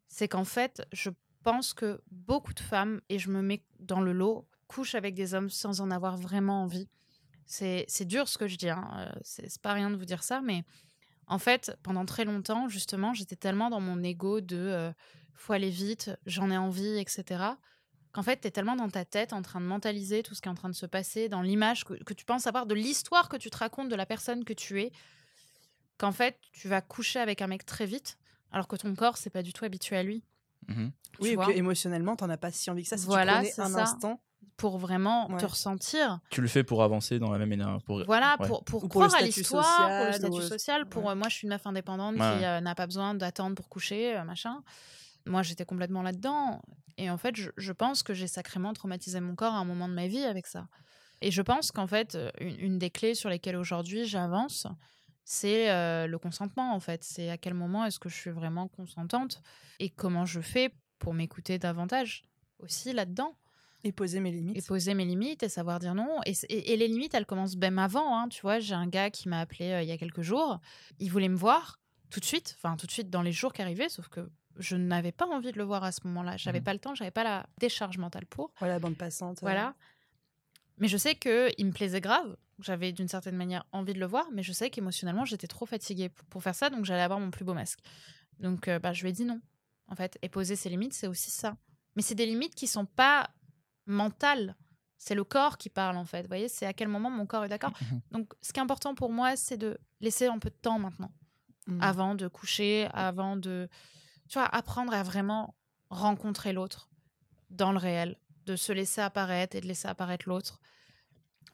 c'est 0.08 0.28
qu'en 0.28 0.46
fait, 0.46 0.86
je 0.93 1.10
pense 1.43 1.74
que 1.74 2.02
beaucoup 2.12 2.54
de 2.54 2.60
femmes, 2.60 3.02
et 3.10 3.19
je 3.19 3.30
me 3.30 3.41
mets 3.41 3.63
dans 3.80 4.00
le 4.00 4.13
lot, 4.13 4.48
couchent 4.67 4.96
avec 4.96 5.13
des 5.13 5.34
hommes 5.34 5.50
sans 5.50 5.82
en 5.82 5.91
avoir 5.91 6.17
vraiment 6.17 6.63
envie. 6.63 6.88
C'est 7.45 8.06
dur 8.06 8.27
ce 8.27 8.38
que 8.38 8.47
je 8.47 8.56
dis, 8.58 8.69
hein, 8.69 8.89
euh, 8.97 9.19
c'est 9.23 9.62
pas 9.62 9.73
rien 9.73 9.89
de 9.89 9.95
vous 9.95 10.06
dire 10.06 10.23
ça, 10.23 10.41
mais 10.41 10.63
en 11.27 11.39
fait, 11.39 11.77
pendant 11.84 12.06
très 12.06 12.25
longtemps, 12.25 12.69
justement, 12.69 13.13
j'étais 13.13 13.36
tellement 13.36 13.69
dans 13.69 13.82
mon 13.82 14.01
ego 14.03 14.41
de 14.41 14.58
euh, 14.58 14.91
faut 15.36 15.53
aller 15.53 15.69
vite, 15.69 16.12
j'en 16.25 16.51
ai 16.51 16.58
envie, 16.58 16.97
etc. 16.99 17.43
Qu'en 18.12 18.23
fait, 18.23 18.41
tu 18.41 18.47
es 18.47 18.51
tellement 18.51 18.75
dans 18.75 18.89
ta 18.89 19.06
tête 19.06 19.34
en 19.34 19.41
train 19.41 19.60
de 19.62 19.65
mentaliser 19.65 20.23
tout 20.23 20.36
ce 20.36 20.41
qui 20.41 20.47
est 20.47 20.51
en 20.51 20.56
train 20.56 20.69
de 20.69 20.75
se 20.75 20.86
passer, 20.86 21.29
dans 21.29 21.41
l'image 21.41 21.84
que, 21.86 21.95
que 22.03 22.13
tu 22.13 22.25
penses 22.25 22.47
avoir, 22.47 22.65
de 22.65 22.75
l'histoire 22.75 23.29
que 23.29 23.38
tu 23.38 23.49
te 23.49 23.58
racontes 23.58 23.89
de 23.89 23.95
la 23.95 24.06
personne 24.06 24.45
que 24.45 24.53
tu 24.53 24.82
es, 24.82 24.91
qu'en 25.97 26.12
fait, 26.12 26.39
tu 26.51 26.67
vas 26.67 26.82
coucher 26.82 27.19
avec 27.19 27.41
un 27.41 27.47
mec 27.47 27.65
très 27.65 27.86
vite, 27.86 28.17
alors 28.51 28.67
que 28.67 28.75
ton 28.75 28.93
corps, 28.95 29.17
c'est 29.17 29.29
pas 29.29 29.43
du 29.43 29.53
tout 29.53 29.65
habitué 29.65 29.97
à 29.97 30.03
lui. 30.03 30.23
Tu 31.21 31.21
Oui, 31.21 31.29
et 31.32 31.36
vois? 31.36 31.45
puis 31.45 31.58
émotionnellement, 31.58 32.15
t'en 32.15 32.29
as 32.29 32.38
pas 32.38 32.51
si 32.51 32.69
envie 32.69 32.84
que 32.84 32.89
ça. 32.89 32.97
Si 32.97 33.06
Voilà, 33.06 33.34
tu 33.34 33.51
prenais 33.51 33.51
c'est 33.51 33.62
un 33.62 33.75
ça. 33.75 33.84
instant. 33.84 34.21
Pour 34.63 34.78
vraiment 34.78 35.28
te 35.38 35.45
ressentir. 35.45 36.21
Tu 36.30 36.39
le 36.39 36.47
fais 36.47 36.63
pour 36.63 36.84
avancer 36.84 37.19
dans 37.19 37.30
la 37.30 37.38
même 37.38 37.52
énergie. 37.52 37.84
Pour... 37.86 38.02
Voilà, 38.06 38.38
ouais. 38.39 38.47
pour, 38.47 38.88
croire 38.88 39.13
à 39.13 39.21
l'histoire, 39.21 39.88
pour 39.97 40.06
le 40.08 40.13
statut 40.13 40.32
ou- 40.38 40.41
social, 40.41 40.86
pour 40.88 41.04
ouais. 41.04 41.12
euh, 41.12 41.15
moi, 41.15 41.28
je 41.28 41.36
suis 41.36 41.47
une 41.47 41.54
meuf 41.54 41.67
indépendante 41.67 42.15
Ouais. 42.15 42.38
qui 42.38 42.45
euh, 42.45 42.62
n'a 42.62 42.73
pas 42.73 42.86
besoin 42.86 43.13
d'attendre 43.13 43.56
pour 43.58 43.67
coucher, 43.67 44.15
euh, 44.17 44.23
machin. 44.23 44.63
Moi, 45.26 45.41
j'étais 45.43 45.65
complètement 45.65 46.02
là-dedans. 46.02 46.62
Et 46.97 47.10
en 47.10 47.17
fait, 47.17 47.36
je, 47.36 47.49
je 47.58 47.73
pense 47.73 48.04
que 48.04 48.13
j'ai 48.13 48.28
sacrément 48.28 48.71
traumatisé 48.71 49.19
mon 49.19 49.36
corps 49.36 49.54
à 49.54 49.58
un 49.58 49.65
moment 49.65 49.89
de 49.89 49.93
ma 49.95 50.08
vie 50.08 50.23
avec 50.23 50.47
ça. 50.47 50.67
Et 51.21 51.30
je 51.30 51.41
pense 51.41 51.73
qu'en 51.73 51.88
fait, 51.88 52.15
euh, 52.15 52.30
une, 52.39 52.58
une 52.62 52.80
des 52.80 52.89
clés 52.89 53.15
sur 53.15 53.30
lesquelles 53.30 53.58
aujourd'hui 53.58 54.06
j'avance, 54.06 54.65
c'est 55.26 55.71
euh, 55.71 56.08
le 56.08 56.17
consentement, 56.19 56.73
en 56.73 56.80
fait. 56.80 57.04
C'est 57.04 57.30
à 57.30 57.38
quel 57.38 57.54
moment 57.54 57.84
est-ce 57.86 57.99
que 57.99 58.08
je 58.08 58.15
suis 58.15 58.32
vraiment 58.32 58.69
consentante 58.69 59.41
et 59.80 59.89
comment 59.89 60.26
je 60.26 60.39
fais 60.39 60.73
pour 60.99 61.13
m'écouter 61.13 61.60
davantage 61.60 62.23
aussi 62.60 62.93
là-dedans 62.93 63.34
Et 63.86 63.91
poser 63.91 64.19
mes 64.22 64.32
limites. 64.32 64.58
et 64.58 64.62
poser 64.62 64.93
mes 64.93 65.04
limites 65.06 65.43
et 65.43 65.50
savoir 65.50 65.80
dire 65.80 65.93
non. 65.93 66.19
Et, 66.26 66.34
c- 66.34 66.48
et- 66.50 66.72
et 66.74 66.78
les 66.78 66.88
limites, 66.88 67.13
elles 67.13 67.26
commencent 67.26 67.58
même 67.58 67.80
avant. 67.80 68.17
hein. 68.17 68.30
Tu 68.30 68.41
vois, 68.41 68.60
j'ai 68.60 68.76
un 68.76 68.88
gars 68.88 69.10
qui 69.10 69.28
m'a 69.28 69.39
appelé 69.41 69.72
euh, 69.72 69.82
il 69.84 69.89
y 69.89 69.91
a 69.91 69.98
quelques 69.98 70.22
jours. 70.22 70.60
Il 71.00 71.12
voulait 71.12 71.28
me 71.30 71.36
voir 71.36 71.80
tout 72.10 72.19
de 72.19 72.26
suite, 72.26 72.56
enfin 72.58 72.78
tout 72.78 72.86
de 72.88 72.91
suite 72.91 73.10
dans 73.10 73.22
les 73.22 73.32
jours 73.34 73.52
qui 73.54 73.62
arrivaient, 73.62 73.89
sauf 73.89 74.08
que 74.08 74.30
je 74.58 74.76
n'avais 74.78 75.12
pas 75.12 75.26
envie 75.28 75.52
de 75.52 75.58
le 75.58 75.63
voir 75.63 75.84
à 75.84 75.91
ce 75.91 76.00
moment-là. 76.06 76.38
J'avais 76.38 76.60
Mhm. 76.60 76.63
pas 76.63 76.74
le 76.74 76.80
temps, 76.80 76.96
j'avais 76.96 77.12
pas 77.12 77.24
la 77.24 77.46
décharge 77.60 77.98
mentale 77.98 78.26
pour. 78.28 78.54
Voilà, 78.60 78.80
bande 78.80 78.96
passante. 78.98 79.39
Voilà. 79.41 79.76
Mais 80.78 80.88
je 80.88 80.96
sais 80.98 81.15
que 81.15 81.50
il 81.58 81.65
me 81.65 81.72
plaisait 81.72 82.02
grave. 82.02 82.36
J'avais 82.60 82.91
d'une 82.91 83.08
certaine 83.08 83.36
manière 83.36 83.65
envie 83.72 83.93
de 83.93 84.00
le 84.00 84.06
voir, 84.06 84.28
mais 84.32 84.43
je 84.43 84.54
sais 84.54 84.69
qu'émotionnellement 84.69 85.26
j'étais 85.26 85.48
trop 85.48 85.65
fatiguée 85.65 86.10
pour, 86.10 86.26
pour 86.28 86.43
faire 86.43 86.56
ça, 86.56 86.69
donc 86.69 86.86
j'allais 86.86 87.02
avoir 87.02 87.19
mon 87.19 87.32
plus 87.32 87.43
beau 87.43 87.54
masque. 87.54 87.80
Donc 88.39 88.67
euh, 88.67 88.80
bah, 88.80 88.93
je 88.93 89.02
lui 89.04 89.10
ai 89.10 89.12
dit 89.12 89.26
non, 89.26 89.41
en 89.88 89.96
fait. 89.96 90.17
Et 90.22 90.30
poser 90.30 90.56
ses 90.56 90.69
limites, 90.69 90.93
c'est 90.93 91.08
aussi 91.08 91.32
ça. 91.32 91.58
Mais 91.96 92.02
c'est 92.02 92.15
des 92.15 92.26
limites 92.28 92.56
qui 92.56 92.67
sont 92.67 92.86
pas 92.86 93.30
mentales. 93.86 94.56
C'est 94.98 95.15
le 95.15 95.24
corps 95.24 95.58
qui 95.58 95.69
parle 95.69 95.98
en 95.98 96.06
fait. 96.06 96.22
Vous 96.22 96.28
voyez, 96.30 96.48
c'est 96.48 96.65
à 96.65 96.74
quel 96.74 96.88
moment 96.88 97.10
mon 97.10 97.26
corps 97.26 97.43
est 97.46 97.50
d'accord. 97.50 97.74
Mhm. 97.82 98.02
Donc 98.12 98.34
ce 98.41 98.54
qui 98.54 98.60
est 98.60 98.63
important 98.63 98.96
pour 98.96 99.12
moi, 99.12 99.36
c'est 99.36 99.58
de 99.58 99.78
laisser 100.00 100.28
un 100.28 100.39
peu 100.39 100.50
de 100.50 100.56
temps 100.56 100.80
maintenant 100.80 101.12
Mm. 101.67 101.82
avant 101.82 102.15
de 102.15 102.28
coucher, 102.28 102.89
avant 102.93 103.36
de, 103.36 103.69
tu 104.28 104.38
vois, 104.38 104.48
apprendre 104.48 104.93
à 104.93 105.04
vraiment 105.04 105.56
rencontrer 105.89 106.54
l'autre 106.54 106.89
dans 107.50 107.72
le 107.72 107.78
réel, 107.78 108.17
de 108.46 108.56
se 108.56 108.74
laisser 108.74 109.02
apparaître 109.02 109.56
et 109.56 109.62
de 109.62 109.67
laisser 109.67 109.88
apparaître 109.88 110.28
l'autre. 110.28 110.60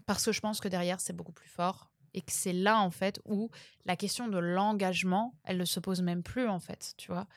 Parce 0.05 0.25
que 0.25 0.31
je 0.31 0.39
pense 0.39 0.59
que 0.59 0.67
derrière, 0.67 0.99
c'est 0.99 1.13
beaucoup 1.13 1.31
plus 1.33 1.49
fort. 1.49 1.91
Et 2.15 2.21
que 2.21 2.31
c'est 2.31 2.53
là, 2.53 2.79
en 2.79 2.89
fait, 2.89 3.21
où 3.25 3.51
la 3.85 3.95
question 3.95 4.27
de 4.27 4.39
l'engagement, 4.39 5.35
elle 5.43 5.57
ne 5.57 5.65
se 5.65 5.79
pose 5.79 6.01
même 6.01 6.23
plus, 6.23 6.47
en 6.47 6.59
fait, 6.59 6.95
tu 6.97 7.11
vois. 7.11 7.27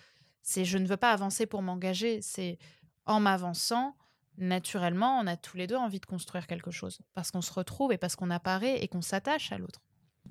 C'est 0.40 0.64
je 0.64 0.78
ne 0.78 0.86
veux 0.86 0.96
pas 0.96 1.12
avancer 1.12 1.44
pour 1.44 1.60
m'engager. 1.60 2.22
C'est 2.22 2.58
en 3.04 3.20
m'avançant, 3.20 3.96
naturellement, 4.38 5.18
on 5.18 5.26
a 5.26 5.36
tous 5.36 5.56
les 5.56 5.66
deux 5.66 5.76
envie 5.76 6.00
de 6.00 6.06
construire 6.06 6.46
quelque 6.46 6.70
chose. 6.70 7.00
Parce 7.14 7.30
qu'on 7.30 7.42
se 7.42 7.52
retrouve 7.52 7.92
et 7.92 7.98
parce 7.98 8.16
qu'on 8.16 8.30
apparaît 8.30 8.82
et 8.82 8.88
qu'on 8.88 9.02
s'attache 9.02 9.52
à 9.52 9.58
l'autre. 9.58 9.80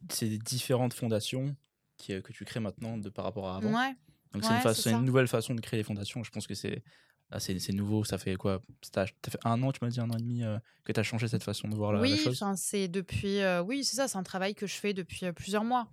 C'est 0.09 0.29
des 0.29 0.37
différentes 0.37 0.93
fondations 0.93 1.55
qui, 1.97 2.13
euh, 2.13 2.21
que 2.21 2.33
tu 2.33 2.45
crées 2.45 2.59
maintenant 2.59 2.97
de 2.97 3.09
par 3.09 3.25
rapport 3.25 3.49
à 3.49 3.57
avant. 3.57 3.71
Ouais. 3.73 3.95
Donc 4.33 4.43
c'est 4.43 4.53
Ouais, 4.53 4.61
une, 4.63 4.73
c'est 4.73 4.93
nouvelle 4.99 5.27
façon 5.27 5.53
de 5.53 5.61
créer 5.61 5.79
des 5.79 5.83
fondations. 5.83 6.23
Je 6.23 6.31
pense 6.31 6.47
que 6.47 6.53
c'est 6.55 6.83
ah, 7.29 7.39
c'est 7.39 7.59
c'est 7.59 7.73
nouveau. 7.73 8.03
Ça 8.03 8.17
fait 8.17 8.35
quoi? 8.35 8.61
Ça 8.93 9.05
fait 9.05 9.39
un 9.45 9.61
an, 9.63 9.71
tu 9.71 9.79
m'as 9.81 9.89
dit 9.89 9.99
un 9.99 10.09
an 10.09 10.17
et 10.17 10.21
demi 10.21 10.43
euh, 10.43 10.57
que 10.83 10.91
tu 10.91 10.99
as 10.99 11.03
changé 11.03 11.27
cette 11.27 11.43
façon 11.43 11.67
de 11.67 11.75
voir 11.75 11.91
la, 11.93 11.99
la 11.99 12.03
oui, 12.03 12.17
chose? 12.17 12.41
enfin, 12.41 12.55
c'est 12.55 12.87
depuis. 12.87 13.39
euh, 13.41 13.61
oui, 13.61 13.83
c'est 13.83 13.95
ça, 13.95 14.07
c'est 14.07 14.17
un 14.17 14.23
travail 14.23 14.55
que 14.55 14.67
je 14.67 14.75
fais 14.75 14.93
depuis 14.93 15.31
plusieurs 15.33 15.63
mois. 15.63 15.87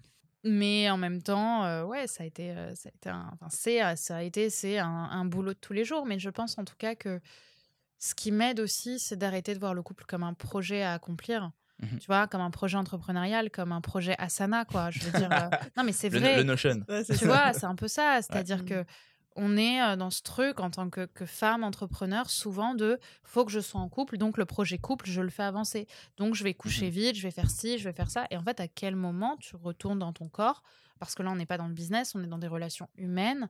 Mais 0.45 0.89
en 0.89 0.97
même 0.97 1.21
temps, 1.21 1.85
ouais, 1.85 2.07
ça 2.07 2.23
a 2.23 2.27
été, 2.27 2.55
ça 2.77 2.89
a 2.89 2.93
été 2.95 3.09
un, 3.11 3.37
ça 3.97 4.17
a 4.17 4.23
été, 4.23 4.51
c'est 4.51 4.79
un, 4.79 4.87
un 4.89 5.25
boulot 5.25 5.53
de 5.53 5.59
tous 5.59 5.73
les 5.73 5.85
jours. 5.85 6.07
Mais 6.07 6.19
je 6.21 6.31
pense 6.31 6.59
en 6.59 6.65
tout 6.65 6.77
cas 6.79 6.95
que 6.95 7.21
ce 7.99 8.15
qui 8.15 8.31
m'aide 8.33 8.61
aussi, 8.61 8.99
c'est 8.99 9.17
d'arrêter 9.17 9.55
de 9.55 9.59
voir 9.59 9.75
le 9.75 9.83
couple 9.83 10.05
comme 10.07 10.23
un 10.23 10.35
projet 10.35 10.83
à 10.83 10.93
accomplir. 10.95 11.51
Mhm. 11.81 11.99
Tu 12.01 12.07
vois, 12.07 12.27
comme 12.27 12.41
un 12.41 12.51
projet 12.51 12.77
entrepreneurial, 12.77 13.51
comme 13.51 13.71
un 13.73 13.81
projet 13.81 14.15
Asana, 14.19 14.65
quoi. 14.65 14.91
Je 14.91 15.01
veux 15.05 15.19
dire, 15.19 15.31
euh, 15.31 15.49
non, 15.77 15.85
mais 15.85 15.93
c'est 15.93 16.09
Le, 16.09 16.19
vrai 16.19 16.37
le 16.37 16.43
Notion. 16.43 16.85
Ouais, 16.89 17.05
c'est 17.05 17.15
tu 17.17 17.21
ça. 17.21 17.27
vois, 17.27 17.53
c'est 17.53 17.67
un 17.67 17.77
peu 17.77 17.87
ça. 17.89 18.19
C'est-à-dire 18.23 18.63
Mm. 18.63 18.67
que 18.67 18.85
on 19.41 19.57
est 19.57 19.81
euh, 19.81 19.95
dans 19.95 20.11
ce 20.11 20.23
truc 20.23 20.59
en 20.59 20.71
tant 20.71 20.91
que, 20.91 21.07
que 21.07 21.25
femme 21.25 21.63
entrepreneur, 21.63 22.29
souvent 22.29 22.75
de 22.75 22.99
faut 23.23 23.45
que 23.45 23.53
je 23.53 23.61
sois 23.61 23.81
en 23.81 23.89
couple, 23.89 24.19
donc 24.19 24.37
le 24.37 24.45
projet 24.45 24.79
couple, 24.79 25.07
je 25.09 25.21
le 25.21 25.29
fais 25.31 25.45
avancer. 25.45 25.87
Donc 26.17 26.35
je 26.35 26.43
vais 26.43 26.55
coucher 26.55 26.91
vite, 26.91 27.15
je 27.15 27.23
vais 27.23 27.31
faire 27.31 27.49
ci, 27.49 27.79
je 27.79 27.85
vais 27.85 27.93
faire 27.93 28.11
ça. 28.11 28.27
Et 28.33 28.37
en 28.37 28.43
fait, 28.43 28.59
à 28.59 28.67
quel 28.67 28.97
moment 28.97 29.37
tu 29.37 29.55
retournes 29.55 30.01
dans 30.01 30.13
ton 30.13 30.29
corps? 30.29 30.65
Parce 30.99 31.15
que 31.15 31.23
là, 31.23 31.31
on 31.31 31.37
n'est 31.37 31.47
pas 31.47 31.59
dans 31.59 31.69
le 31.69 31.75
business, 31.75 32.17
on 32.17 32.25
est 32.25 32.27
dans 32.27 32.39
des 32.39 32.49
relations 32.49 32.89
humaines, 32.97 33.49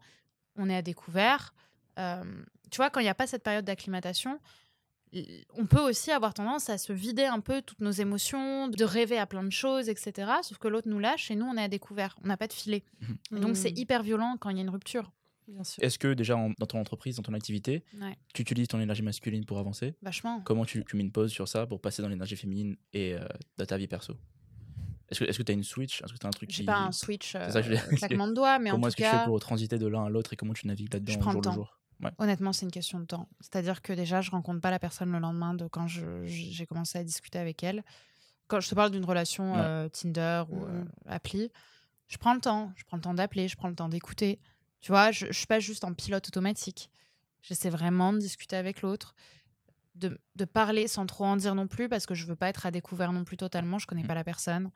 on 0.56 0.68
est 0.68 0.76
à 0.76 0.82
découvert. 0.82 1.54
Euh, 1.98 2.22
tu 2.70 2.76
vois, 2.76 2.90
quand 2.90 3.00
il 3.00 3.04
n'y 3.04 3.08
a 3.08 3.14
pas 3.14 3.26
cette 3.26 3.42
période 3.42 3.64
d'acclimatation, 3.64 4.38
on 5.56 5.64
peut 5.66 5.80
aussi 5.80 6.10
avoir 6.10 6.34
tendance 6.34 6.68
à 6.68 6.76
se 6.76 6.92
vider 6.92 7.24
un 7.24 7.40
peu 7.40 7.62
toutes 7.62 7.80
nos 7.80 7.90
émotions, 7.90 8.68
de 8.68 8.84
rêver 8.84 9.18
à 9.18 9.26
plein 9.26 9.42
de 9.42 9.50
choses, 9.50 9.88
etc. 9.88 10.30
Sauf 10.42 10.58
que 10.58 10.68
l'autre 10.68 10.88
nous 10.88 10.98
lâche 10.98 11.30
et 11.30 11.34
nous, 11.36 11.46
on 11.46 11.56
est 11.56 11.62
à 11.62 11.68
découvert. 11.68 12.18
On 12.22 12.26
n'a 12.28 12.36
pas 12.36 12.46
de 12.46 12.52
filet. 12.52 12.82
Et 13.34 13.40
donc, 13.40 13.56
c'est 13.56 13.70
Mm. 13.72 13.78
hyper 13.78 14.02
violent 14.02 14.36
quand 14.38 14.50
il 14.50 14.56
y 14.56 14.60
a 14.60 14.62
une 14.62 14.70
rupture. 14.70 15.10
Est-ce 15.80 15.98
que 15.98 16.12
déjà 16.12 16.36
en- 16.36 16.50
dans 16.58 16.66
ton 16.66 16.78
entreprise, 16.78 17.16
dans 17.16 17.22
ton 17.22 17.32
activité, 17.32 17.82
Ouais, 17.98 18.14
tu 18.34 18.42
utilises 18.42 18.68
ton 18.68 18.80
énergie 18.80 19.00
masculine 19.00 19.46
pour 19.46 19.58
avancer? 19.58 19.94
Vachement. 20.02 20.42
Comment 20.42 20.66
tu, 20.66 20.84
tu 20.84 20.94
mets 20.96 21.02
une 21.04 21.10
pause 21.10 21.30
sur 21.32 21.48
ça 21.48 21.66
pour 21.66 21.80
passer 21.80 22.02
dans 22.02 22.08
l'énergie 22.08 22.36
féminine 22.36 22.76
et 22.92 23.14
euh, 23.14 23.20
dans 23.56 23.64
ta 23.64 23.78
vie 23.78 23.88
perso? 23.88 24.12
Est-ce 25.08 25.38
que 25.38 25.42
tu 25.42 25.50
as 25.52 25.54
une 25.54 25.64
switch? 25.64 26.02
Est-ce 26.02 26.12
que 26.12 26.18
tu 26.18 26.26
as 26.26 26.28
un 26.28 26.32
truc 26.32 26.50
qui... 26.50 26.64
pas 26.64 26.76
un 26.80 26.92
switch, 26.92 27.32
C'est 27.32 27.50
ça 27.52 27.62
que 27.62 27.66
je 27.66 27.70
voulais- 27.80 27.94
euh, 27.94 27.96
claquement 27.96 28.28
de 28.28 28.34
doigts, 28.34 28.58
mais 28.58 28.70
en 28.70 28.74
Comment 28.74 28.88
tout 28.88 28.88
est-ce 28.88 28.96
que 28.96 29.02
tu 29.04 29.08
fais 29.20 29.24
pour 29.24 29.40
transiter 29.40 29.78
de 29.78 29.86
l'un 29.86 30.04
à 30.04 30.10
l'autre 30.10 30.34
et 30.34 30.36
comment 30.36 30.52
tu 30.52 30.66
navigues 30.66 30.92
là-dedans 30.92 31.14
le 31.16 31.22
jour 31.32 31.40
temps. 31.40 31.50
le 31.52 31.54
jour? 31.54 31.78
Ouais. 32.00 32.10
honnêtement, 32.18 32.52
c'est 32.52 32.64
une 32.64 32.70
question 32.72 33.00
de 33.00 33.04
temps. 33.06 33.28
C'est-à-dire 33.40 33.82
que 33.82 33.92
déjà, 33.92 34.20
je 34.20 34.30
rencontre 34.30 34.60
pas 34.60 34.70
la 34.70 34.78
personne 34.78 35.10
le 35.10 35.18
lendemain 35.18 35.54
de 35.54 35.66
quand 35.66 35.86
j'ai 35.88 36.66
commencé 36.66 36.98
à 36.98 37.04
discuter 37.04 37.38
avec 37.38 37.62
elle. 37.64 37.82
Quand 38.46 38.60
je 38.60 38.68
te 38.70 38.74
parle 38.74 38.90
d'une 38.92 39.04
relation 39.04 39.54
Ouais. 39.54 39.60
euh, 39.62 39.88
Tinder 39.88 40.44
ou 40.48 40.64
euh, 40.64 40.84
appli, 41.06 41.50
je 42.08 42.16
prends 42.16 42.34
le 42.34 42.40
temps. 42.40 42.72
Je 42.76 42.84
prends 42.84 42.96
le 42.96 43.02
temps 43.02 43.14
d'appeler, 43.14 43.48
je 43.48 43.56
prends 43.56 43.68
le 43.68 43.74
temps 43.74 43.88
d'écouter. 43.88 44.40
Tu 44.80 44.92
vois, 44.92 45.10
je, 45.10 45.26
je 45.26 45.32
suis 45.32 45.46
pas 45.46 45.58
juste 45.60 45.82
en 45.84 45.92
pilote 45.92 46.26
automatique. 46.28 46.88
J'essaie 47.42 47.68
vraiment 47.70 48.12
de 48.12 48.18
discuter 48.18 48.56
avec 48.56 48.80
l'autre, 48.82 49.14
de, 49.96 50.20
de 50.36 50.44
parler 50.44 50.86
sans 50.88 51.04
trop 51.06 51.24
en 51.24 51.36
dire 51.36 51.54
non 51.54 51.66
plus, 51.66 51.88
parce 51.88 52.06
que 52.06 52.14
je 52.14 52.26
veux 52.26 52.36
pas 52.36 52.48
être 52.48 52.64
à 52.64 52.70
découvert 52.70 53.12
non 53.12 53.24
plus 53.24 53.36
totalement. 53.36 53.78
Je 53.78 53.86
connais 53.86 54.02
Mhm. 54.02 54.08
pas 54.08 54.14
la 54.14 54.24
personne. 54.24 54.70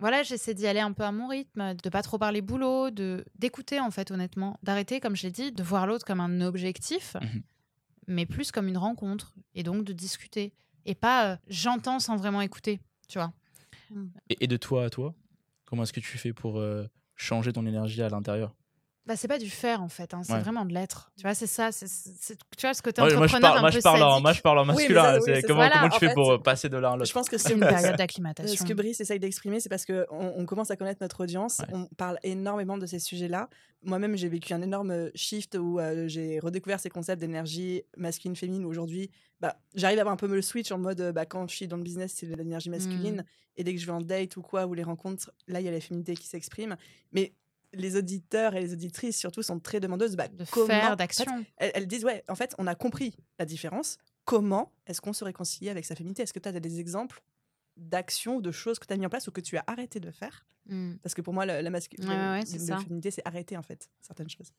Voilà, 0.00 0.22
j'essaie 0.22 0.54
d'y 0.54 0.66
aller 0.66 0.80
un 0.80 0.92
peu 0.92 1.02
à 1.02 1.10
mon 1.12 1.26
rythme, 1.28 1.74
de 1.74 1.88
pas 1.90 2.02
trop 2.02 2.18
parler 2.18 2.40
boulot, 2.40 2.90
de 2.90 3.24
d'écouter 3.36 3.80
en 3.80 3.90
fait 3.90 4.10
honnêtement, 4.10 4.58
d'arrêter 4.62 5.00
comme 5.00 5.16
je 5.16 5.24
l'ai 5.24 5.32
dit, 5.32 5.50
de 5.52 5.62
voir 5.62 5.86
l'autre 5.86 6.04
comme 6.06 6.20
un 6.20 6.40
objectif, 6.40 7.16
Mhm. 7.20 7.42
mais 8.06 8.24
plus 8.26 8.52
comme 8.52 8.68
une 8.68 8.78
rencontre 8.78 9.34
et 9.54 9.62
donc 9.64 9.84
de 9.84 9.92
discuter 9.92 10.52
et 10.86 10.94
pas 10.94 11.32
euh, 11.32 11.36
j'entends 11.48 11.98
sans 11.98 12.16
vraiment 12.16 12.40
écouter, 12.42 12.80
tu 13.08 13.18
vois. 13.18 13.32
Et, 14.30 14.44
et 14.44 14.46
de 14.46 14.56
toi 14.56 14.84
à 14.84 14.90
toi 14.90 15.14
Comment 15.64 15.82
est-ce 15.82 15.92
que 15.92 16.00
tu 16.00 16.16
fais 16.16 16.32
pour 16.32 16.58
euh, 16.60 16.86
changer 17.16 17.52
ton 17.52 17.66
énergie 17.66 18.00
à 18.02 18.08
l'intérieur? 18.08 18.54
Bah, 19.08 19.16
c'est 19.16 19.26
pas 19.26 19.38
du 19.38 19.48
faire 19.48 19.82
en 19.82 19.88
fait, 19.88 20.12
hein, 20.12 20.20
c'est 20.22 20.34
Ouais. 20.34 20.40
vraiment 20.40 20.66
de 20.66 20.74
l'être. 20.74 21.10
Tu 21.16 21.22
vois, 21.22 21.32
c'est 21.34 21.46
ça. 21.46 21.72
c'est 21.72 21.88
c'est- 21.88 22.36
tu 22.58 22.66
vois, 22.66 22.74
ce 22.74 22.82
côté 22.82 23.00
Ouais, 23.00 23.08
moi, 23.14 23.24
entrepreneur 23.24 23.40
je 23.40 23.40
parle, 23.54 23.58
un 23.58 23.60
moi, 23.62 23.70
peu 23.70 23.76
je 23.78 23.82
parle 23.82 24.02
en, 24.02 24.20
moi, 24.20 24.32
je 24.34 24.40
parle 24.42 24.58
en 24.58 24.62
Oui, 24.62 24.68
masculin. 24.74 25.02
ça, 25.02 25.12
là, 25.12 25.16
oui, 25.18 25.22
c'est 25.24 25.34
c'est 25.40 25.46
comment, 25.46 25.88
tu 25.88 25.98
fais 25.98 26.08
fait, 26.08 26.14
pour 26.14 26.30
euh, 26.32 26.38
passer 26.38 26.68
de 26.68 26.76
l'un 26.76 26.90
à 26.90 26.94
Je 26.94 26.98
l'autre 26.98 27.12
pense 27.14 27.28
que 27.30 27.38
C'est 27.38 27.54
une 27.54 27.60
période 27.60 27.96
d'acclimatation. 27.98 28.54
Ce 28.54 28.68
que 28.68 28.74
Brice 28.74 29.00
essaye 29.00 29.18
d'exprimer, 29.18 29.60
c'est 29.60 29.70
parce 29.70 29.86
qu'on 29.86 30.04
on 30.10 30.44
commence 30.44 30.70
à 30.70 30.76
connaître 30.76 31.00
notre 31.02 31.22
audience. 31.22 31.60
Ouais. 31.60 31.66
On 31.72 31.86
parle 31.96 32.18
énormément 32.22 32.76
de 32.76 32.84
ces 32.84 32.98
sujets-là. 32.98 33.48
Moi-même, 33.82 34.14
j'ai 34.14 34.28
vécu 34.28 34.52
un 34.52 34.60
énorme 34.60 34.90
euh, 34.90 35.10
shift 35.14 35.54
où 35.58 35.80
euh, 35.80 36.06
j'ai 36.06 36.38
redécouvert 36.40 36.78
ces 36.78 36.90
concepts 36.90 37.20
d'énergie 37.20 37.84
masculine, 37.96 38.36
féminine. 38.36 38.66
Aujourd'hui, 38.66 39.10
bah, 39.40 39.56
j'arrive 39.74 39.98
à 39.98 40.02
avoir 40.02 40.12
un 40.12 40.16
peu 40.18 40.26
le 40.26 40.42
switch 40.42 40.70
en 40.70 40.76
mode 40.78 41.12
bah, 41.14 41.24
quand 41.24 41.48
je 41.48 41.56
suis 41.56 41.66
dans 41.66 41.78
le 41.78 41.82
business, 41.82 42.12
c'est 42.14 42.26
de 42.26 42.34
l'énergie 42.34 42.68
masculine. 42.68 43.24
Et 43.56 43.64
dès 43.64 43.74
que 43.74 43.80
je 43.80 43.86
vais 43.86 43.92
en 43.92 44.02
date 44.02 44.36
ou 44.36 44.42
quoi, 44.42 44.66
ou 44.66 44.74
les 44.74 44.82
rencontres, 44.82 45.32
là, 45.46 45.60
il 45.60 45.64
y 45.64 45.68
a 45.68 45.72
la 45.72 45.80
féminité 45.80 46.14
qui 46.14 46.26
s'exprime. 46.26 46.76
Mais 47.12 47.32
les 47.72 47.96
auditeurs 47.96 48.54
et 48.54 48.60
les 48.60 48.72
auditrices, 48.72 49.18
surtout, 49.18 49.42
sont 49.42 49.60
très 49.60 49.80
demandeuses. 49.80 50.16
Bah, 50.16 50.28
de 50.28 50.44
comment- 50.50 50.66
faire, 50.66 50.86
en 50.86 50.90
fait, 50.90 50.96
d'action. 50.96 51.44
elles, 51.58 51.72
elles 51.74 51.86
disent, 51.86 52.04
ouais, 52.04 52.24
en 52.28 52.34
fait, 52.34 52.54
on 52.58 52.66
a 52.66 52.74
compris 52.74 53.14
la 53.38 53.44
différence. 53.44 53.98
Comment 54.24 54.72
est-ce 54.86 55.00
qu'on 55.00 55.12
se 55.12 55.24
réconcilie 55.24 55.68
avec 55.70 55.84
sa 55.84 55.94
féminité? 55.94 56.22
Est-ce 56.22 56.32
que 56.32 56.38
tu 56.38 56.48
as 56.48 56.52
des 56.60 56.80
exemples 56.80 57.22
d'actions 57.76 58.36
ou 58.36 58.42
de 58.42 58.50
choses 58.50 58.78
que 58.78 58.86
tu 58.86 58.92
as 58.92 58.96
mis 58.96 59.06
en 59.06 59.08
place 59.08 59.28
ou 59.28 59.30
que 59.32 59.40
tu 59.40 59.56
as 59.56 59.64
arrêté 59.66 60.00
de 60.00 60.10
faire? 60.10 60.46
Mm. 60.68 60.94
Parce 61.02 61.14
que 61.14 61.22
pour 61.22 61.32
moi, 61.34 61.46
la, 61.46 61.62
la, 61.62 61.70
mascu- 61.70 62.00
Ouais, 62.00 62.06
la- 62.14 62.32
ouais, 62.32 62.46
c'est 62.46 62.58
la 62.58 62.64
ça. 62.64 62.78
féminité, 62.78 63.10
c'est 63.10 63.22
arrêter, 63.26 63.56
en 63.56 63.62
fait, 63.62 63.88
certaines 64.00 64.28
choses. 64.30 64.52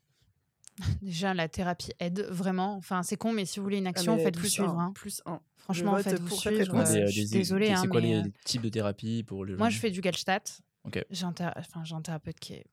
Déjà, 1.01 1.33
la 1.33 1.49
thérapie 1.49 1.91
aide 1.99 2.21
vraiment. 2.29 2.75
Enfin, 2.75 3.03
c'est 3.03 3.17
con, 3.17 3.33
mais 3.33 3.45
si 3.45 3.59
vous 3.59 3.63
voulez 3.65 3.77
une 3.79 3.87
action, 3.87 4.13
Ah, 4.13 4.15
mais 4.17 4.23
faites-vous 4.23 4.41
plus 4.41 4.49
suivre. 4.49 4.69
un, 4.79 4.85
hein. 4.87 4.91
Plus 4.95 5.21
un. 5.25 5.41
Franchement, 5.57 5.97
faites-vous 5.97 6.29
suivre. 6.35 6.75
euh, 6.75 6.83
Des- 6.85 7.07
je 7.07 7.11
suis 7.11 7.29
désolée. 7.29 7.67
C'est 7.67 7.73
hein, 7.73 7.87
quoi 7.87 8.01
mais, 8.01 8.07
les, 8.07 8.13
euh, 8.15 8.23
les 8.23 8.31
types 8.45 8.61
de 8.61 8.69
thérapie 8.69 9.23
pour 9.23 9.43
les 9.45 9.53
gens? 9.53 9.59
Moi, 9.59 9.69
je 9.69 9.77
fais 9.77 9.91
du 9.91 10.01
Gestalt. 10.01 10.61
Ok. 10.85 11.03
J'ai 11.09 11.25
un, 11.25 11.33
théra- 11.33 11.53
enfin, 11.57 11.83
j'ai 11.83 11.93
un 11.95 12.01
thérapeute 12.01 12.39
qui 12.39 12.53
est 12.53 12.65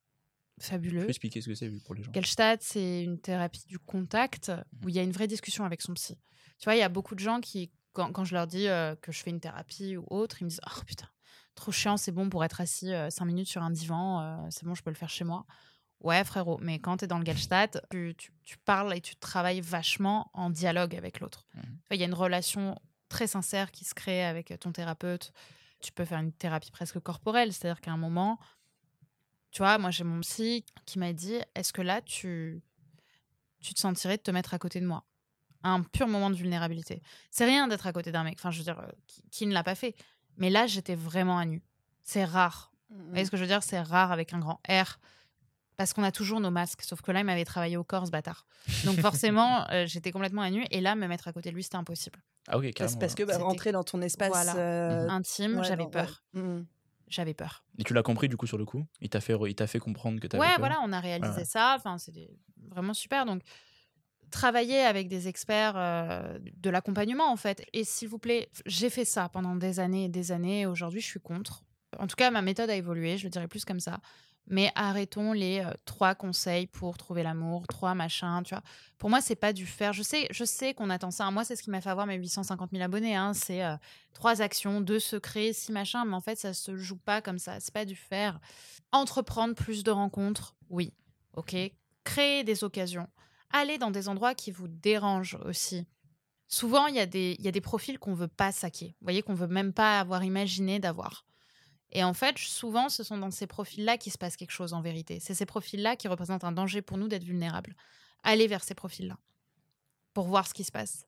Fabuleux. 0.59 1.03
peux 1.03 1.09
expliquer 1.09 1.41
ce 1.41 1.49
que 1.49 1.55
c'est 1.55 1.69
pour 1.85 1.93
les 1.95 2.03
gens 2.03 2.11
Gestalt, 2.13 2.61
c'est 2.63 3.03
une 3.03 3.19
thérapie 3.19 3.63
du 3.67 3.77
contact 3.79 4.49
Mmh. 4.49 4.85
où 4.85 4.89
il 4.89 4.95
y 4.95 4.99
a 4.99 5.03
une 5.03 5.11
vraie 5.11 5.27
discussion 5.27 5.65
avec 5.65 5.81
son 5.81 5.93
psy. 5.93 6.17
Tu 6.59 6.65
vois, 6.65 6.75
il 6.75 6.79
y 6.79 6.83
a 6.83 6.89
beaucoup 6.89 7.13
de 7.15 7.19
gens 7.19 7.39
qui, 7.41 7.71
quand, 7.93 8.11
quand 8.11 8.23
je 8.23 8.33
leur 8.33 8.47
dis 8.47 8.67
euh, 8.67 8.95
que 8.95 9.11
je 9.11 9.21
fais 9.21 9.29
une 9.29 9.39
thérapie 9.39 9.97
ou 9.97 10.05
autre, 10.09 10.41
ils 10.41 10.45
me 10.45 10.49
disent 10.49 10.61
Oh 10.65 10.81
putain, 10.85 11.07
trop 11.55 11.71
chiant, 11.71 11.97
c'est 11.97 12.11
bon 12.11 12.29
pour 12.29 12.43
être 12.43 12.59
assis 12.61 12.91
5 13.09 13.25
minutes 13.25 13.47
sur 13.49 13.61
un 13.61 13.69
divan, 13.71 14.21
euh, 14.21 14.47
c'est 14.49 14.65
bon, 14.65 14.73
je 14.73 14.81
peux 14.81 14.89
le 14.89 14.95
faire 14.95 15.09
chez 15.09 15.23
moi. 15.23 15.45
Ouais, 15.99 16.23
frérot, 16.23 16.59
mais 16.61 16.79
quand 16.79 16.97
tu 16.97 17.05
es 17.05 17.07
dans 17.07 17.17
le 17.19 17.25
Gestalt, 17.25 17.79
tu, 17.89 18.13
tu- 18.17 18.31
tu 18.43 18.57
parles 18.59 18.95
et 18.95 19.01
tu 19.01 19.15
travailles 19.15 19.61
vachement 19.61 20.29
en 20.33 20.49
dialogue 20.51 20.95
avec 20.95 21.19
l'autre. 21.19 21.47
Vois, 21.55 21.63
Il 21.95 21.99
y 21.99 22.03
a 22.03 22.05
une 22.05 22.13
relation 22.13 22.75
très 23.09 23.25
sincère 23.25 23.71
qui 23.71 23.83
se 23.85 23.95
crée 23.95 24.23
avec 24.23 24.53
ton 24.59 24.71
thérapeute. 24.71 25.31
Tu 25.81 25.91
peux 25.91 26.05
faire 26.05 26.19
une 26.19 26.31
thérapie 26.33 26.69
presque 26.71 26.99
corporelle, 26.99 27.51
c'est-à-dire 27.53 27.81
qu'à 27.81 27.91
un 27.91 27.97
moment, 27.97 28.37
tu 29.51 29.61
vois, 29.61 29.77
moi 29.77 29.91
j'ai 29.91 30.03
mon 30.03 30.19
psy 30.21 30.65
qui 30.85 30.99
m'a 30.99 31.13
dit 31.13 31.37
Est-ce 31.55 31.73
que 31.73 31.81
là, 31.81 32.01
tu, 32.01 32.61
tu 33.61 33.73
te 33.73 33.79
sentirais 33.79 34.17
de 34.17 34.21
te 34.21 34.31
mettre 34.31 34.53
à 34.53 34.59
côté 34.59 34.79
de 34.79 34.85
moi? 34.87 35.03
Un 35.63 35.81
pur 35.81 36.07
moment 36.07 36.29
de 36.29 36.35
vulnérabilité. 36.35 37.01
C'est 37.31 37.45
rien 37.45 37.67
d'être 37.67 37.87
à 37.87 37.93
côté 37.93 38.11
d'un 38.11 38.23
mec, 38.23 38.37
enfin, 38.39 38.51
je 38.51 38.59
veux 38.59 38.63
dire, 38.63 38.79
euh, 38.79 38.87
qui, 39.07 39.21
qui 39.31 39.45
ne 39.47 39.53
l'a 39.53 39.63
pas 39.63 39.75
fait. 39.75 39.95
Mais 40.37 40.49
là, 40.49 40.67
j'étais 40.67 40.95
vraiment 40.95 41.37
à 41.39 41.45
nu. 41.45 41.63
C'est 42.03 42.23
rare. 42.25 42.71
Vous 42.89 43.09
voyez 43.09 43.25
ce 43.25 43.31
que 43.31 43.37
je 43.37 43.41
veux 43.41 43.47
dire? 43.47 43.63
C'est 43.63 43.81
rare 43.81 44.11
avec 44.11 44.33
un 44.33 44.39
grand 44.39 44.61
R. 44.69 44.99
Parce 45.75 45.93
qu'on 45.93 46.03
a 46.03 46.11
toujours 46.11 46.39
nos 46.39 46.51
masques. 46.51 46.81
Sauf 46.83 47.01
que 47.01 47.11
là, 47.11 47.19
il 47.19 47.25
m'avait 47.25 47.43
travaillé 47.43 47.75
au 47.75 47.83
corps, 47.83 48.05
ce 48.05 48.11
bâtard. 48.11 48.45
Donc 48.85 48.97
forcément, 49.01 49.67
euh, 49.71 49.85
j'étais 49.87 50.11
complètement 50.11 50.41
à 50.43 50.49
nu. 50.51 50.65
Et 50.71 50.79
là, 50.79 50.95
me 50.95 51.07
mettre 51.07 51.27
à 51.27 51.33
côté 51.33 51.49
de 51.49 51.55
lui, 51.55 51.63
c'était 51.63 51.75
impossible. 51.75 52.19
Ah, 52.47 52.57
ok, 52.57 52.63
Parce, 52.63 52.73
carrément. 52.75 52.99
parce 52.99 53.15
que 53.15 53.23
bah, 53.23 53.37
rentrer 53.39 53.71
dans 53.71 53.83
ton 53.83 54.01
espace. 54.01 54.29
Voilà. 54.29 54.55
euh, 54.55 55.09
Intime, 55.09 55.57
ouais, 55.57 55.63
j'avais 55.67 55.87
peur. 55.87 56.23
ouais. 56.33 56.41
Mhm. 56.41 56.65
J'avais 57.07 57.33
peur. 57.33 57.63
Et 57.77 57.83
tu 57.83 57.93
l'as 57.93 58.03
compris 58.03 58.27
du 58.27 58.35
coup 58.37 58.47
sur 58.47 58.57
le 58.57 58.65
coup? 58.65 58.85
Il 59.01 59.09
t'a 59.09 59.21
fait, 59.21 59.33
re- 59.33 59.49
il 59.49 59.55
t'a 59.55 59.67
fait 59.67 59.79
comprendre 59.79 60.19
que 60.19 60.27
t'avais 60.27 60.41
Ouais, 60.43 60.49
peur? 60.49 60.59
voilà, 60.59 60.79
on 60.83 60.91
a 60.91 60.99
réalisé 60.99 61.39
ouais. 61.39 61.45
ça. 61.45 61.75
Enfin, 61.77 61.97
c'était 61.97 62.29
vraiment 62.69 62.93
super. 62.93 63.25
Donc, 63.25 63.41
travailler 64.29 64.81
avec 64.81 65.07
des 65.07 65.27
experts 65.27 65.75
euh, 65.77 66.37
de 66.41 66.69
l'accompagnement, 66.69 67.31
en 67.31 67.37
fait. 67.37 67.63
Et 67.73 67.83
s'il 67.83 68.09
vous 68.09 68.19
plaît, 68.19 68.49
j'ai 68.65 68.89
fait 68.89 69.05
ça 69.05 69.29
pendant 69.29 69.55
des 69.55 69.79
années 69.79 70.05
et 70.05 70.09
des 70.09 70.31
années. 70.31 70.65
Aujourd'hui, 70.65 70.99
je 71.01 71.07
suis 71.07 71.19
contre. 71.21 71.63
En 71.97 72.07
tout 72.07 72.17
cas, 72.17 72.29
ma 72.29 72.41
méthode 72.41 72.69
a 72.69 72.75
évolué, 72.75 73.17
je 73.17 73.23
le 73.23 73.29
dirais 73.29 73.47
plus 73.47 73.63
comme 73.63 73.79
ça. 73.79 73.99
Mais 74.49 74.71
arrêtons 74.75 75.33
les 75.33 75.59
euh, 75.59 75.71
trois 75.83 76.15
conseils 76.15 76.67
pour 76.67 76.97
trouver 76.97 77.21
l'amour, 77.21 77.67
trois 77.67 77.93
machins, 77.95 78.41
tu 78.45 78.55
vois. 78.55 78.63
Pour 78.97 79.09
moi, 79.09 79.19
c'est 79.19 79.35
pas 79.35 79.51
du 79.51 79.65
faire. 79.65 79.91
Je 79.91 80.03
sais, 80.03 80.27
je 80.31 80.45
sais 80.45 80.73
qu'on 80.73 80.89
attend 80.89 81.11
ça. 81.11 81.29
Moi, 81.31 81.43
c'est 81.43 81.57
ce 81.57 81.63
qui 81.63 81.69
m'a 81.69 81.81
fait 81.81 81.89
avoir 81.89 82.07
mes 82.07 82.15
850 82.15 82.71
000 82.71 82.81
abonnés. 82.81 83.15
Hein. 83.15 83.33
C'est 83.33 83.61
euh, 83.63 83.75
trois 84.13 84.41
actions, 84.41 84.79
deux 84.79 84.99
secrets, 84.99 85.51
six 85.51 85.73
machins. 85.73 86.03
Mais 86.07 86.15
en 86.15 86.21
fait, 86.21 86.37
ça 86.39 86.53
se 86.53 86.77
joue 86.77 86.95
pas 86.97 87.21
comme 87.21 87.39
ça. 87.39 87.59
C'est 87.59 87.73
pas 87.73 87.83
du 87.83 87.95
faire. 87.97 88.39
Entreprendre 88.93 89.53
plus 89.53 89.83
de 89.83 89.91
rencontres, 89.91 90.55
oui. 90.69 90.93
Ok. 91.35 91.55
Créer 92.05 92.45
des 92.45 92.63
occasions. 92.63 93.09
Aller 93.51 93.77
dans 93.77 93.91
des 93.91 94.07
endroits 94.07 94.33
qui 94.33 94.51
vous 94.51 94.69
dérangent 94.69 95.37
aussi. 95.45 95.85
Souvent, 96.47 96.87
il 96.87 96.95
y, 96.95 96.99
a 97.01 97.05
des- 97.05 97.35
il 97.37 97.43
y 97.43 97.49
a 97.49 97.51
des 97.51 97.59
profils 97.59 97.99
qu'on 97.99 98.13
veut 98.13 98.29
pas 98.29 98.53
saquer. 98.53 98.95
Vous 99.01 99.05
voyez, 99.05 99.21
qu'on 99.21 99.33
veut 99.33 99.47
même 99.47 99.73
pas 99.73 99.99
avoir 99.99 100.23
imaginé 100.23 100.79
d'avoir. 100.79 101.25
Et 101.91 102.03
en 102.03 102.13
fait, 102.13 102.37
souvent, 102.37 102.89
ce 102.89 103.03
sont 103.03 103.17
dans 103.17 103.31
ces 103.31 103.47
profils-là 103.47 103.97
qu'il 103.97 104.11
se 104.11 104.17
passe 104.17 104.35
quelque 104.35 104.51
chose 104.51 104.73
en 104.73 104.81
vérité. 104.81 105.19
C'est 105.19 105.33
ces 105.33 105.45
profils-là 105.45 105.95
qui 105.95 106.07
représentent 106.07 106.43
un 106.43 106.51
danger 106.51 106.81
pour 106.81 106.97
nous 106.97 107.07
d'être 107.07 107.23
vulnérables. 107.23 107.75
Allez 108.23 108.47
vers 108.47 108.63
ces 108.63 108.75
profils-là 108.75 109.17
pour 110.13 110.25
voir 110.27 110.47
ce 110.47 110.53
qui 110.53 110.63
se 110.63 110.71
passe. 110.71 111.05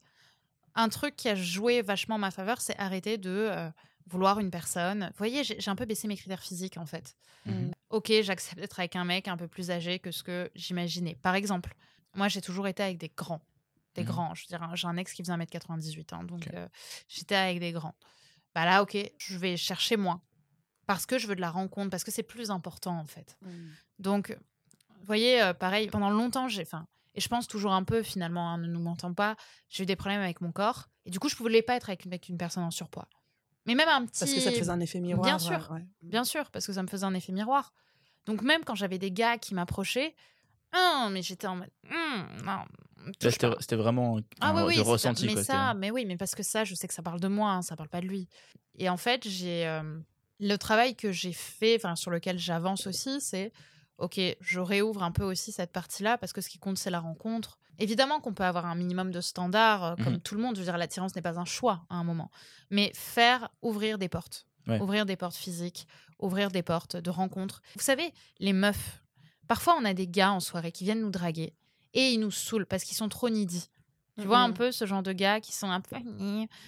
Un 0.76 0.88
truc 0.90 1.16
qui 1.16 1.28
a 1.28 1.36
joué 1.36 1.82
vachement 1.82 2.16
en 2.16 2.20
ma 2.20 2.32
faveur, 2.32 2.62
c'est 2.62 2.78
arrêter 2.80 3.18
de 3.18 3.30
euh, 3.30 3.70
vouloir 4.08 4.40
une 4.40 4.52
personne. 4.52 5.06
Vous 5.12 5.18
voyez, 5.18 5.44
j'ai 5.44 5.70
un 5.70 5.76
peu 5.76 5.86
baissé 5.86 6.08
mes 6.08 6.16
critères 6.16 6.44
physiques 6.44 6.78
en 6.78 6.86
fait. 6.86 7.16
Mhm. 7.46 7.72
Ok, 7.90 8.12
j'accepte 8.22 8.60
d'être 8.62 8.80
avec 8.80 8.96
un 8.96 9.04
mec 9.04 9.28
un 9.28 9.36
peu 9.36 9.48
plus 9.48 9.72
âgé 9.72 10.00
que 10.00 10.12
ce 10.12 10.24
que 10.24 10.50
j'imaginais. 10.56 11.16
Par 11.22 11.36
exemple, 11.36 11.74
moi, 12.16 12.28
j'ai 12.28 12.40
toujours 12.42 12.68
été 12.68 12.84
avec 12.84 12.98
des 13.00 13.10
grands. 13.10 13.42
Des 13.96 14.04
Mhm. 14.04 14.08
grands. 14.08 14.36
Je 14.36 14.44
veux 14.44 14.48
dire, 14.58 14.76
j'ai 14.76 14.88
un 14.88 14.96
ex 14.98 15.12
qui 15.12 15.24
faisait 15.24 15.34
1m98, 15.34 16.14
hein, 16.14 16.24
donc 16.24 16.44
Ok. 16.48 16.54
euh, 16.54 16.68
j'étais 17.08 17.36
avec 17.36 17.60
des 17.60 17.72
grands. 17.72 17.96
Bah 18.54 18.66
là, 18.66 18.84
ok, 18.84 18.96
je 19.18 19.38
vais 19.38 19.58
chercher 19.58 19.98
moins. 19.98 20.22
Parce 20.90 21.06
que 21.06 21.20
je 21.20 21.28
veux 21.28 21.36
de 21.36 21.42
la 21.42 21.52
rencontre, 21.52 21.92
parce 21.92 22.04
que 22.04 22.10
c'est 22.10 22.24
plus 22.24 22.50
important 22.50 22.98
en 22.98 23.06
fait. 23.06 23.38
Donc, 24.00 24.36
vous 24.90 25.06
voyez, 25.06 25.40
euh, 25.40 25.54
pareil, 25.54 25.88
pendant 25.88 26.10
longtemps, 26.10 26.48
j'ai. 26.48 26.64
Enfin, 26.64 26.88
et 27.14 27.22
je 27.22 27.28
pense 27.30 27.48
toujours 27.48 27.74
un 27.74 27.84
peu, 27.84 28.02
finalement, 28.02 28.50
hein, 28.50 28.58
ne 28.58 28.66
nous 28.66 28.80
mentons 28.80 29.14
pas, 29.14 29.36
j'ai 29.70 29.84
eu 29.84 29.86
des 29.86 29.96
problèmes 29.96 30.22
avec 30.22 30.42
mon 30.42 30.52
corps. 30.52 30.88
Et 31.06 31.12
du 31.12 31.20
coup, 31.20 31.30
je 31.30 31.36
ne 31.36 31.40
voulais 31.40 31.62
pas 31.62 31.76
être 31.76 31.90
avec 31.90 32.06
une, 32.06 32.12
avec 32.12 32.28
une 32.28 32.40
personne 32.40 32.64
en 32.64 32.72
surpoids. 32.72 33.08
Mais 33.68 33.76
même 33.76 33.88
un 33.88 34.04
petit. 34.08 34.20
Parce 34.22 34.34
que 34.34 34.40
ça 34.40 34.52
te 34.52 34.58
faisait 34.58 34.72
un 34.72 34.80
effet 34.80 35.00
miroir. 35.00 35.26
Bien 35.28 35.38
sûr. 35.38 35.70
ouais. 35.72 35.86
Bien 36.02 36.24
sûr, 36.24 36.50
parce 36.50 36.66
que 36.66 36.74
ça 36.74 36.82
me 36.82 36.88
faisait 36.88 37.06
un 37.06 37.14
effet 37.14 37.34
miroir. 37.34 37.72
Donc, 38.26 38.42
même 38.42 38.64
quand 38.64 38.74
j'avais 38.74 38.98
des 38.98 39.12
gars 39.12 39.38
qui 39.38 39.54
m'approchaient, 39.54 40.16
Hum, 40.74 41.14
mais 41.14 41.22
j'étais 41.22 41.46
en 41.48 41.56
mode. 41.56 41.70
Hum, 41.92 42.28
non. 42.46 42.66
C'était, 43.20 43.76
vraiment 43.76 44.18
Ah 44.42 44.54
oui, 44.54 44.62
un- 44.62 44.66
oui, 44.66 44.80
ressenti. 44.80 45.26
mais 45.28 45.34
quoi, 45.34 45.44
ça, 45.44 45.74
mais 45.76 45.92
oui, 45.92 46.06
mais 46.06 46.18
parce 46.18 46.34
que 46.34 46.42
ça, 46.44 46.64
je 46.64 46.74
sais 46.74 46.88
que 46.88 46.94
ça 46.96 47.04
parle 47.04 47.20
de 47.20 47.28
moi, 47.28 47.52
hein, 47.52 47.62
ça 47.62 47.76
parle 47.76 47.90
pas 47.90 48.02
de 48.02 48.08
lui. 48.08 48.28
Et 48.80 48.90
en 48.90 48.98
fait, 48.98 49.28
j'ai 49.28 49.68
euh, 49.68 50.00
le 50.40 50.56
travail 50.58 50.96
que 50.96 51.12
j'ai 51.12 51.34
fait, 51.34 51.76
enfin 51.76 51.96
sur 51.96 52.12
lequel 52.12 52.38
j'avance 52.40 52.88
aussi, 52.88 53.20
c'est 53.22 53.52
ok, 53.98 54.20
je 54.40 54.60
réouvre 54.60 55.04
un 55.04 55.12
peu 55.12 55.24
aussi 55.24 55.52
cette 55.52 55.72
partie-là 55.74 56.18
parce 56.18 56.32
que 56.32 56.40
ce 56.42 56.48
qui 56.50 56.58
compte, 56.60 56.78
c'est 56.78 56.90
la 56.90 57.00
rencontre. 57.02 57.60
Évidemment 57.80 58.20
qu'on 58.22 58.34
peut 58.34 58.44
avoir 58.44 58.66
un 58.66 58.76
minimum 58.76 59.12
de 59.12 59.20
standards, 59.22 59.84
euh, 59.84 59.96
comme 60.04 60.14
Mhm. 60.14 60.22
tout 60.22 60.36
le 60.36 60.42
monde. 60.42 60.56
Je 60.56 60.62
veux 60.62 60.66
dire, 60.66 60.78
l'attirance 60.78 61.16
n'est 61.16 61.22
pas 61.22 61.38
un 61.40 61.46
choix 61.46 61.86
à 61.90 61.96
un 61.96 62.04
moment, 62.04 62.30
mais 62.70 62.92
faire 62.94 63.50
ouvrir 63.62 63.98
des 63.98 64.08
portes, 64.10 64.46
Ouais. 64.68 64.80
ouvrir 64.82 65.06
des 65.06 65.16
portes 65.18 65.36
physiques, 65.36 65.88
ouvrir 66.20 66.50
des 66.52 66.64
portes 66.64 66.96
de 66.98 67.10
rencontres. 67.10 67.62
Vous 67.76 67.82
savez, 67.84 68.14
les 68.40 68.54
meufs. 68.54 69.02
Parfois, 69.48 69.78
on 69.80 69.84
a 69.86 69.94
des 69.94 70.08
gars 70.08 70.32
en 70.32 70.40
soirée 70.40 70.72
qui 70.72 70.84
viennent 70.84 71.02
nous 71.02 71.10
draguer 71.10 71.54
et 71.94 72.12
ils 72.12 72.20
nous 72.20 72.32
saoulent 72.32 72.66
parce 72.66 72.84
qu'ils 72.84 72.96
sont 72.98 73.10
trop 73.10 73.30
needy. 73.30 73.70
Tu 74.20 74.28
vois 74.28 74.40
un 74.40 74.50
Mhm. 74.50 74.54
peu 74.54 74.72
ce 74.74 74.86
genre 74.86 75.02
de 75.02 75.14
gars 75.14 75.40
qui 75.40 75.54
sont 75.54 75.70
un 75.72 75.80
peu. 75.82 75.96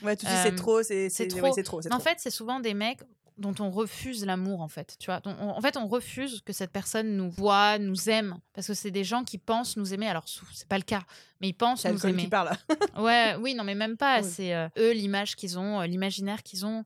Ouais, 0.01 0.15
tu 0.15 0.25
dis 0.25 0.31
c'est 0.31 0.53
Euh, 0.53 0.55
trop, 0.55 0.81
c'est 0.83 1.09
trop. 1.27 1.53
c'est 1.53 1.63
trop. 1.63 1.77
en 1.79 1.81
trop. 1.89 1.99
fait, 1.99 2.17
c'est 2.19 2.29
souvent 2.31 2.59
des 2.61 2.73
mecs 2.73 3.01
dont 3.37 3.55
on 3.59 3.69
refuse 3.71 4.25
l'amour, 4.25 4.61
en 4.61 4.67
fait. 4.67 4.95
Tu 4.99 5.07
vois, 5.07 5.21
on- 5.25 5.49
en 5.49 5.61
fait, 5.61 5.77
on 5.77 5.87
refuse 5.87 6.41
que 6.41 6.53
cette 6.53 6.71
personne 6.71 7.15
nous 7.17 7.29
voit, 7.29 7.79
nous 7.79 8.09
aime, 8.09 8.37
parce 8.53 8.67
que 8.67 8.73
c'est 8.73 8.91
des 8.91 9.03
gens 9.03 9.23
qui 9.23 9.37
pensent 9.37 9.77
nous 9.77 9.93
aimer. 9.93 10.07
Alors, 10.07 10.25
c'est 10.53 10.67
pas 10.67 10.77
le 10.77 10.83
cas, 10.83 11.03
mais 11.39 11.49
ils 11.49 11.53
pensent 11.53 11.85
nous 11.85 12.05
aimer. 12.07 12.23
qui 12.23 12.29
parle. 12.29 12.51
Ouais, 12.97 13.35
oui, 13.39 13.55
non, 13.55 13.63
mais 13.63 13.75
même 13.75 13.97
pas. 13.97 14.21
Oui. 14.21 14.27
C'est 14.29 14.53
euh, 14.53 14.67
eux 14.77 14.91
l'image 14.91 15.35
qu'ils 15.35 15.57
ont, 15.57 15.81
euh, 15.81 15.85
l'imaginaire 15.87 16.43
qu'ils 16.43 16.65
ont. 16.65 16.83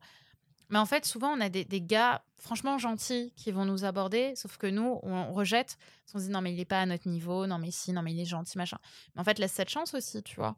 Mais 0.70 0.80
en 0.80 0.86
fait, 0.86 1.06
souvent, 1.06 1.30
on 1.38 1.42
a 1.42 1.50
des, 1.50 1.64
des 1.66 1.82
gars 1.82 2.24
franchement 2.40 2.78
gentils 2.78 3.34
qui 3.36 3.52
vont 3.52 3.66
nous 3.66 3.84
aborder, 3.86 4.34
sauf 4.36 4.58
que 4.58 4.68
nous, 4.68 5.00
on, 5.04 5.14
on 5.14 5.34
rejette. 5.34 5.78
On 6.14 6.20
se 6.20 6.26
dit 6.26 6.30
non, 6.32 6.42
mais 6.42 6.54
il 6.54 6.60
est 6.60 6.66
pas 6.66 6.82
à 6.82 6.86
notre 6.86 7.08
niveau, 7.08 7.46
non, 7.48 7.58
mais 7.60 7.70
si, 7.72 7.92
non, 7.92 8.02
mais 8.02 8.14
il 8.14 8.20
est 8.20 8.26
gentil, 8.26 8.58
machin. 8.58 8.78
Mais 9.16 9.22
en 9.22 9.24
fait, 9.24 9.38
laisse 9.40 9.52
cette 9.52 9.70
chance 9.70 9.94
aussi, 9.94 10.24
tu 10.24 10.36
vois. 10.38 10.56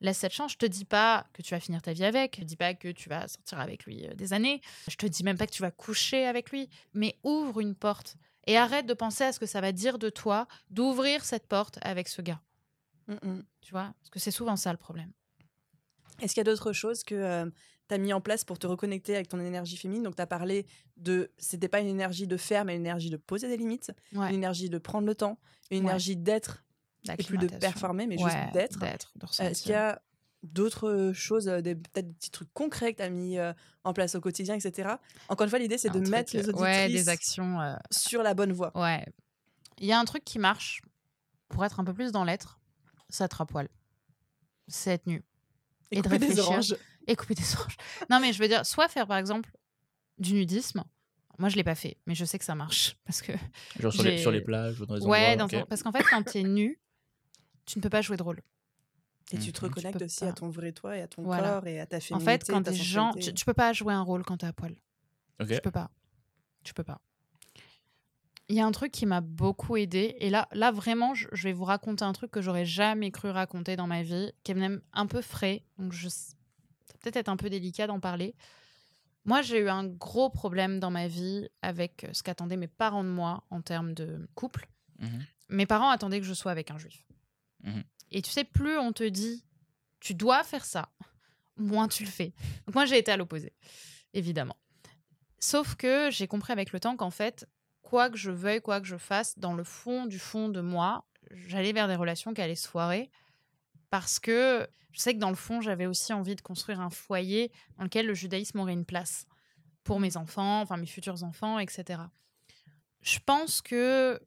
Laisse 0.00 0.18
cette 0.18 0.32
chance. 0.32 0.52
Je 0.52 0.58
te 0.58 0.66
dis 0.66 0.84
pas 0.84 1.26
que 1.32 1.40
tu 1.42 1.54
vas 1.54 1.60
finir 1.60 1.80
ta 1.80 1.92
vie 1.92 2.04
avec. 2.04 2.36
Je 2.36 2.40
te 2.42 2.46
dis 2.46 2.56
pas 2.56 2.74
que 2.74 2.88
tu 2.92 3.08
vas 3.08 3.26
sortir 3.28 3.60
avec 3.60 3.84
lui 3.84 4.06
euh, 4.06 4.14
des 4.14 4.32
années. 4.32 4.60
Je 4.88 4.96
te 4.96 5.06
dis 5.06 5.22
même 5.24 5.38
pas 5.38 5.46
que 5.46 5.52
tu 5.52 5.62
vas 5.62 5.70
coucher 5.70 6.26
avec 6.26 6.50
lui. 6.50 6.68
Mais 6.92 7.16
ouvre 7.22 7.60
une 7.60 7.74
porte 7.74 8.16
et 8.46 8.56
arrête 8.56 8.86
de 8.86 8.94
penser 8.94 9.24
à 9.24 9.32
ce 9.32 9.38
que 9.40 9.46
ça 9.46 9.60
va 9.60 9.72
dire 9.72 9.98
de 9.98 10.10
toi 10.10 10.46
d'ouvrir 10.70 11.24
cette 11.24 11.46
porte 11.46 11.78
avec 11.82 12.08
ce 12.08 12.20
gars. 12.22 12.40
Mhm. 13.08 13.44
Tu 13.60 13.70
vois? 13.70 13.94
Parce 14.00 14.10
que 14.10 14.18
c'est 14.18 14.30
souvent 14.30 14.56
ça 14.56 14.72
le 14.72 14.78
problème. 14.78 15.12
Est-ce 16.20 16.34
qu'il 16.34 16.40
y 16.40 16.46
a 16.46 16.50
d'autres 16.50 16.72
choses 16.72 17.02
que 17.02 17.14
euh, 17.14 17.50
tu 17.88 17.94
as 17.94 17.98
mis 17.98 18.12
en 18.12 18.20
place 18.20 18.44
pour 18.44 18.58
te 18.58 18.66
reconnecter 18.66 19.14
avec 19.14 19.28
ton 19.28 19.40
énergie 19.40 19.76
féminine? 19.76 20.02
Donc, 20.04 20.16
tu 20.16 20.22
as 20.22 20.26
parlé 20.26 20.66
de. 20.96 21.32
C'était 21.38 21.68
pas 21.68 21.80
une 21.80 21.88
énergie 21.88 22.26
de 22.26 22.36
faire, 22.36 22.64
mais 22.64 22.74
une 22.76 22.82
énergie 22.82 23.10
de 23.10 23.16
poser 23.16 23.48
des 23.48 23.56
limites, 23.56 23.92
Ouais. 24.12 24.28
une 24.28 24.36
énergie 24.36 24.70
de 24.70 24.78
prendre 24.78 25.06
le 25.06 25.14
temps, 25.14 25.38
une 25.70 25.78
Ouais. 25.78 25.84
énergie 25.84 26.16
d'être 26.16 26.62
et 27.12 27.22
plus 27.22 27.38
de 27.38 27.46
performer, 27.48 28.06
mais 28.06 28.16
Ouais, 28.22 28.30
juste 28.30 28.52
d'être. 28.52 28.78
Euh, 29.40 29.44
Est-ce 29.50 29.62
qu'il 29.62 29.72
y 29.72 29.74
a 29.74 30.00
d'autres 30.42 31.12
choses, 31.14 31.48
euh, 31.48 31.60
des- 31.62 31.74
peut-être 31.74 32.06
des 32.08 32.12
petits 32.14 32.30
trucs 32.30 32.52
concrets 32.52 32.92
que 32.92 32.98
tu 32.98 33.02
as 33.02 33.08
mis 33.10 33.38
euh, 33.38 33.52
en 33.84 33.92
place 33.94 34.14
au 34.14 34.20
quotidien, 34.20 34.54
etc. 34.54 34.94
Encore 35.28 35.44
une 35.44 35.50
fois, 35.50 35.58
l'idée, 35.58 35.78
c'est 35.78 35.88
Un 35.90 35.94
de 35.94 35.98
truc, 36.00 36.10
mettre 36.10 36.36
les 36.36 36.48
euh, 36.48 36.52
ouais, 36.52 36.84
auditrices 36.84 37.04
des 37.04 37.08
actions. 37.08 37.60
euh, 37.60 37.76
sur 37.90 38.22
la 38.22 38.34
bonne 38.34 38.52
voie. 38.52 38.70
Ouais. 38.78 39.04
Il 39.78 39.86
y 39.86 39.92
a 39.92 39.98
un 39.98 40.04
truc 40.04 40.24
qui 40.24 40.38
marche 40.38 40.82
pour 41.48 41.64
être 41.64 41.80
un 41.80 41.84
peu 41.84 41.94
plus 41.94 42.12
dans 42.12 42.24
l'être, 42.24 42.58
c'est 43.08 43.24
être 43.24 43.40
à 43.40 43.46
poil. 43.46 43.68
C'est 44.68 44.92
être 44.92 45.06
nu. 45.06 45.24
Et, 45.90 45.98
Et 45.98 46.02
de 46.02 46.08
couper 46.08 46.18
des 46.18 46.38
oranges. 46.40 46.74
Et 47.06 47.16
couper 47.16 47.34
des 47.34 47.42
oranges. 47.56 47.76
Non, 48.10 48.20
mais 48.20 48.32
je 48.32 48.38
veux 48.40 48.48
dire, 48.48 48.64
soit 48.66 48.88
faire 48.88 49.06
par 49.06 49.18
exemple 49.18 49.50
du 50.18 50.34
nudisme. 50.34 50.84
Moi, 51.38 51.48
je 51.48 51.56
l'ai 51.56 51.64
pas 51.64 51.74
fait, 51.74 51.96
mais 52.06 52.14
je 52.14 52.24
sais 52.24 52.38
que 52.38 52.44
ça 52.44 52.54
marche. 52.54 52.96
Parce 53.04 53.20
que. 53.20 53.32
Genre 53.80 53.92
sur 53.92 54.02
les, 54.04 54.12
J'ai- 54.16 54.18
sur 54.22 54.30
les 54.30 54.40
plages 54.40 54.80
ou 54.80 54.86
dans 54.86 54.94
les 54.94 55.04
ouais, 55.04 55.40
endroits. 55.40 55.60
un- 55.60 55.66
parce 55.66 55.82
qu'en 55.82 55.90
fait, 55.92 56.04
quand 56.04 56.22
tu 56.22 56.38
es 56.38 56.42
nu, 56.44 56.78
tu 57.66 57.78
ne 57.78 57.82
peux 57.82 57.90
pas 57.90 58.02
jouer 58.02 58.16
de 58.16 58.22
rôle. 58.22 58.40
Et 59.32 59.38
tu 59.38 59.52
te 59.52 59.60
Mhm. 59.64 59.68
reconnectes 59.70 59.98
peux 59.98 60.04
aussi 60.04 60.24
à 60.24 60.32
ton 60.32 60.50
vrai 60.50 60.72
toi 60.72 60.96
et 60.96 61.00
à 61.02 61.08
ton 61.08 61.22
Voilà. 61.22 61.54
corps 61.60 61.66
et 61.66 61.80
à 61.80 61.86
ta 61.86 61.96
En 61.96 62.00
féminité. 62.00 62.30
fait, 62.30 62.44
quand 62.50 62.60
des 62.60 62.74
gens. 62.74 63.14
Tu, 63.14 63.32
tu 63.32 63.44
peux 63.44 63.54
pas 63.54 63.72
jouer 63.72 63.94
un 63.94 64.02
rôle 64.02 64.22
quand 64.24 64.36
tu 64.36 64.44
es 64.44 64.48
à 64.48 64.52
poil. 64.52 64.74
Ok. 65.40 65.48
Tu 65.48 65.60
peux 65.62 65.70
pas. 65.70 65.90
Tu 66.62 66.74
peux 66.74 66.84
pas. 66.84 67.00
Il 68.48 68.56
y 68.56 68.60
a 68.60 68.66
un 68.66 68.72
truc 68.72 68.92
qui 68.92 69.06
m'a 69.06 69.22
beaucoup 69.22 69.76
aidé. 69.78 70.16
Et 70.18 70.28
là, 70.28 70.46
là 70.52 70.70
vraiment, 70.70 71.14
je, 71.14 71.26
je 71.32 71.44
vais 71.44 71.54
vous 71.54 71.64
raconter 71.64 72.04
un 72.04 72.12
truc 72.12 72.30
que 72.30 72.42
j'aurais 72.42 72.66
jamais 72.66 73.10
cru 73.10 73.30
raconter 73.30 73.74
dans 73.76 73.86
ma 73.86 74.02
vie, 74.02 74.30
qui 74.42 74.52
est 74.52 74.54
même 74.54 74.82
un 74.92 75.06
peu 75.06 75.22
frais. 75.22 75.62
Donc, 75.78 75.92
je, 75.92 76.08
ça 76.10 76.34
va 76.92 76.98
peut-être 77.00 77.16
être 77.16 77.28
un 77.30 77.38
peu 77.38 77.48
délicat 77.48 77.86
d'en 77.86 78.00
parler. 78.00 78.34
Moi, 79.24 79.40
j'ai 79.40 79.60
eu 79.60 79.68
un 79.70 79.86
gros 79.86 80.28
problème 80.28 80.78
dans 80.80 80.90
ma 80.90 81.08
vie 81.08 81.48
avec 81.62 82.06
ce 82.12 82.22
qu'attendaient 82.22 82.58
mes 82.58 82.68
parents 82.68 83.02
de 83.04 83.08
moi 83.08 83.42
en 83.48 83.62
termes 83.62 83.94
de 83.94 84.28
couple. 84.34 84.68
Mhm. 84.98 85.24
Mes 85.48 85.64
parents 85.66 85.88
attendaient 85.88 86.20
que 86.20 86.26
je 86.26 86.34
sois 86.34 86.52
avec 86.52 86.70
un 86.70 86.76
juif. 86.76 87.02
Mhm. 87.64 87.82
Et 88.12 88.22
tu 88.22 88.30
sais, 88.30 88.44
plus 88.44 88.78
on 88.78 88.92
te 88.92 89.02
dit, 89.02 89.44
tu 90.00 90.14
dois 90.14 90.44
faire 90.44 90.64
ça, 90.64 90.88
moins 91.56 91.88
tu 91.88 92.04
le 92.04 92.10
fais. 92.10 92.32
Donc 92.66 92.74
moi, 92.74 92.84
j'ai 92.84 92.98
été 92.98 93.10
à 93.10 93.16
l'opposé, 93.16 93.52
évidemment. 94.12 94.56
Sauf 95.40 95.74
que 95.74 96.10
j'ai 96.10 96.26
compris 96.26 96.52
avec 96.52 96.72
le 96.72 96.80
temps 96.80 96.96
qu'en 96.96 97.10
fait, 97.10 97.46
quoi 97.82 98.08
que 98.08 98.16
je 98.16 98.30
veuille, 98.30 98.60
quoi 98.60 98.80
que 98.80 98.86
je 98.86 98.96
fasse, 98.96 99.38
dans 99.38 99.54
le 99.54 99.64
fond 99.64 100.06
du 100.06 100.18
fond 100.18 100.48
de 100.48 100.60
moi, 100.60 101.04
j'allais 101.30 101.72
vers 101.72 101.88
des 101.88 101.96
relations 101.96 102.32
qui 102.32 102.40
allaient 102.40 102.54
se 102.54 102.68
foirer. 102.68 103.10
Parce 103.90 104.18
que 104.18 104.66
je 104.92 105.00
sais 105.00 105.14
que 105.14 105.18
dans 105.18 105.30
le 105.30 105.36
fond, 105.36 105.60
j'avais 105.60 105.86
aussi 105.86 106.12
envie 106.12 106.36
de 106.36 106.40
construire 106.40 106.80
un 106.80 106.90
foyer 106.90 107.50
dans 107.78 107.84
lequel 107.84 108.06
le 108.06 108.14
judaïsme 108.14 108.60
aurait 108.60 108.72
une 108.72 108.84
place 108.84 109.26
pour 109.82 110.00
mes 110.00 110.16
enfants, 110.16 110.60
enfin 110.60 110.76
mes 110.76 110.86
futurs 110.86 111.22
enfants, 111.24 111.58
etc. 111.58 112.00
Je 113.02 113.18
pense 113.24 113.60
que 113.60 114.20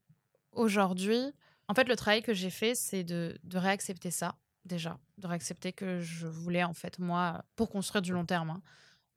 aujourd'hui, 0.52 1.34
en 1.68 1.74
fait, 1.74 1.88
le 1.88 1.96
travail 1.96 2.22
que 2.22 2.34
j'ai 2.34 2.50
fait, 2.50 2.76
c'est 2.76 3.04
de, 3.04 3.38
de 3.44 3.58
réaccepter 3.58 4.12
ça, 4.12 4.36
déjà. 4.66 5.00
De 5.18 5.28
réaccepter 5.28 5.74
que 5.74 6.00
je 6.00 6.28
voulais, 6.28 6.64
en 6.64 6.74
fait, 6.74 7.00
moi, 7.00 7.44
pour 7.56 7.70
construire 7.70 8.02
du 8.02 8.14
long 8.14 8.26
terme, 8.26 8.50
hein, 8.50 8.62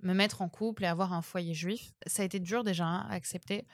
me 0.03 0.15
mettre 0.15 0.43
en 0.43 0.49
couple 0.49 0.85
et 0.85 0.87
avoir 0.87 1.13
un 1.13 1.23
foyer 1.23 1.55
juif. 1.55 1.93
Ça 2.07 2.23
a 2.23 2.25
été 2.25 2.41
dur 2.41 2.65
déjà 2.65 2.87
hein, 2.87 3.07
à 3.09 3.15
accepter. 3.15 3.67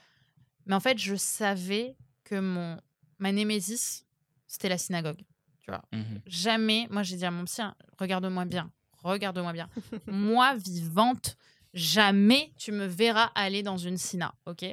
Mais 0.65 0.75
en 0.75 0.79
fait, 0.79 0.97
je 0.97 1.15
savais 1.15 1.95
que 2.23 2.39
mon, 2.39 2.79
ma 3.19 3.31
némésis, 3.31 4.05
c'était 4.47 4.69
la 4.69 4.77
synagogue. 4.77 5.21
Tu 5.59 5.71
vois. 5.71 5.83
Mhm. 5.91 6.21
Jamais, 6.25 6.87
moi 6.89 7.03
j'ai 7.03 7.17
dit 7.17 7.25
à 7.25 7.31
mon 7.31 7.45
psy, 7.45 7.61
hein, 7.61 7.75
regarde-moi 7.97 8.45
bien, 8.45 8.71
regarde-moi 9.03 9.53
bien. 9.53 9.69
moi, 10.07 10.55
vivante, 10.55 11.37
jamais 11.73 12.53
tu 12.57 12.71
me 12.71 12.85
verras 12.85 13.31
aller 13.35 13.63
dans 13.63 13.77
une 13.77 13.97
sina, 13.97 14.33
ok? 14.45 14.65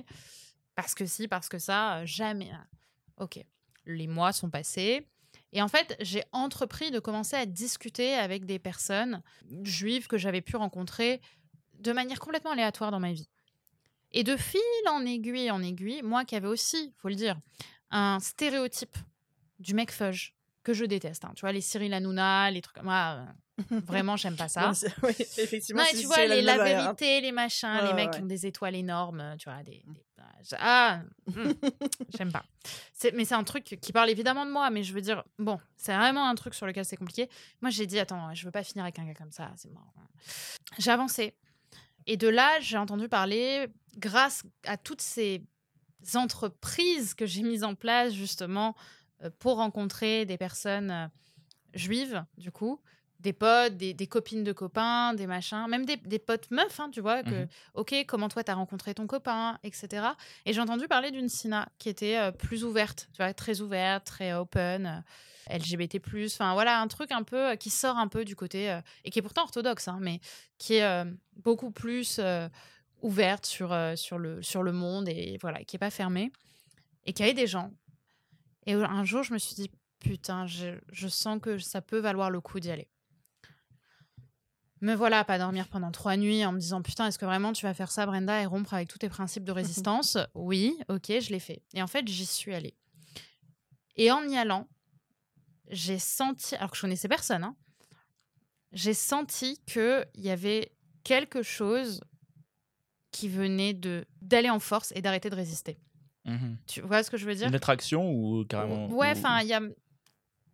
Parce 0.74 0.94
que 0.94 1.06
si, 1.06 1.28
parce 1.28 1.48
que 1.48 1.58
ça, 1.58 1.98
euh, 1.98 2.06
jamais. 2.06 2.50
Ok. 3.16 3.44
Les 3.86 4.06
mois 4.06 4.32
sont 4.32 4.50
passés. 4.50 5.06
Et 5.52 5.62
en 5.62 5.68
fait, 5.68 5.96
j'ai 6.00 6.22
entrepris 6.32 6.90
de 6.90 6.98
commencer 6.98 7.36
à 7.36 7.46
discuter 7.46 8.14
avec 8.14 8.44
des 8.44 8.58
personnes 8.58 9.22
juives 9.62 10.06
que 10.06 10.18
j'avais 10.18 10.40
pu 10.40 10.56
rencontrer 10.56 11.20
de 11.78 11.92
manière 11.92 12.18
complètement 12.18 12.52
aléatoire 12.52 12.90
dans 12.90 13.00
ma 13.00 13.12
vie. 13.12 13.28
Et 14.12 14.24
de 14.24 14.36
fil 14.36 14.60
en 14.88 15.04
aiguille 15.04 15.50
en 15.50 15.62
aiguille, 15.62 16.02
moi 16.02 16.24
qui 16.24 16.36
avais 16.36 16.48
aussi, 16.48 16.94
faut 16.98 17.08
le 17.08 17.14
dire, 17.14 17.36
un 17.90 18.20
stéréotype 18.20 18.96
du 19.58 19.74
mec 19.74 19.90
fudge 19.90 20.32
que 20.62 20.72
je 20.72 20.84
déteste. 20.84 21.24
hein. 21.24 21.32
Tu 21.36 21.42
vois, 21.42 21.52
les 21.52 21.60
Cyril 21.60 21.92
Hanouna, 21.94 22.50
les 22.50 22.62
trucs. 22.62 22.82
Moi, 22.82 23.16
euh, 23.18 23.32
vraiment, 23.86 24.16
j'aime 24.16 24.36
pas 24.36 24.48
ça. 24.48 24.72
Oui, 25.02 25.12
effectivement. 25.18 25.82
Non, 25.82 25.88
et 25.92 26.00
tu 26.00 26.06
vois, 26.06 26.26
les, 26.26 26.42
la 26.42 26.56
derrière, 26.56 26.80
hein. 26.80 26.82
vérité, 26.84 27.20
les 27.20 27.32
machins, 27.32 27.80
les 27.84 27.92
mecs 27.92 28.06
ouais. 28.06 28.16
qui 28.16 28.22
ont 28.22 28.26
des 28.26 28.46
étoiles 28.46 28.74
énormes, 28.74 29.20
euh, 29.20 29.36
tu 29.36 29.48
vois, 29.48 29.62
des. 29.62 29.82
des- 29.86 30.04
ah, 30.58 31.00
hmm, 31.26 31.52
j'aime 32.18 32.32
pas. 32.32 32.44
Mais 33.14 33.24
c'est 33.24 33.34
un 33.34 33.44
truc 33.44 33.78
qui 33.80 33.92
parle 33.92 34.10
évidemment 34.10 34.44
de 34.44 34.50
moi, 34.50 34.68
mais 34.70 34.82
je 34.82 34.92
veux 34.92 35.00
dire, 35.00 35.24
bon, 35.38 35.58
c'est 35.76 35.94
vraiment 35.94 36.28
un 36.28 36.34
truc 36.34 36.54
sur 36.54 36.66
lequel 36.66 36.84
c'est 36.84 36.96
compliqué. 36.96 37.30
Moi, 37.62 37.70
j'ai 37.70 37.86
dit, 37.86 37.98
attends, 37.98 38.34
je 38.34 38.44
veux 38.44 38.50
pas 38.50 38.64
finir 38.64 38.84
avec 38.84 38.98
un 38.98 39.06
gars 39.06 39.14
comme 39.14 39.32
ça, 39.32 39.50
c'est 39.56 39.70
mort. 39.70 39.92
J'ai 40.78 40.90
avancé. 40.90 41.34
Et 42.06 42.16
de 42.16 42.28
là, 42.28 42.60
j'ai 42.60 42.76
entendu 42.76 43.08
parler, 43.08 43.68
grâce 43.96 44.42
à 44.64 44.76
toutes 44.76 45.00
ces 45.00 45.42
entreprises 46.14 47.14
que 47.14 47.24
j'ai 47.24 47.42
mises 47.42 47.64
en 47.64 47.74
place, 47.74 48.12
justement, 48.12 48.74
euh, 49.22 49.30
pour 49.38 49.56
rencontrer 49.56 50.26
des 50.26 50.36
personnes 50.36 50.90
euh, 50.90 51.06
juives, 51.74 52.24
du 52.36 52.52
coup, 52.52 52.80
des 53.24 53.32
potes, 53.32 53.76
des, 53.76 53.94
des 53.94 54.06
copines 54.06 54.44
de 54.44 54.52
copains, 54.52 55.14
des 55.14 55.26
machins, 55.26 55.66
même 55.68 55.84
des, 55.86 55.96
des 55.96 56.18
potes 56.20 56.50
meufs, 56.52 56.78
hein, 56.78 56.90
tu 56.92 57.00
vois, 57.00 57.22
que, 57.24 57.34
Mhm. 57.42 57.48
ok, 57.74 57.94
comment 58.06 58.28
toi 58.28 58.44
t'as 58.44 58.54
rencontré 58.54 58.94
ton 58.94 59.06
copain, 59.08 59.58
etc. 59.64 60.06
Et 60.46 60.52
j'ai 60.52 60.60
entendu 60.60 60.86
parler 60.86 61.10
d'une 61.10 61.28
Sina 61.28 61.68
qui 61.78 61.88
était 61.88 62.16
euh, 62.18 62.30
plus 62.30 62.62
ouverte, 62.64 63.08
tu 63.12 63.16
vois, 63.22 63.32
très 63.34 63.60
ouverte, 63.62 64.04
très 64.04 64.32
open, 64.34 64.86
euh, 65.50 65.56
LGBT+, 65.58 66.00
enfin 66.26 66.52
voilà, 66.54 66.80
un 66.80 66.86
truc 66.88 67.10
un 67.12 67.22
peu 67.22 67.50
euh, 67.52 67.56
qui 67.56 67.70
sort 67.70 67.96
un 67.98 68.08
peu 68.08 68.24
du 68.24 68.36
côté, 68.36 68.78
et 69.04 69.10
qui 69.10 69.18
est 69.18 69.22
pourtant 69.22 69.42
orthodoxe, 69.42 69.88
hein, 69.88 69.98
mais 70.00 70.20
qui 70.58 70.74
est 70.74 71.04
beaucoup 71.36 71.70
plus 71.70 72.20
ouverte 73.02 73.44
sur, 73.46 73.76
sur, 73.96 74.18
le, 74.18 74.42
sur 74.42 74.62
le 74.62 74.72
monde, 74.72 75.08
et 75.08 75.38
voilà, 75.40 75.64
qui 75.64 75.76
est 75.76 75.78
pas 75.78 75.90
fermée, 75.90 76.30
et 77.04 77.12
qui 77.12 77.22
avait 77.22 77.34
des 77.34 77.46
gens. 77.46 77.70
Et 78.66 78.72
un 78.74 79.04
jour, 79.04 79.22
je 79.22 79.32
me 79.34 79.38
suis 79.38 79.54
dit, 79.54 79.70
putain, 79.98 80.46
je, 80.46 80.78
je 80.92 81.08
sens 81.08 81.38
que 81.40 81.58
ça 81.58 81.82
peut 81.82 81.98
valoir 81.98 82.30
le 82.30 82.40
coup 82.40 82.60
d'y 82.60 82.70
aller. 82.70 82.88
Me 84.84 84.94
voilà 84.94 85.20
à 85.20 85.24
pas 85.24 85.38
dormir 85.38 85.66
pendant 85.68 85.90
trois 85.90 86.18
nuits 86.18 86.44
en 86.44 86.52
me 86.52 86.58
disant 86.58 86.82
putain 86.82 87.06
est-ce 87.06 87.18
que 87.18 87.24
vraiment 87.24 87.54
tu 87.54 87.64
vas 87.64 87.72
faire 87.72 87.90
ça 87.90 88.04
Brenda 88.04 88.42
et 88.42 88.44
rompre 88.44 88.74
avec 88.74 88.86
tous 88.86 88.98
tes 88.98 89.08
principes 89.08 89.44
de 89.44 89.50
résistance? 89.50 90.18
Oui, 90.34 90.76
ok, 90.90 91.06
je 91.08 91.30
l'ai 91.30 91.40
fait. 91.40 91.62
Et 91.72 91.80
en 91.82 91.86
fait 91.86 92.06
j'y 92.06 92.26
suis 92.26 92.52
allée. 92.54 92.74
Et 93.96 94.12
en 94.12 94.22
y 94.28 94.36
allant, 94.36 94.68
j'ai 95.70 95.98
senti, 95.98 96.54
alors 96.56 96.70
que 96.70 96.76
je 96.76 96.82
connaissais 96.82 97.08
personne, 97.08 97.44
hein, 97.44 97.56
j'ai 98.72 98.92
senti 98.92 99.58
qu'il 99.66 100.04
y 100.16 100.28
avait 100.28 100.72
quelque 101.02 101.42
chose 101.42 102.02
qui 103.10 103.30
venait 103.30 103.72
de 103.72 104.04
d'aller 104.20 104.50
en 104.50 104.60
force 104.60 104.92
et 104.94 105.00
d'arrêter 105.00 105.30
de 105.30 105.36
résister. 105.36 105.78
Mhm. 106.26 106.58
Tu 106.66 106.82
vois 106.82 107.02
ce 107.02 107.10
que 107.10 107.16
je 107.16 107.24
veux 107.24 107.34
dire? 107.34 107.48
Une 107.48 107.54
attraction 107.54 108.12
ou 108.12 108.44
carrément 108.44 108.88
Ouais, 108.88 109.08
ou- 109.08 109.12
enfin, 109.12 109.40
il 109.40 109.48
y 109.48 109.54
a. 109.54 109.60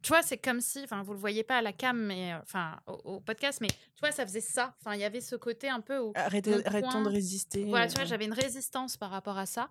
Tu 0.03 0.09
vois, 0.09 0.23
c'est 0.23 0.39
comme 0.39 0.61
si, 0.61 0.83
enfin, 0.83 1.03
vous 1.03 1.13
le 1.13 1.19
voyez 1.19 1.43
pas 1.45 1.59
à 1.59 1.63
la 1.63 1.73
cam, 1.73 1.97
mais 1.99 2.33
euh, 2.33 2.39
enfin, 2.43 2.79
au, 2.87 2.93
au 3.17 3.21
podcast, 3.21 3.61
mais 3.61 3.69
tu 3.69 4.01
vois, 4.01 4.13
ça 4.13 4.25
faisait 4.27 4.41
ça. 4.41 4.75
Enfin, 4.81 4.95
il 4.95 5.01
y 5.01 5.05
avait 5.05 5.21
ce 5.21 5.37
côté 5.37 5.69
un 5.69 5.81
peu 5.81 5.99
où, 5.99 6.13
Arrêtez, 6.15 6.53
Mon 6.57 6.63
arrêtons 6.65 6.89
point- 6.91 7.03
de 7.03 7.09
résister. 7.09 7.65
voilà, 7.67 7.87
tu 7.87 7.97
vois, 7.97 8.05
j'avais 8.07 8.25
une 8.25 8.33
résistance 8.33 8.97
par 8.97 9.11
rapport 9.11 9.37
à 9.37 9.45
ça, 9.47 9.71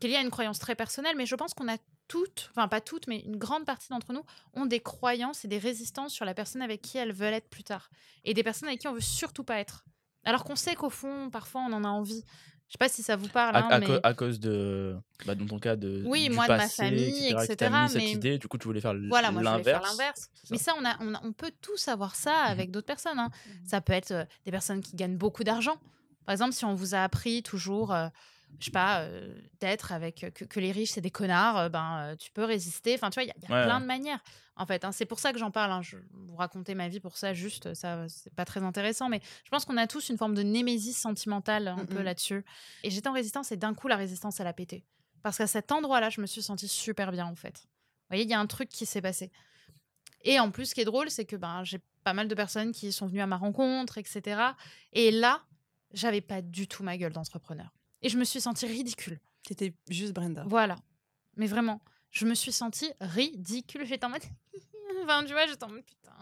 qu'il 0.00 0.10
y 0.10 0.16
a 0.16 0.20
une 0.22 0.30
croyance 0.30 0.58
très 0.58 0.74
personnelle, 0.74 1.14
mais 1.16 1.26
je 1.26 1.34
pense 1.34 1.52
qu'on 1.54 1.68
a 1.68 1.76
toutes, 2.08 2.48
enfin 2.52 2.68
pas 2.68 2.80
toutes, 2.80 3.06
mais 3.08 3.18
une 3.20 3.36
grande 3.36 3.64
partie 3.66 3.88
d'entre 3.88 4.12
nous 4.12 4.22
ont 4.54 4.64
des 4.66 4.80
croyances 4.80 5.44
et 5.44 5.48
des 5.48 5.58
résistances 5.58 6.12
sur 6.12 6.24
la 6.24 6.34
personne 6.34 6.62
avec 6.62 6.80
qui 6.80 6.96
elles 6.98 7.12
veulent 7.12 7.34
être 7.34 7.48
plus 7.50 7.64
tard, 7.64 7.90
et 8.24 8.32
des 8.32 8.42
personnes 8.44 8.68
avec 8.68 8.80
qui 8.80 8.88
on 8.88 8.92
veut 8.94 9.00
surtout 9.00 9.44
pas 9.44 9.58
être. 9.58 9.84
Alors 10.24 10.44
qu'on 10.44 10.56
sait 10.56 10.74
qu'au 10.74 10.90
fond, 10.90 11.30
parfois, 11.30 11.60
on 11.68 11.72
en 11.72 11.84
a 11.84 11.88
envie. 11.88 12.24
Je 12.68 12.72
sais 12.72 12.78
pas 12.78 12.88
si 12.88 13.02
ça 13.04 13.14
vous 13.14 13.28
parle, 13.28 13.54
à, 13.54 13.60
hein, 13.64 13.68
à 13.70 13.78
mais... 13.78 13.86
co- 13.86 14.00
à 14.02 14.12
cause 14.14 14.40
de 14.40 14.96
bah, 15.24 15.34
dans 15.36 15.46
ton 15.46 15.58
cas 15.60 15.76
de 15.76 16.02
Oui, 16.04 16.28
du 16.28 16.34
moi, 16.34 16.46
de 16.48 16.52
ma 16.54 16.68
famille, 16.68 17.28
etc., 17.28 17.44
etc., 17.52 17.70
mis 17.82 17.88
cette 17.88 18.02
mais- 18.02 18.10
idée 18.10 18.38
du 18.38 18.48
coup 18.48 18.58
tu 18.58 18.66
voulais 18.66 18.80
faire 18.80 18.90
l- 18.90 19.06
Voilà, 19.08 19.30
moi 19.30 19.42
je 19.44 19.48
voulais 19.48 19.62
faire 19.62 19.80
l'inverse 19.82 19.98
l'inverse. 19.98 20.30
Mais 20.50 20.58
ça? 20.58 20.72
on, 20.78 20.84
a, 20.84 20.96
on, 21.00 21.14
a- 21.14 21.20
on 21.24 21.32
peut 21.32 21.52
tous 21.62 21.86
avoir 21.86 22.16
ça 22.16 22.32
Mhm. 22.46 22.50
avec 22.50 22.70
d'autres 22.72 22.86
personnes. 22.86 23.18
hein. 23.20 23.30
Mhm. 23.46 23.52
Ça 23.68 23.80
peut 23.80 23.92
être 23.92 24.10
euh, 24.10 24.24
des 24.44 24.50
personnes 24.50 24.80
qui 24.80 24.96
gagnent 24.96 25.16
beaucoup 25.16 25.44
d'argent. 25.44 25.76
Par 26.24 26.32
exemple, 26.32 26.52
si 26.54 26.64
on 26.64 26.74
vous 26.74 26.96
a 26.96 27.04
appris 27.04 27.44
toujours, 27.44 27.94
euh, 27.94 28.08
je 28.58 28.66
sais 28.66 28.70
pas, 28.70 29.00
euh, 29.00 29.34
d'être 29.60 29.92
avec 29.92 30.24
euh, 30.24 30.30
que, 30.30 30.44
que 30.44 30.60
les 30.60 30.72
riches 30.72 30.90
c'est 30.92 31.00
des 31.00 31.10
connards, 31.10 31.56
euh, 31.58 31.68
ben 31.68 31.98
euh, 32.12 32.16
tu 32.16 32.30
peux 32.30 32.44
résister. 32.44 32.94
Enfin, 32.94 33.10
tu 33.10 33.14
vois, 33.14 33.24
il 33.24 33.28
y 33.28 33.30
a, 33.30 33.34
il 33.36 33.42
y 33.48 33.52
a 33.52 33.56
Ouais, 33.56 33.64
plein 33.64 33.76
ouais. 33.76 33.80
de 33.82 33.86
manières. 33.86 34.20
En 34.56 34.64
fait, 34.64 34.84
hein. 34.84 34.92
c'est 34.92 35.04
pour 35.04 35.18
ça 35.18 35.32
que 35.32 35.38
j'en 35.38 35.50
parle. 35.50 35.70
hein. 35.72 35.82
Je 35.82 35.96
vous 36.12 36.36
raconter 36.36 36.74
ma 36.74 36.88
vie 36.88 37.00
pour 37.00 37.16
ça, 37.18 37.34
juste 37.34 37.74
ça, 37.74 38.06
c'est 38.08 38.34
pas 38.34 38.44
très 38.46 38.62
intéressant. 38.62 39.08
Mais 39.10 39.20
je 39.44 39.50
pense 39.50 39.64
qu'on 39.66 39.76
a 39.76 39.86
tous 39.86 40.08
une 40.08 40.16
forme 40.16 40.34
de 40.34 40.42
némésis 40.42 40.96
sentimentale 40.96 41.68
un 41.68 41.84
peu 41.84 41.98
Mhm. 41.98 42.02
là-dessus. 42.04 42.44
Et 42.82 42.90
j'étais 42.90 43.08
en 43.08 43.12
résistance 43.12 43.52
et 43.52 43.56
d'un 43.56 43.74
coup 43.74 43.88
la 43.88 43.96
résistance 43.96 44.40
elle 44.40 44.46
a 44.46 44.52
pété. 44.54 44.84
Parce 45.22 45.36
qu'à 45.38 45.46
cet 45.46 45.72
endroit-là, 45.72 46.08
je 46.08 46.20
me 46.20 46.26
suis 46.26 46.42
sentie 46.42 46.68
super 46.68 47.12
bien 47.12 47.26
en 47.26 47.34
fait. 47.34 47.64
Vous 47.64 48.08
voyez, 48.10 48.22
il 48.24 48.30
y 48.30 48.34
a 48.34 48.40
un 48.40 48.46
truc 48.46 48.68
qui 48.70 48.86
s'est 48.86 49.02
passé. 49.02 49.30
Et 50.22 50.40
en 50.40 50.50
plus, 50.50 50.66
ce 50.66 50.74
qui 50.74 50.80
est 50.80 50.84
drôle, 50.86 51.10
c'est 51.10 51.24
que 51.24 51.36
ben, 51.36 51.62
j'ai 51.64 51.80
pas 52.04 52.12
mal 52.14 52.26
de 52.28 52.34
personnes 52.34 52.72
qui 52.72 52.92
sont 52.92 53.06
venues 53.06 53.20
à 53.20 53.26
ma 53.26 53.36
rencontre, 53.36 53.98
etc. 53.98 54.40
Et 54.92 55.10
là, 55.10 55.42
j'avais 55.92 56.20
pas 56.20 56.40
du 56.42 56.66
tout 56.68 56.82
ma 56.82 56.96
gueule 56.96 57.12
d'entrepreneur. 57.12 57.68
Et 58.06 58.08
je 58.08 58.18
me 58.18 58.24
suis 58.24 58.40
sentie 58.40 58.66
ridicule. 58.66 59.18
C'était 59.48 59.74
juste 59.88 60.12
Brenda. 60.12 60.44
Voilà. 60.46 60.76
Mais 61.34 61.48
vraiment, 61.48 61.80
je 62.12 62.24
me 62.24 62.34
suis 62.34 62.52
sentie 62.52 62.88
ridicule. 63.00 63.84
J'étais 63.84 64.06
en 64.06 64.10
mode. 64.10 64.22
enfin, 65.02 65.24
tu 65.24 65.32
vois, 65.32 65.44
j'étais 65.48 65.64
en 65.64 65.70
mode 65.70 65.82
putain. 65.82 66.12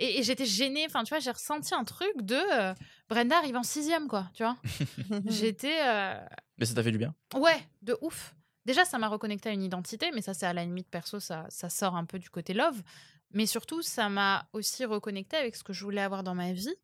Et, 0.00 0.24
j'étais 0.24 0.46
gênée. 0.46 0.84
Enfin, 0.86 1.04
tu 1.04 1.10
vois, 1.10 1.20
j'ai 1.20 1.30
ressenti 1.30 1.76
un 1.76 1.84
truc 1.84 2.22
de 2.22 2.34
euh, 2.34 2.74
Brenda 3.08 3.38
arrive 3.38 3.54
en 3.54 3.62
sixième, 3.62 4.08
quoi. 4.08 4.28
Tu 4.34 4.42
vois. 4.42 4.56
j'étais. 5.26 5.78
Euh, 5.80 6.20
mais 6.58 6.66
ça 6.66 6.74
t'a 6.74 6.82
fait 6.82 6.90
du 6.90 6.98
bien? 6.98 7.14
Ouais, 7.36 7.64
de 7.82 7.96
ouf. 8.00 8.34
Déjà, 8.64 8.84
ça 8.84 8.98
m'a 8.98 9.06
reconnecté 9.06 9.48
à 9.48 9.52
une 9.52 9.62
identité, 9.62 10.10
mais 10.12 10.22
ça, 10.22 10.34
c'est 10.34 10.46
à 10.46 10.52
la 10.52 10.64
limite 10.64 10.88
perso, 10.88 11.20
ça, 11.20 11.46
ça 11.50 11.70
sort 11.70 11.94
un 11.94 12.04
peu 12.04 12.18
du 12.18 12.30
côté 12.30 12.52
love. 12.52 12.82
Mais 13.30 13.46
surtout, 13.46 13.80
ça 13.80 14.08
m'a 14.08 14.48
aussi 14.52 14.84
reconnecté 14.84 15.36
avec 15.36 15.54
ce 15.54 15.62
que 15.62 15.72
je 15.72 15.84
voulais 15.84 16.02
avoir 16.02 16.24
dans 16.24 16.34
ma 16.34 16.52
vie. 16.52 16.74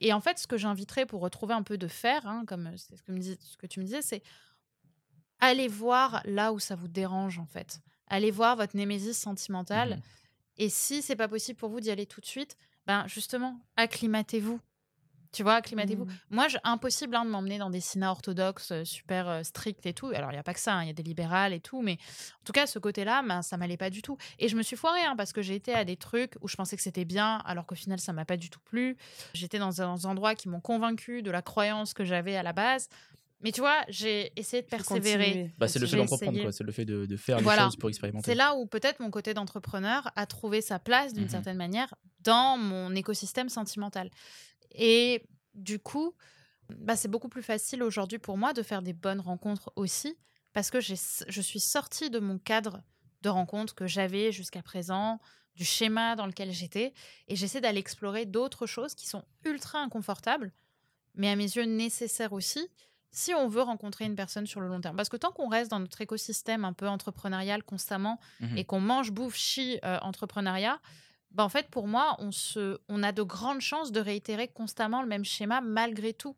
Et 0.00 0.12
en 0.12 0.20
fait, 0.20 0.38
ce 0.38 0.46
que 0.46 0.56
j'inviterais 0.56 1.06
pour 1.06 1.20
retrouver 1.20 1.54
un 1.54 1.62
peu 1.62 1.78
de 1.78 1.88
faire, 1.88 2.26
hein, 2.26 2.44
comme 2.46 2.70
c'est 2.76 2.96
ce, 2.96 3.02
que 3.02 3.12
me 3.12 3.20
ce 3.20 3.56
que 3.56 3.66
tu 3.66 3.80
me 3.80 3.84
disais, 3.84 4.02
c'est 4.02 4.22
aller 5.40 5.68
voir 5.68 6.22
là 6.24 6.52
où 6.52 6.58
ça 6.58 6.74
vous 6.74 6.88
dérange, 6.88 7.38
en 7.38 7.46
fait. 7.46 7.80
Allez 8.06 8.30
voir 8.30 8.56
votre 8.56 8.76
némésis 8.76 9.18
sentimentale. 9.18 9.96
Mmh 9.96 10.02
Et 10.58 10.68
si 10.68 11.02
c'est 11.02 11.16
pas 11.16 11.28
possible 11.28 11.58
pour 11.58 11.68
vous 11.68 11.80
d'y 11.80 11.90
aller 11.90 12.06
tout 12.06 12.20
de 12.20 12.26
suite, 12.26 12.56
ben 12.86 13.06
justement, 13.06 13.60
acclimatez-vous 13.76 14.60
tu 15.32 15.42
vois, 15.42 15.54
acclimatez-vous. 15.54 16.04
Mmh. 16.04 16.18
Moi, 16.30 16.46
impossible 16.64 17.14
hein, 17.14 17.24
de 17.24 17.30
m'emmener 17.30 17.58
dans 17.58 17.70
des 17.70 17.80
cinémas 17.80 18.10
orthodoxes 18.10 18.72
euh, 18.72 18.84
super 18.84 19.28
euh, 19.28 19.42
stricts 19.42 19.84
et 19.86 19.92
tout. 19.92 20.06
Alors, 20.14 20.30
il 20.30 20.34
n'y 20.34 20.40
a 20.40 20.42
pas 20.42 20.54
que 20.54 20.60
ça, 20.60 20.74
hein, 20.74 20.82
il 20.82 20.86
y 20.86 20.90
a 20.90 20.94
des 20.94 21.02
libérales 21.02 21.52
et 21.52 21.60
tout. 21.60 21.82
Mais 21.82 21.92
en 22.40 22.44
tout 22.44 22.52
cas, 22.52 22.66
ce 22.66 22.78
côté-là, 22.78 23.22
ben, 23.22 23.42
ça 23.42 23.56
m'allait 23.56 23.76
pas 23.76 23.90
du 23.90 24.02
tout. 24.02 24.16
Et 24.38 24.48
je 24.48 24.56
me 24.56 24.62
suis 24.62 24.76
foirée 24.76 25.02
hein, 25.02 25.14
parce 25.16 25.32
que 25.32 25.42
j'ai 25.42 25.54
été 25.54 25.74
à 25.74 25.84
des 25.84 25.96
trucs 25.96 26.34
où 26.40 26.48
je 26.48 26.56
pensais 26.56 26.76
que 26.76 26.82
c'était 26.82 27.04
bien, 27.04 27.42
alors 27.44 27.66
qu'au 27.66 27.74
final, 27.74 28.00
ça 28.00 28.12
m'a 28.12 28.24
pas 28.24 28.36
du 28.36 28.50
tout 28.50 28.60
plu. 28.60 28.96
J'étais 29.34 29.58
dans 29.58 29.70
des 29.70 30.06
endroits 30.06 30.34
qui 30.34 30.48
m'ont 30.48 30.60
convaincu 30.60 31.22
de 31.22 31.30
la 31.30 31.42
croyance 31.42 31.94
que 31.94 32.04
j'avais 32.04 32.36
à 32.36 32.42
la 32.42 32.52
base. 32.52 32.88
Mais 33.40 33.52
tu 33.52 33.60
vois, 33.60 33.84
j'ai 33.88 34.32
essayé 34.34 34.62
de 34.62 34.66
persévérer. 34.66 35.52
Bah, 35.58 35.68
c'est 35.68 35.78
le 35.78 35.86
fait 35.86 35.96
d'entreprendre, 35.96 36.50
c'est 36.50 36.64
le 36.64 36.72
fait 36.72 36.84
de, 36.84 37.16
faire 37.16 37.38
les 37.38 37.44
choses 37.44 37.76
pour 37.76 37.88
expérimenter. 37.88 38.32
C'est 38.32 38.34
là 38.34 38.56
où 38.56 38.66
peut-être 38.66 38.98
mon 39.00 39.10
côté 39.10 39.32
d'entrepreneur 39.32 40.10
a 40.16 40.26
trouvé 40.26 40.60
sa 40.60 40.78
place 40.78 41.12
d'une 41.12 41.26
mmh 41.26 41.28
certaine 41.28 41.56
manière 41.56 41.94
dans 42.24 42.58
mon 42.58 42.94
écosystème 42.94 43.48
sentimental. 43.48 44.10
Et 44.72 45.24
du 45.54 45.78
coup, 45.78 46.14
bah, 46.70 46.96
c'est 46.96 47.08
beaucoup 47.08 47.28
plus 47.28 47.42
facile 47.42 47.82
aujourd'hui 47.82 48.18
pour 48.18 48.36
moi 48.36 48.52
de 48.52 48.62
faire 48.62 48.82
des 48.82 48.92
bonnes 48.92 49.20
rencontres 49.20 49.72
aussi, 49.76 50.16
parce 50.52 50.70
que 50.70 50.80
je 50.80 51.40
suis 51.40 51.60
sortie 51.60 52.10
de 52.10 52.18
mon 52.18 52.38
cadre 52.38 52.82
de 53.22 53.28
rencontres 53.28 53.74
que 53.74 53.86
j'avais 53.86 54.32
jusqu'à 54.32 54.62
présent, 54.62 55.20
du 55.54 55.64
schéma 55.64 56.14
dans 56.14 56.26
lequel 56.26 56.52
j'étais, 56.52 56.94
et 57.26 57.36
j'essaie 57.36 57.60
d'aller 57.60 57.80
explorer 57.80 58.26
d'autres 58.26 58.66
choses 58.66 58.94
qui 58.94 59.08
sont 59.08 59.24
ultra 59.44 59.80
inconfortables, 59.80 60.52
mais 61.14 61.28
à 61.28 61.36
mes 61.36 61.44
yeux 61.44 61.64
nécessaires 61.64 62.32
aussi, 62.32 62.68
si 63.10 63.34
on 63.34 63.48
veut 63.48 63.62
rencontrer 63.62 64.04
une 64.04 64.14
personne 64.14 64.46
sur 64.46 64.60
le 64.60 64.68
long 64.68 64.80
terme. 64.80 64.96
Parce 64.96 65.08
que 65.08 65.16
tant 65.16 65.32
qu'on 65.32 65.48
reste 65.48 65.70
dans 65.70 65.80
notre 65.80 66.00
écosystème 66.00 66.64
un 66.64 66.72
peu 66.72 66.86
entrepreneurial 66.86 67.64
constamment 67.64 68.20
mmh 68.40 68.58
et 68.58 68.64
qu'on 68.64 68.80
mange, 68.80 69.10
bouffe, 69.10 69.34
chie, 69.34 69.80
euh, 69.84 69.98
entrepreneuriat, 70.02 70.80
bah, 71.30 71.44
en 71.44 71.48
fait, 71.48 71.68
pour 71.70 71.86
moi, 71.86 72.16
on, 72.18 72.32
se, 72.32 72.78
on 72.88 73.02
a 73.02 73.12
de 73.12 73.22
grandes 73.22 73.60
chances 73.60 73.92
de 73.92 74.00
réitérer 74.00 74.48
constamment 74.48 75.02
le 75.02 75.08
même 75.08 75.24
schéma 75.24 75.60
malgré 75.60 76.12
tout. 76.12 76.36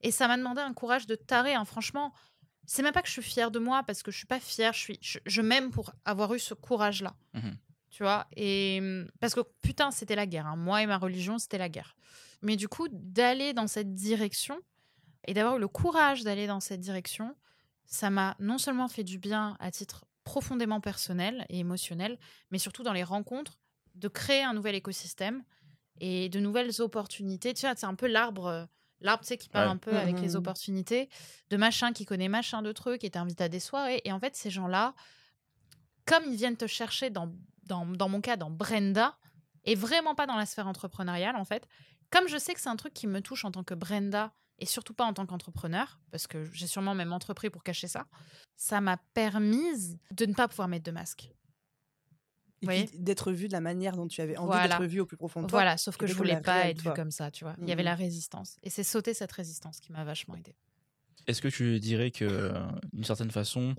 Et 0.00 0.10
ça 0.10 0.28
m'a 0.28 0.36
demandé 0.36 0.60
un 0.60 0.74
courage 0.74 1.06
de 1.06 1.14
taré. 1.14 1.54
Hein. 1.54 1.64
Franchement, 1.64 2.12
c'est 2.66 2.82
même 2.82 2.92
pas 2.92 3.02
que 3.02 3.08
je 3.08 3.12
suis 3.12 3.22
fière 3.22 3.50
de 3.50 3.58
moi 3.58 3.82
parce 3.82 4.02
que 4.02 4.10
je 4.10 4.16
suis 4.16 4.26
pas 4.26 4.40
fière. 4.40 4.72
Je, 4.72 4.78
suis, 4.78 5.00
je, 5.02 5.40
m'aime 5.40 5.70
pour 5.70 5.92
avoir 6.04 6.34
eu 6.34 6.38
ce 6.38 6.54
courage-là. 6.54 7.14
Mmh 7.34 7.50
tu 7.94 8.02
vois? 8.02 8.26
Et 8.34 8.82
parce 9.20 9.36
que 9.36 9.40
putain, 9.62 9.92
c'était 9.92 10.16
la 10.16 10.26
guerre. 10.26 10.48
Hein. 10.48 10.56
Moi 10.56 10.82
et 10.82 10.86
ma 10.86 10.98
religion, 10.98 11.38
c'était 11.38 11.58
la 11.58 11.68
guerre. 11.68 11.94
Mais 12.42 12.56
du 12.56 12.66
coup, 12.66 12.88
d'aller 12.90 13.52
dans 13.52 13.68
cette 13.68 13.94
direction 13.94 14.58
et 15.28 15.32
d'avoir 15.32 15.58
eu 15.58 15.60
le 15.60 15.68
courage 15.68 16.24
d'aller 16.24 16.48
dans 16.48 16.58
cette 16.58 16.80
direction, 16.80 17.36
ça 17.86 18.10
m'a 18.10 18.34
non 18.40 18.58
seulement 18.58 18.88
fait 18.88 19.04
du 19.04 19.18
bien 19.18 19.56
à 19.60 19.70
titre 19.70 20.06
profondément 20.24 20.80
personnel 20.80 21.46
et 21.48 21.60
émotionnel, 21.60 22.18
mais 22.50 22.58
surtout 22.58 22.82
dans 22.82 22.92
les 22.92 23.04
rencontres 23.04 23.60
de 23.94 24.08
créer 24.08 24.42
un 24.42 24.54
nouvel 24.54 24.74
écosystème 24.74 25.44
et 26.00 26.28
de 26.28 26.40
nouvelles 26.40 26.80
opportunités. 26.80 27.54
Tu 27.54 27.66
vois, 27.66 27.74
c'est 27.76 27.86
un 27.86 27.94
peu 27.94 28.06
l'arbre, 28.06 28.46
euh, 28.46 28.64
l'arbre, 29.00 29.22
tu 29.22 29.28
sais, 29.28 29.38
qui 29.38 29.48
parle 29.48 29.68
un 29.68 29.76
peu 29.76 29.96
avec 29.96 30.20
les 30.20 30.30
mmh. 30.30 30.36
opportunités, 30.36 31.08
de 31.50 31.56
machin 31.56 31.92
qui 31.92 32.04
connaît 32.04 32.28
machin 32.28 32.62
de 32.62 32.72
trucs 32.72 33.04
et 33.04 33.10
t'invite 33.10 33.40
à 33.40 33.48
des 33.48 33.60
soirées. 33.60 34.00
Et 34.04 34.12
en 34.12 34.18
fait, 34.18 34.34
ces 34.36 34.50
gens-là, 34.50 34.94
comme 36.06 36.24
ils 36.26 36.36
viennent 36.36 36.56
te 36.56 36.66
chercher 36.66 37.10
dans, 37.10 37.32
dans, 37.64 37.86
dans 37.86 38.08
mon 38.08 38.20
cas, 38.20 38.36
dans 38.36 38.50
Brenda, 38.50 39.16
et 39.64 39.74
vraiment 39.74 40.14
pas 40.14 40.26
dans 40.26 40.36
la 40.36 40.46
sphère 40.46 40.66
entrepreneuriale, 40.66 41.36
en 41.36 41.44
fait, 41.44 41.66
comme 42.10 42.28
je 42.28 42.36
sais 42.36 42.54
que 42.54 42.60
c'est 42.60 42.68
un 42.68 42.76
truc 42.76 42.92
qui 42.92 43.06
me 43.06 43.20
touche 43.20 43.44
en 43.44 43.50
tant 43.50 43.64
que 43.64 43.74
Brenda, 43.74 44.32
et 44.58 44.66
surtout 44.66 44.94
pas 44.94 45.04
en 45.04 45.12
tant 45.12 45.26
qu'entrepreneur, 45.26 45.98
parce 46.10 46.26
que 46.26 46.44
j'ai 46.52 46.66
sûrement 46.66 46.94
même 46.94 47.12
entrepris 47.12 47.50
pour 47.50 47.62
cacher 47.62 47.88
ça, 47.88 48.06
ça 48.56 48.80
m'a 48.80 48.96
permise 49.14 49.98
de 50.12 50.26
ne 50.26 50.34
pas 50.34 50.46
pouvoir 50.48 50.68
mettre 50.68 50.84
de 50.84 50.92
masque 50.92 51.30
d'être 52.98 53.32
vu 53.32 53.48
de 53.48 53.52
la 53.52 53.60
manière 53.60 53.96
dont 53.96 54.08
tu 54.08 54.20
avais 54.20 54.36
envie 54.36 54.68
d'être 54.68 54.84
vu 54.84 55.00
au 55.00 55.06
plus 55.06 55.16
profond 55.16 55.42
de 55.42 55.46
toi. 55.46 55.58
Voilà, 55.58 55.76
sauf 55.76 55.96
que 55.96 56.06
je 56.06 56.14
voulais 56.14 56.40
pas 56.40 56.68
être 56.68 56.82
vu 56.82 56.90
comme 56.94 57.10
ça, 57.10 57.30
tu 57.30 57.44
vois. 57.44 57.54
Il 57.60 57.68
y 57.68 57.72
avait 57.72 57.82
mmh 57.82 57.84
la 57.84 57.94
résistance. 57.94 58.56
Et 58.62 58.70
c'est 58.70 58.84
sauter 58.84 59.14
cette 59.14 59.32
résistance 59.32 59.80
qui 59.80 59.92
m'a 59.92 60.04
vachement 60.04 60.36
aidé. 60.36 60.54
Est-ce 61.26 61.40
que 61.40 61.48
tu 61.48 61.80
dirais 61.80 62.10
que, 62.10 62.52
d'une 62.92 63.04
certaine 63.04 63.30
façon, 63.30 63.74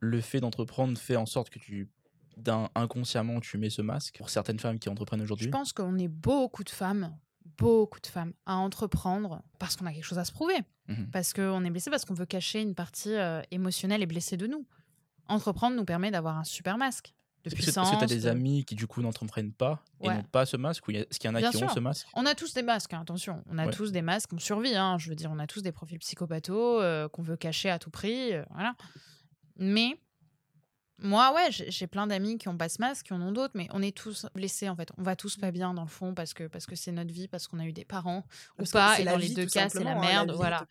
le 0.00 0.20
fait 0.20 0.40
d'entreprendre 0.40 0.98
fait 0.98 1.16
en 1.16 1.26
sorte 1.26 1.50
que 1.50 1.58
tu 1.58 1.88
d'un 2.36 2.68
inconsciemment 2.74 3.40
tu 3.40 3.56
mets 3.56 3.70
ce 3.70 3.80
masque 3.80 4.18
pour 4.18 4.28
certaines 4.28 4.58
femmes 4.58 4.78
qui 4.78 4.88
entreprennent 4.88 5.22
aujourd'hui? 5.22 5.46
Je 5.46 5.50
pense 5.50 5.72
qu'on 5.72 5.98
est 5.98 6.08
beaucoup 6.08 6.64
de 6.64 6.70
femmes, 6.70 7.16
beaucoup 7.56 8.00
de 8.00 8.06
femmes 8.06 8.32
à 8.44 8.56
entreprendre 8.56 9.42
parce 9.58 9.76
qu'on 9.76 9.86
a 9.86 9.92
quelque 9.92 10.04
chose 10.04 10.18
à 10.18 10.24
se 10.24 10.32
prouver, 10.32 10.58
mmh 10.88 11.06
parce 11.12 11.32
qu'on 11.32 11.64
est 11.64 11.70
blessé, 11.70 11.90
parce 11.90 12.04
qu'on 12.04 12.14
veut 12.14 12.26
cacher 12.26 12.60
une 12.60 12.74
partie 12.74 13.14
euh, 13.14 13.40
émotionnelle 13.50 14.02
et 14.02 14.06
blessée 14.06 14.36
de 14.36 14.46
nous. 14.46 14.66
Entreprendre 15.28 15.76
nous 15.76 15.84
permet 15.84 16.10
d'avoir 16.10 16.36
un 16.36 16.44
super 16.44 16.78
masque. 16.78 17.14
Est-ce 17.46 17.54
que 17.54 17.96
tu 17.98 18.04
as 18.04 18.06
des 18.06 18.26
amis 18.26 18.64
qui 18.64 18.74
du 18.74 18.86
coup 18.86 19.00
n'entreprenent 19.02 19.52
pas 19.52 19.82
et 20.02 20.08
n'ont 20.08 20.22
pas 20.24 20.46
ce 20.46 20.56
masque 20.56 20.86
ou 20.88 20.90
est-ce 20.90 21.18
qu'il 21.18 21.30
y 21.30 21.32
en 21.32 21.36
a 21.36 21.50
qui 21.50 21.62
ont 21.62 21.68
ce 21.68 21.80
masque? 21.80 22.06
On 22.14 22.26
a 22.26 22.34
tous 22.34 22.54
des 22.54 22.62
masques, 22.62 22.92
hein, 22.92 23.00
attention. 23.02 23.42
On 23.50 23.58
a 23.58 23.68
tous 23.68 23.92
des 23.92 24.02
masques, 24.02 24.32
on 24.32 24.38
survit. 24.38 24.74
Hein, 24.74 24.98
je 24.98 25.08
veux 25.08 25.14
dire, 25.14 25.30
on 25.32 25.38
a 25.38 25.46
tous 25.46 25.62
des 25.62 25.72
profils 25.72 25.98
psychopathos 25.98 26.80
euh, 26.80 27.08
qu'on 27.08 27.22
veut 27.22 27.36
cacher 27.36 27.70
à 27.70 27.78
tout 27.78 27.90
prix. 27.90 28.34
Euh, 28.34 28.44
voilà. 28.52 28.74
Mais 29.58 29.98
moi, 30.98 31.34
ouais, 31.34 31.48
j'ai 31.50 31.86
plein 31.86 32.06
d'amis 32.06 32.38
qui 32.38 32.48
ont 32.48 32.56
pas 32.56 32.70
ce 32.70 32.80
masque, 32.80 33.06
qui 33.06 33.12
en 33.12 33.20
ont 33.20 33.32
d'autres, 33.32 33.52
mais 33.54 33.68
on 33.72 33.82
est 33.82 33.94
tous 33.94 34.26
blessés 34.34 34.68
en 34.68 34.76
fait. 34.76 34.90
On 34.96 35.02
va 35.02 35.14
tous 35.14 35.36
pas 35.36 35.50
bien 35.50 35.74
dans 35.74 35.82
le 35.82 35.88
fond 35.88 36.14
parce 36.14 36.32
que 36.32 36.44
parce 36.44 36.64
que 36.64 36.74
c'est 36.74 36.92
notre 36.92 37.12
vie, 37.12 37.28
parce 37.28 37.48
qu'on 37.48 37.58
a 37.58 37.66
eu 37.66 37.72
des 37.72 37.84
parents 37.84 38.24
ou 38.58 38.64
pas. 38.64 38.98
Et 38.98 39.04
dans 39.04 39.18
les 39.18 39.28
deux 39.28 39.46
cas, 39.46 39.68
c'est 39.68 39.84
la 39.84 39.92
hein, 39.92 40.00
merde. 40.00 40.32
voilà. 40.32 40.66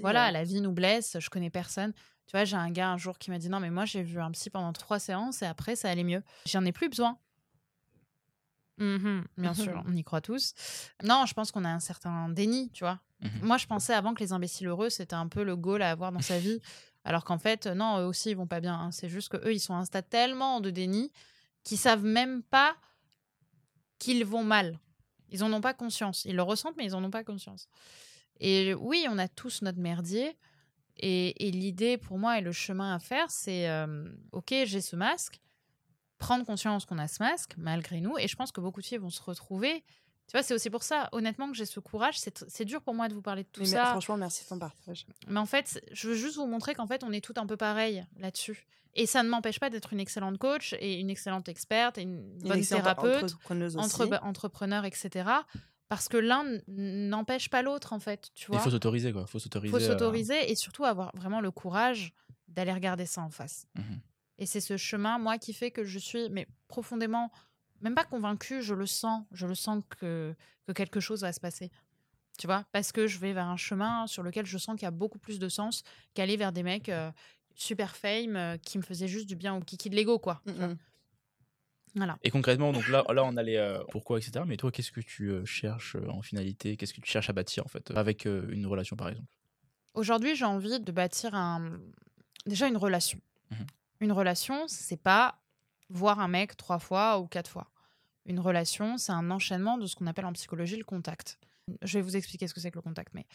voilà, 0.00 0.30
la 0.30 0.44
vie 0.44 0.62
nous 0.62 0.72
blesse. 0.72 1.18
Je 1.20 1.28
connais 1.28 1.50
personne. 1.50 1.92
Tu 2.26 2.32
vois, 2.32 2.44
j'ai 2.44 2.56
un 2.56 2.70
gars 2.70 2.90
un 2.90 2.96
jour 2.96 3.18
qui 3.18 3.30
m'a 3.30 3.38
dit 3.38 3.50
non, 3.50 3.60
mais 3.60 3.70
moi 3.70 3.84
j'ai 3.84 4.02
vu 4.02 4.18
un 4.18 4.30
psy 4.32 4.50
pendant 4.50 4.72
trois 4.72 4.98
séances 4.98 5.42
et 5.42 5.46
après 5.46 5.76
ça 5.76 5.90
allait 5.90 6.04
mieux. 6.04 6.22
J'en 6.46 6.64
ai 6.64 6.72
plus 6.72 6.88
besoin. 6.88 7.18
Mmh 8.78 9.20
bien 9.38 9.54
sûr, 9.54 9.82
on 9.88 9.94
y 9.94 10.04
croit 10.04 10.20
tous. 10.20 10.54
Non, 11.02 11.24
je 11.26 11.34
pense 11.34 11.50
qu'on 11.52 11.64
a 11.64 11.70
un 11.70 11.80
certain 11.80 12.28
déni, 12.28 12.70
tu 12.72 12.84
vois. 12.84 12.98
Mmh 13.20 13.28
moi, 13.42 13.56
je 13.58 13.66
pensais 13.66 13.94
avant 13.94 14.14
que 14.14 14.20
les 14.20 14.32
imbéciles 14.32 14.66
heureux, 14.66 14.90
c'était 14.90 15.14
un 15.14 15.28
peu 15.28 15.42
le 15.44 15.56
goal 15.56 15.82
à 15.82 15.90
avoir 15.90 16.12
dans 16.12 16.20
sa 16.20 16.38
vie. 16.38 16.60
Alors 17.06 17.24
qu'en 17.24 17.38
fait, 17.38 17.68
non, 17.68 18.00
eux 18.00 18.04
aussi, 18.04 18.30
ils 18.30 18.36
vont 18.36 18.48
pas 18.48 18.60
bien. 18.60 18.74
Hein. 18.74 18.90
C'est 18.90 19.08
juste 19.08 19.28
que 19.28 19.36
eux, 19.36 19.54
ils 19.54 19.60
sont 19.60 19.74
à 19.74 19.78
un 19.78 19.84
stade 19.84 20.08
tellement 20.08 20.60
de 20.60 20.70
déni 20.70 21.12
qu'ils 21.62 21.78
savent 21.78 22.04
même 22.04 22.42
pas 22.42 22.76
qu'ils 24.00 24.24
vont 24.24 24.42
mal. 24.42 24.80
Ils 25.28 25.44
en 25.44 25.52
ont 25.52 25.60
pas 25.60 25.72
conscience. 25.72 26.24
Ils 26.24 26.34
le 26.34 26.42
ressentent, 26.42 26.76
mais 26.76 26.84
ils 26.84 26.96
en 26.96 27.04
ont 27.04 27.10
pas 27.10 27.22
conscience. 27.22 27.68
Et 28.40 28.74
oui, 28.74 29.06
on 29.08 29.18
a 29.18 29.28
tous 29.28 29.62
notre 29.62 29.78
merdier. 29.78 30.36
Et, 30.96 31.32
l'idée 31.52 31.96
pour 31.96 32.18
moi 32.18 32.38
et 32.38 32.40
le 32.40 32.50
chemin 32.50 32.92
à 32.92 32.98
faire, 32.98 33.30
c'est 33.30 33.68
ok, 34.32 34.52
j'ai 34.64 34.80
ce 34.80 34.96
masque, 34.96 35.40
prendre 36.18 36.44
conscience 36.44 36.86
qu'on 36.86 36.98
a 36.98 37.06
ce 37.06 37.22
masque 37.22 37.54
malgré 37.56 38.00
nous. 38.00 38.18
Et 38.18 38.26
je 38.26 38.34
pense 38.34 38.50
que 38.50 38.60
beaucoup 38.60 38.80
de 38.80 38.86
filles 38.86 38.98
vont 38.98 39.10
se 39.10 39.22
retrouver. 39.22 39.84
Tu 40.28 40.32
vois, 40.32 40.42
c'est 40.42 40.54
aussi 40.54 40.70
pour 40.70 40.82
ça, 40.82 41.08
honnêtement, 41.12 41.50
que 41.50 41.56
j'ai 41.56 41.66
ce 41.66 41.78
courage. 41.78 42.18
C'est 42.18 42.64
dur 42.64 42.82
pour 42.82 42.94
moi 42.94 43.08
de 43.08 43.14
vous 43.14 43.22
parler 43.22 43.44
de 43.44 43.48
tout 43.48 43.64
ça. 43.64 43.86
franchement, 43.86 44.16
merci 44.16 44.44
de 44.44 44.48
ton 44.48 44.58
partage. 44.58 45.06
Mais 45.28 45.38
en 45.38 45.46
fait, 45.46 45.80
je 45.92 46.08
veux 46.08 46.14
juste 46.14 46.36
vous 46.36 46.46
montrer 46.46 46.74
qu'en 46.74 46.86
fait, 46.86 47.04
on 47.04 47.12
est 47.12 47.24
tout 47.24 47.34
un 47.36 47.46
peu 47.46 47.56
pareil 47.56 48.04
là-dessus. 48.18 48.66
Et 48.94 49.04
ça 49.06 49.22
ne 49.22 49.28
m'empêche 49.28 49.60
pas 49.60 49.68
d'être 49.68 49.92
une 49.92 50.00
excellente 50.00 50.38
coach 50.38 50.74
et 50.80 50.98
une 50.98 51.10
excellente 51.10 51.48
experte 51.50 51.98
et 51.98 52.02
une, 52.02 52.38
bonne 52.38 52.64
thérapeute, 52.64 53.36
entrepreneur, 54.22 54.84
etc 54.84 55.30
parce 55.88 56.08
que 56.08 56.16
l'un 56.16 56.44
n'empêche 56.66 57.48
pas 57.48 57.62
l'autre 57.62 57.92
en 57.92 58.00
fait 58.00 58.30
tu 58.34 58.48
vois 58.48 58.56
il 58.56 58.62
faut 58.62 58.70
s'autoriser 58.70 59.12
quoi 59.12 59.26
faut 59.26 59.38
s'autoriser 59.38 59.72
faut 59.72 59.80
s'autoriser 59.80 60.50
et 60.50 60.56
surtout 60.56 60.84
avoir 60.84 61.14
vraiment 61.14 61.40
le 61.40 61.50
courage 61.50 62.12
d'aller 62.48 62.72
regarder 62.72 63.06
ça 63.06 63.22
en 63.22 63.30
face 63.30 63.66
mmh 63.76 63.82
et 64.38 64.44
c'est 64.44 64.60
ce 64.60 64.76
chemin 64.76 65.18
moi 65.18 65.38
qui 65.38 65.54
fait 65.54 65.70
que 65.70 65.82
je 65.82 65.98
suis 65.98 66.28
mais 66.28 66.46
profondément 66.68 67.30
même 67.80 67.94
pas 67.94 68.04
convaincue 68.04 68.62
je 68.62 68.74
le 68.74 68.86
sens 68.86 69.24
je 69.32 69.46
le 69.46 69.54
sens 69.54 69.82
que 69.98 70.34
que 70.66 70.72
quelque 70.72 71.00
chose 71.00 71.22
va 71.22 71.32
se 71.32 71.40
passer 71.40 71.70
tu 72.36 72.46
vois? 72.46 72.64
Parce 72.72 72.92
que 72.92 73.06
je 73.06 73.18
vais 73.18 73.32
vers 73.32 73.46
un 73.46 73.56
chemin 73.56 74.06
sur 74.06 74.22
lequel 74.22 74.46
je 74.46 74.58
sens 74.58 74.76
qu'il 74.76 74.84
y 74.84 74.88
a 74.88 74.90
beaucoup 74.90 75.18
plus 75.18 75.38
de 75.38 75.48
sens 75.48 75.82
qu'aller 76.14 76.36
vers 76.36 76.52
des 76.52 76.62
mecs 76.62 76.88
euh, 76.88 77.10
super 77.54 77.96
fame 77.96 78.36
euh, 78.36 78.56
qui 78.58 78.78
me 78.78 78.82
faisaient 78.82 79.08
juste 79.08 79.26
du 79.26 79.36
bien 79.36 79.54
au 79.54 79.60
kiki 79.60 79.90
de 79.90 79.96
l'ego 79.96 80.18
quoi 80.18 80.42
mmh 80.46 80.74
Voilà. 81.94 82.18
Et 82.22 82.30
concrètement, 82.30 82.72
donc 82.72 82.88
là, 82.88 83.04
là 83.12 83.24
on 83.24 83.36
allait 83.36 83.56
euh, 83.56 83.82
pourquoi, 83.90 84.18
etc. 84.18 84.44
Mais 84.46 84.56
toi, 84.56 84.70
qu'est-ce 84.70 84.92
que 84.92 85.00
tu 85.00 85.30
euh, 85.30 85.44
cherches 85.46 85.96
euh, 85.96 86.08
en 86.10 86.20
finalité? 86.20 86.76
Qu'est-ce 86.76 86.92
que 86.92 87.00
tu 87.00 87.10
cherches 87.10 87.30
à 87.30 87.32
bâtir 87.32 87.64
en 87.64 87.68
fait 87.68 87.90
avec 87.92 88.26
euh, 88.26 88.46
une 88.50 88.66
relation 88.66 88.96
par 88.96 89.08
exemple? 89.08 89.28
Aujourd'hui, 89.94 90.36
j'ai 90.36 90.44
envie 90.44 90.78
de 90.78 90.92
bâtir 90.92 91.34
un... 91.34 91.80
déjà 92.44 92.68
une 92.68 92.76
relation. 92.76 93.18
Mhm. 93.50 93.66
Une 94.00 94.12
relation, 94.12 94.68
c'est 94.68 95.00
pas 95.00 95.38
voir 95.90 96.20
un 96.20 96.28
mec 96.28 96.56
trois 96.56 96.78
fois 96.78 97.18
ou 97.18 97.26
quatre 97.26 97.50
fois. 97.50 97.70
Une 98.24 98.40
relation, 98.40 98.98
c'est 98.98 99.12
un 99.12 99.30
enchaînement 99.30 99.78
de 99.78 99.86
ce 99.86 99.94
qu'on 99.94 100.06
appelle 100.06 100.26
en 100.26 100.32
psychologie 100.32 100.76
le 100.76 100.84
contact. 100.84 101.38
Je 101.82 101.98
vais 101.98 102.02
vous 102.02 102.16
expliquer 102.16 102.48
ce 102.48 102.54
que 102.54 102.60
c'est 102.60 102.70
que 102.70 102.76
le 102.78 102.82
contact, 102.82 103.14
mais 103.14 103.26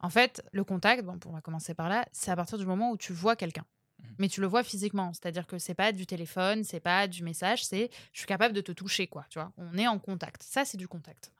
en 0.00 0.10
fait, 0.10 0.42
le 0.52 0.64
contact, 0.64 1.04
bon, 1.04 1.18
on 1.26 1.32
va 1.32 1.40
commencer 1.40 1.74
par 1.74 1.88
là, 1.88 2.06
c'est 2.12 2.30
à 2.30 2.36
partir 2.36 2.58
du 2.58 2.66
moment 2.66 2.90
où 2.90 2.96
tu 2.96 3.12
vois 3.12 3.36
quelqu'un. 3.36 3.64
Mhm. 3.98 4.14
Mais 4.18 4.28
tu 4.28 4.40
le 4.40 4.46
vois 4.46 4.64
physiquement, 4.64 5.12
c'est-à-dire 5.12 5.46
que 5.46 5.58
c'est 5.58 5.74
pas 5.74 5.92
du 5.92 6.06
téléphone, 6.06 6.64
c'est 6.64 6.80
pas 6.80 7.06
du 7.06 7.22
message, 7.22 7.64
c'est 7.64 7.90
je 8.12 8.18
suis 8.18 8.26
capable 8.26 8.54
de 8.54 8.60
te 8.60 8.72
toucher, 8.72 9.06
quoi. 9.06 9.24
Tu 9.28 9.38
vois, 9.38 9.52
on 9.56 9.78
est 9.78 9.86
en 9.86 9.98
contact. 9.98 10.42
Ça, 10.42 10.64
c'est 10.64 10.76
du 10.76 10.88
contact. 10.88 11.32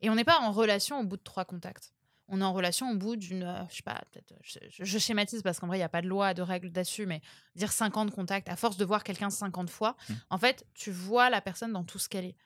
Et 0.00 0.10
on 0.10 0.14
n'est 0.14 0.24
pas 0.24 0.40
en 0.40 0.50
relation 0.50 1.00
au 1.00 1.04
bout 1.04 1.16
de 1.16 1.22
trois 1.22 1.44
contacts 1.44 1.94
on 2.28 2.40
est 2.40 2.44
en 2.44 2.52
relation 2.52 2.90
au 2.90 2.96
bout 2.96 3.16
d'une, 3.16 3.42
euh, 3.42 3.62
je 3.70 3.76
sais 3.76 3.82
pas, 3.82 4.00
euh, 4.16 4.20
je, 4.60 4.98
schématise 4.98 5.42
parce 5.42 5.60
qu'en 5.60 5.66
vrai, 5.66 5.76
il 5.76 5.80
n'y 5.80 5.84
a 5.84 5.88
pas 5.90 6.00
de 6.02 6.08
loi, 6.08 6.32
de 6.34 6.42
règles 6.42 6.72
dessus, 6.72 7.04
mais 7.06 7.20
dire 7.54 7.70
50 7.72 8.10
contacts, 8.12 8.48
à 8.48 8.56
force 8.56 8.76
de 8.76 8.84
voir 8.84 9.04
quelqu'un 9.04 9.30
50 9.30 9.68
fois, 9.70 9.96
Mm. 10.08 10.12
en 10.30 10.38
fait, 10.38 10.66
tu 10.74 10.90
vois 10.90 11.28
la 11.30 11.40
personne 11.40 11.72
dans 11.72 11.84
tout 11.84 11.98
ce 11.98 12.08
qu'elle 12.08 12.24
est. 12.24 12.36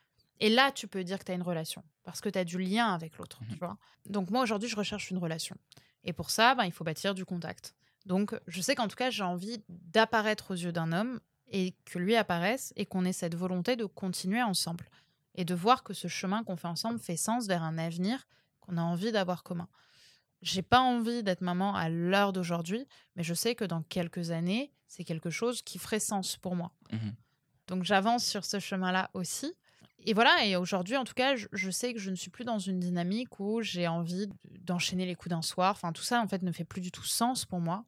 Et 0.41 0.49
là, 0.49 0.71
tu 0.71 0.87
peux 0.87 1.03
dire 1.03 1.19
que 1.19 1.23
tu 1.25 1.31
as 1.31 1.35
une 1.35 1.41
relation, 1.43 1.83
parce 2.03 2.21
que 2.21 2.29
tu 2.29 2.37
as 2.39 2.43
du 2.45 2.57
lien 2.59 2.93
avec 2.93 3.17
l'autre, 3.17 3.39
tu 3.47 3.53
Mhm. 3.53 3.59
vois? 3.59 3.77
Donc 4.05 4.29
moi, 4.29 4.41
aujourd'hui, 4.41 4.69
je 4.69 4.75
recherche 4.75 5.11
une 5.11 5.17
relation. 5.17 5.55
Et 6.03 6.13
pour 6.13 6.29
ça, 6.29 6.55
ben, 6.55 6.63
il 6.65 6.71
faut 6.71 6.83
bâtir 6.85 7.13
du 7.13 7.25
contact. 7.25 7.73
Donc, 8.05 8.33
je 8.47 8.61
sais 8.61 8.75
qu'en 8.75 8.87
tout 8.87 8.95
cas, 8.95 9.09
j'ai 9.09 9.23
envie 9.23 9.61
d'apparaître 9.67 10.51
aux 10.51 10.55
yeux 10.55 10.71
d'un 10.71 10.91
homme 10.93 11.19
et 11.51 11.75
que 11.85 11.99
lui 11.99 12.15
apparaisse 12.15 12.73
et 12.75 12.85
qu'on 12.85 13.05
ait 13.05 13.11
cette 13.13 13.35
volonté 13.35 13.75
de 13.75 13.85
continuer 13.85 14.41
ensemble 14.41 14.89
et 15.35 15.43
de 15.45 15.53
voir 15.55 15.83
que 15.83 15.93
ce 15.93 16.07
chemin 16.07 16.43
qu'on 16.43 16.55
fait 16.55 16.67
ensemble 16.67 16.99
fait 16.99 17.17
sens 17.17 17.47
vers 17.47 17.63
un 17.63 17.77
avenir 17.77 18.25
qu'on 18.69 18.77
a 18.77 18.81
envie 18.81 19.11
d'avoir 19.11 19.43
commun. 19.43 19.67
J'ai 20.41 20.61
pas 20.61 20.79
envie 20.79 21.23
d'être 21.23 21.41
maman 21.41 21.75
à 21.75 21.89
l'heure 21.89 22.31
d'aujourd'hui, 22.31 22.87
mais 23.15 23.23
je 23.23 23.33
sais 23.33 23.55
que 23.55 23.65
dans 23.65 23.81
quelques 23.81 24.31
années, 24.31 24.71
c'est 24.87 25.03
quelque 25.03 25.29
chose 25.29 25.61
qui 25.61 25.79
ferait 25.79 25.99
sens 25.99 26.37
pour 26.37 26.55
moi. 26.55 26.71
Mhm. 26.91 27.13
Donc 27.67 27.83
j'avance 27.83 28.25
sur 28.25 28.45
ce 28.45 28.59
chemin-là 28.59 29.09
aussi. 29.13 29.53
Et 30.05 30.13
voilà, 30.13 30.45
et 30.45 30.55
aujourd'hui, 30.55 30.95
en 30.95 31.03
tout 31.03 31.13
cas, 31.13 31.35
je, 31.35 31.47
je 31.51 31.69
sais 31.69 31.93
que 31.93 31.99
je 31.99 32.09
ne 32.09 32.15
suis 32.15 32.29
plus 32.29 32.45
dans 32.45 32.57
une 32.57 32.79
dynamique 32.79 33.39
où 33.39 33.61
j'ai 33.61 33.87
envie 33.87 34.29
d'enchaîner 34.61 35.05
les 35.05 35.15
coups 35.15 35.29
d'un 35.29 35.41
soir. 35.41 35.71
Enfin, 35.71 35.91
tout 35.91 36.03
ça, 36.03 36.21
en 36.21 36.27
fait, 36.27 36.41
ne 36.41 36.53
fait 36.53 36.63
plus 36.63 36.79
du 36.79 36.91
tout 36.91 37.03
sens 37.03 37.45
pour 37.45 37.59
moi. 37.59 37.83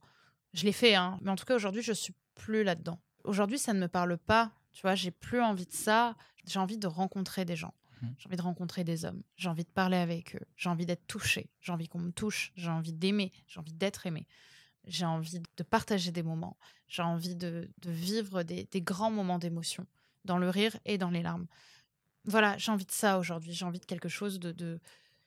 Je 0.54 0.66
l'ai 0.66 0.74
fait, 0.74 0.96
hein, 0.96 1.18
mais 1.22 1.32
en 1.32 1.38
tout 1.38 1.46
cas, 1.46 1.56
aujourd'hui, 1.56 1.82
je 1.82 1.94
suis 1.94 2.14
plus 2.36 2.64
là-dedans. 2.64 3.00
Aujourd'hui, 3.24 3.58
ça 3.58 3.74
ne 3.74 3.80
me 3.80 3.88
parle 3.88 4.18
pas. 4.18 4.52
Tu 4.74 4.82
vois, 4.82 4.96
j'ai 4.96 5.12
plus 5.12 5.42
envie 5.42 5.66
de 5.66 5.72
ça. 5.72 6.16
J'ai 6.46 6.60
envie 6.60 6.78
de 6.78 6.88
rencontrer 6.88 7.46
des 7.46 7.56
gens. 7.56 7.74
Mhm. 8.02 8.16
J'ai 8.18 8.28
envie 8.28 8.38
de 8.38 8.42
rencontrer 8.42 8.84
des 8.84 9.06
hommes. 9.06 9.22
J'ai 9.36 9.50
envie 9.50 9.64
de 9.64 9.70
parler 9.70 9.98
avec 9.98 10.36
eux. 10.36 10.46
J'ai 10.56 10.70
envie 10.70 10.86
d'être 10.86 11.06
touchée. 11.08 11.50
J'ai 11.62 11.72
envie 11.72 11.88
qu'on 11.88 12.00
me 12.00 12.12
touche. 12.12 12.52
J'ai 12.56 12.70
envie 12.70 12.94
d'aimer. 12.94 13.32
J'ai 13.48 13.60
envie 13.60 13.74
d'être 13.74 14.06
aimée. 14.08 14.28
J'ai 14.86 15.06
envie 15.06 15.40
de 15.58 15.64
partager 15.64 16.12
des 16.12 16.24
moments. 16.24 16.58
J'ai 16.88 17.04
envie 17.04 17.36
de, 17.36 17.70
de 17.82 17.92
vivre 17.92 18.44
des, 18.44 18.64
des 18.72 18.82
grands 18.82 19.12
moments 19.12 19.38
d'émotion, 19.38 19.86
dans 20.26 20.38
le 20.40 20.50
rire 20.50 20.76
et 20.86 20.98
dans 20.98 21.12
les 21.12 21.22
larmes. 21.22 21.46
Voilà, 22.26 22.58
j'ai 22.58 22.72
envie 22.72 22.86
de 22.86 22.92
ça 22.92 23.18
aujourd'hui. 23.20 23.54
J'ai 23.54 23.66
envie 23.66 23.80
de 23.80 23.86
quelque 23.86 24.10
chose 24.10 24.40
de. 24.40 24.52
de... 24.52 24.80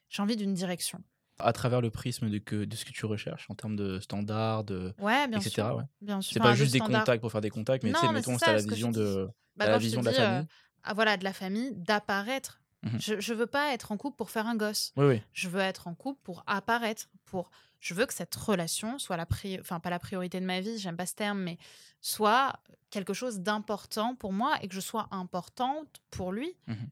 J'ai 0.09 0.23
envie 0.23 0.37
d'une 0.37 0.55
direction. 0.55 1.03
À 1.41 1.53
travers 1.53 1.81
le 1.81 1.91
prisme 1.91 2.31
de, 2.31 2.39
que, 2.39 2.65
de 2.65 2.77
ce 2.77 2.85
que 2.85 2.93
tu 2.93 3.07
recherches 3.07 3.51
en 3.51 3.55
termes 3.57 3.75
de 3.75 3.99
standards, 3.99 4.63
de, 4.65 4.95
Ouais, 4.99 5.27
bien 5.27 5.39
etc. 5.39 5.51
sûr. 5.51 5.77
ouais. 5.77 5.83
Bien 6.01 6.21
sûr. 6.21 6.33
C'est 6.35 6.41
pas 6.41 6.55
juste 6.55 6.73
des 6.73 6.79
contacts 6.79 7.21
pour 7.21 7.33
faire 7.33 7.41
des 7.41 7.51
contacts, 7.51 7.83
mais 7.83 7.91
tu 7.91 7.95
Non, 7.95 8.01
sais, 8.01 8.07
mais 8.09 8.13
mettons, 8.15 8.39
c'est 8.39 8.53
la 8.53 8.59
je 8.59 8.69
vision 8.69 8.93
de, 8.93 9.29
Bah, 9.57 9.67
la 9.67 9.79
vision 9.79 10.01
de 10.01 10.07
la 10.07 10.13
euh, 10.13 10.15
famille. 10.15 10.49
ah, 10.85 10.95
voilà, 10.95 11.17
de 11.17 11.25
la 11.25 11.33
famille, 11.33 11.73
d'apparaître. 11.75 12.61
Mhm. 12.85 13.01
Je, 13.01 13.21
je 13.21 13.35
veux 13.35 13.47
pas 13.47 13.73
être 13.73 13.93
en 13.93 13.97
couple 13.97 14.17
pour 14.17 14.31
faire 14.31 14.47
un 14.47 14.57
gosse. 14.57 14.93
Oui, 14.97 15.07
oui. 15.07 15.23
Je 15.33 15.49
veux 15.49 15.61
être 15.61 15.89
en 15.89 15.95
couple 15.95 16.21
pour 16.23 16.45
apparaître, 16.47 17.09
pour. 17.25 17.51
Je 17.81 17.95
veux 17.95 18.07
que 18.07 18.15
cette 18.15 18.35
relation 18.35 18.99
soit 18.99 19.17
la 19.17 19.27
pri... 19.27 19.59
enfin 19.61 19.81
pas 19.81 19.91
la 19.91 19.99
priorité 19.99 20.41
de 20.41 20.47
ma 20.47 20.61
vie, 20.61 20.79
j'aime 20.79 20.97
pas 20.97 21.07
ce 21.07 21.15
terme, 21.15 21.39
mais 21.41 21.59
soit 22.01 22.55
quelque 22.91 23.13
chose 23.13 23.41
d'important 23.41 24.15
pour 24.15 24.33
moi 24.33 24.57
et 24.63 24.69
que 24.69 24.75
je 24.75 24.81
sois 24.81 25.09
importante 25.11 26.01
pour 26.11 26.33
lui. 26.33 26.55
Mhm. 26.67 26.89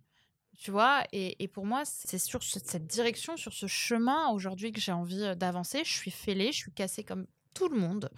Tu 0.59 0.71
vois, 0.71 1.03
et, 1.13 1.43
et 1.43 1.49
pour 1.49 1.67
moi, 1.67 1.83
c'est 1.85 2.19
sur 2.19 2.43
ce- 2.43 2.61
cette 2.61 2.87
direction, 2.87 3.37
sur 3.37 3.53
ce 3.53 3.67
chemin 3.67 4.29
aujourd'hui 4.29 4.71
que 4.71 4.81
j'ai 4.81 4.93
envie 4.93 5.23
euh, 5.25 5.35
d'avancer. 5.35 5.83
Je 5.85 5.93
suis 5.93 6.11
fêlée, 6.11 6.53
je 6.53 6.59
suis 6.59 6.73
cassée 6.73 7.05
comme 7.05 7.27
tout 7.55 7.69
le 7.69 7.79
monde. 7.79 8.11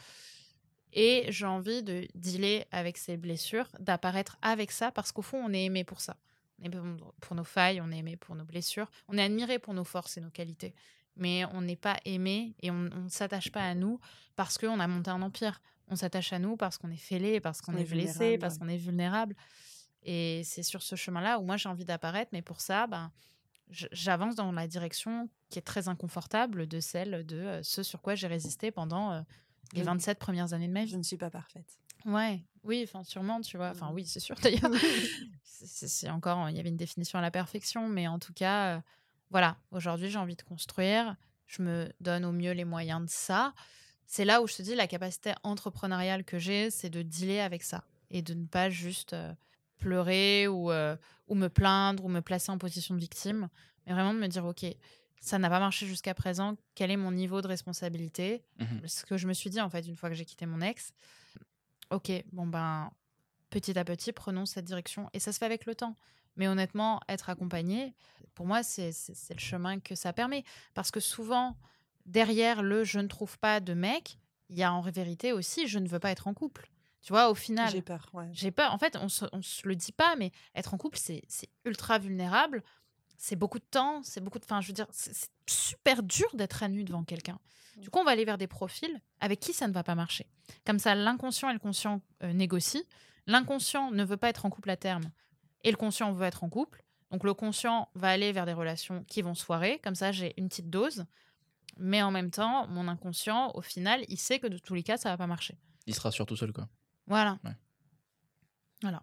Et 0.93 1.27
j'ai 1.31 1.47
envie 1.47 1.83
de 1.83 2.07
dealer 2.15 2.67
avec 2.71 2.99
ces 2.99 3.17
blessures, 3.17 3.69
d'apparaître 3.81 4.37
avec 4.43 4.71
ça, 4.71 4.93
parce 4.93 5.11
qu'au 5.11 5.23
fond, 5.23 5.43
on 5.45 5.53
est 5.53 5.65
aimé 5.65 5.83
pour 5.85 6.01
ça. 6.01 6.17
On 6.61 6.65
est 6.65 6.67
aimé 6.77 6.97
pour- 7.21 7.37
nos 7.37 7.45
failles, 7.45 7.81
on 7.81 7.91
est 7.91 7.99
aimé 7.99 8.17
pour 8.17 8.35
nos 8.37 8.45
blessures, 8.45 8.91
on 9.09 9.19
est 9.19 9.23
admiré 9.23 9.59
pour 9.59 9.75
nos 9.75 9.85
forces 9.85 10.17
et 10.17 10.21
nos 10.21 10.31
qualités. 10.31 10.75
Mais 11.17 11.45
on 11.53 11.61
n'est 11.61 11.77
pas 11.77 11.97
aimé 12.05 12.55
et 12.61 12.71
on 12.71 12.89
on 12.93 13.03
ne 13.03 13.09
s'attache 13.09 13.53
pas 13.53 13.63
à 13.63 13.75
nous 13.75 14.01
parce 14.37 14.59
qu'on 14.59 14.81
a 14.81 14.87
monté 14.89 15.11
un 15.11 15.23
empire. 15.23 15.61
On 15.89 15.97
s'attache 15.97 16.33
à 16.33 16.39
nous 16.39 16.57
parce 16.57 16.77
qu'on 16.79 16.91
est 16.91 16.97
fêlé, 16.97 17.41
parce 17.41 17.61
qu'on 17.61 17.75
On 17.75 17.77
est, 17.77 17.83
est 17.83 17.85
blessé, 17.85 18.39
parce 18.39 18.59
qu'on 18.59 18.69
est 18.69 18.77
vulnérable. 18.79 19.37
Et 20.03 20.43
c'est 20.45 20.63
sur 20.63 20.83
ce 20.83 20.97
chemin-là 20.97 21.39
où 21.39 21.45
moi 21.45 21.57
j'ai 21.57 21.69
envie 21.69 21.85
d'apparaître, 21.85 22.31
mais 22.33 22.43
pour 22.43 22.61
ça, 22.61 22.87
ben, 22.87 23.13
j'avance 23.71 24.35
dans 24.35 24.51
la 24.53 24.67
direction 24.67 25.29
qui 25.51 25.59
est 25.59 25.63
très 25.63 25.89
inconfortable 25.89 26.67
de 26.67 26.81
celle 26.81 27.25
de 27.27 27.37
euh, 27.37 27.63
ce 27.63 27.83
sur 27.83 28.03
quoi 28.03 28.15
j'ai 28.15 28.27
résisté 28.27 28.71
pendant 28.71 29.13
euh, 29.13 29.21
les 29.73 29.81
Je- 29.81 29.87
27 29.87 30.19
premières 30.19 30.53
années 30.53 30.69
de 30.69 30.73
ma 30.73 30.85
vie. 30.85 30.91
Je 30.91 30.97
ne 30.97 31.03
suis 31.03 31.17
pas 31.17 31.31
parfaite. 31.31 31.79
Ouais, 32.05 32.45
oui, 32.65 32.83
enfin 32.85 33.03
sûrement, 33.05 33.41
tu 33.41 33.57
vois. 33.57 33.71
Enfin 33.71 33.89
Mhm. 33.89 33.95
oui, 33.95 34.07
c'est 34.07 34.21
sûr 34.21 34.37
d'ailleurs. 34.37 34.71
C'est- 35.45 36.11
encore, 36.11 36.49
il 36.51 36.57
y 36.57 36.61
avait 36.61 36.69
une 36.69 36.77
définition 36.77 37.19
à 37.19 37.23
la 37.23 37.31
perfection, 37.31 37.89
mais 37.89 38.07
en 38.09 38.19
tout 38.19 38.33
cas, 38.35 38.77
euh, 38.77 38.81
voilà. 39.31 39.57
Aujourd'hui, 39.71 40.11
j'ai 40.11 40.19
envie 40.19 40.37
de 40.37 40.43
construire. 40.43 41.17
Je 41.47 41.63
me 41.63 41.91
donne 42.01 42.25
au 42.25 42.33
mieux 42.33 42.53
les 42.53 42.65
moyens 42.65 43.03
de 43.03 43.09
ça. 43.11 43.55
C'est 44.07 44.25
là 44.25 44.43
où 44.43 44.47
je 44.47 44.57
te 44.57 44.63
dis 44.63 44.75
la 44.75 44.87
capacité 44.87 45.33
entrepreneuriale 45.43 46.25
que 46.25 46.39
j'ai, 46.39 46.71
c'est 46.71 46.91
de 46.91 47.03
dealer 47.03 47.41
avec 47.41 47.63
ça 47.63 47.85
et 48.11 48.21
de 48.23 48.35
ne 48.35 48.47
pas 48.47 48.69
juste 48.69 49.15
euh, 49.15 49.33
pleurer 49.79 50.47
ou, 50.49 50.71
euh, 50.71 50.97
ou 51.29 51.35
me 51.35 51.49
plaindre 51.49 52.05
ou 52.05 52.09
me 52.09 52.21
placer 52.21 52.53
en 52.53 52.59
position 52.59 52.95
de 52.95 53.01
victime, 53.01 53.49
mais 53.87 53.93
vraiment 53.93 54.13
de 54.13 54.19
me 54.19 54.27
dire 54.29 54.45
ok, 54.45 54.67
ça 55.21 55.39
n'a 55.39 55.49
pas 55.49 55.61
marché 55.61 55.87
jusqu'à 55.87 56.13
présent. 56.15 56.57
Quel 56.75 56.91
est 56.91 56.97
mon 56.99 57.13
niveau 57.13 57.41
de 57.41 57.49
responsabilité? 57.49 58.45
Mhm. 58.59 58.87
Ce 58.87 59.05
que 59.07 59.17
je 59.17 59.27
me 59.27 59.33
suis 59.33 59.49
dit 59.49 59.61
en 59.61 59.71
fait 59.71 59.87
une 59.87 59.97
fois 59.97 60.11
que 60.11 60.15
j'ai 60.15 60.27
quitté 60.27 60.45
mon 60.45 60.61
ex. 60.61 60.93
Ok, 61.91 62.11
bon 62.33 62.47
ben 62.47 62.91
petit 63.51 63.79
à 63.79 63.85
petit, 63.85 64.13
prenons 64.13 64.47
cette 64.47 64.65
direction. 64.65 65.09
Et 65.13 65.21
ça 65.21 65.33
se 65.33 65.39
fait 65.39 65.47
avec 65.47 65.67
le 65.67 65.75
temps. 65.75 65.97
Mais 66.37 66.49
honnêtement, 66.49 67.01
être 67.09 67.31
accompagné, 67.31 67.95
pour 68.35 68.47
moi, 68.47 68.63
c'est 68.63 68.91
le 69.31 69.39
chemin 69.39 69.79
que 69.79 69.95
ça 69.95 70.13
permet. 70.13 70.43
Parce 70.75 70.91
que 70.91 70.99
souvent, 70.99 71.57
derrière 72.07 72.63
le 72.63 72.83
je 72.85 72.99
ne 72.99 73.07
trouve 73.07 73.39
pas 73.39 73.61
de 73.61 73.75
mec, 73.75 74.19
il 74.49 74.59
y 74.59 74.63
a 74.63 74.73
en 74.73 74.81
vérité 74.81 75.33
aussi 75.33 75.67
je 75.69 75.79
ne 75.79 75.89
veux 75.89 76.01
pas 76.01 76.11
être 76.11 76.27
en 76.27 76.35
couple. 76.35 76.69
Tu 77.03 77.13
vois, 77.13 77.29
au 77.29 77.35
final, 77.35 77.71
J'ai 77.71 77.83
peur, 77.83 78.09
ouais. 78.15 78.31
j'ai 78.33 78.51
peur. 78.51 78.73
En 78.73 78.79
fait, 78.79 78.97
on 78.97 79.11
se, 79.11 79.27
on 79.33 79.43
se 79.43 79.69
le 79.69 79.77
dit 79.77 79.93
pas, 79.93 80.17
mais 80.17 80.33
être 80.55 80.73
en 80.73 80.79
couple, 80.79 80.99
c'est 80.99 81.23
ultra 81.67 81.99
vulnérable. 81.99 82.63
C'est 83.17 83.37
beaucoup 83.37 83.59
de 83.59 83.65
temps, 83.65 84.03
c'est 84.03 84.21
beaucoup 84.21 84.39
de. 84.39 84.45
Enfin, 84.45 84.61
je 84.61 84.69
veux 84.69 84.73
dire, 84.73 84.87
c'est 84.91 85.31
super 85.47 86.03
dur 86.03 86.27
d'être 86.35 86.63
à 86.63 86.69
nu 86.69 86.85
devant 86.85 87.05
quelqu'un. 87.05 87.39
Du 87.77 87.91
coup, 87.91 87.99
on 87.99 88.05
va 88.05 88.13
aller 88.13 88.25
vers 88.25 88.39
des 88.39 88.47
profils 88.47 89.01
avec 89.21 89.41
qui 89.41 89.53
ça 89.53 89.67
ne 89.67 89.73
va 89.73 89.83
pas 89.83 89.95
marcher. 89.95 90.27
Comme 90.65 90.79
ça, 90.79 90.95
l'inconscient 90.95 91.51
et 91.51 91.53
le 91.53 91.59
conscient 91.59 92.01
euh, 92.23 92.33
négocient. 92.33 92.83
L'inconscient 93.27 93.91
ne 93.91 94.05
veut 94.05 94.17
pas 94.17 94.29
être 94.29 94.45
en 94.45 94.51
couple 94.51 94.71
à 94.71 94.77
terme 94.77 95.11
et 95.65 95.71
le 95.71 95.77
conscient 95.77 96.13
veut 96.13 96.27
être 96.27 96.45
en 96.45 96.51
couple. 96.51 96.85
Donc, 97.11 97.25
le 97.25 97.35
conscient 97.35 97.89
va 97.95 98.09
aller 98.11 98.33
vers 98.33 98.47
des 98.47 98.53
relations 98.53 99.05
qui 99.05 99.23
vont 99.23 99.35
se 99.35 99.45
foirer. 99.45 99.81
Comme 99.83 99.95
ça, 99.95 100.13
j'ai 100.13 100.35
une 100.37 100.49
petite 100.49 100.71
dose. 100.71 101.07
Mais 101.77 102.03
en 102.03 102.11
même 102.11 102.31
temps, 102.31 102.67
mon 102.69 102.87
inconscient, 102.89 103.51
au 103.55 103.61
final, 103.61 104.05
il 104.09 104.19
sait 104.19 104.39
que 104.39 104.47
de 104.47 104.59
tous 104.59 104.75
les 104.75 104.83
cas, 104.83 104.97
ça 104.97 105.11
va 105.11 105.17
pas 105.17 105.27
marcher. 105.27 105.59
Il 105.87 105.95
sera 105.95 106.11
surtout 106.11 106.37
seul, 106.37 106.53
quoi. 106.53 106.69
Voilà. 107.07 107.39
Ouais. 107.45 107.57
Voilà. 108.83 109.03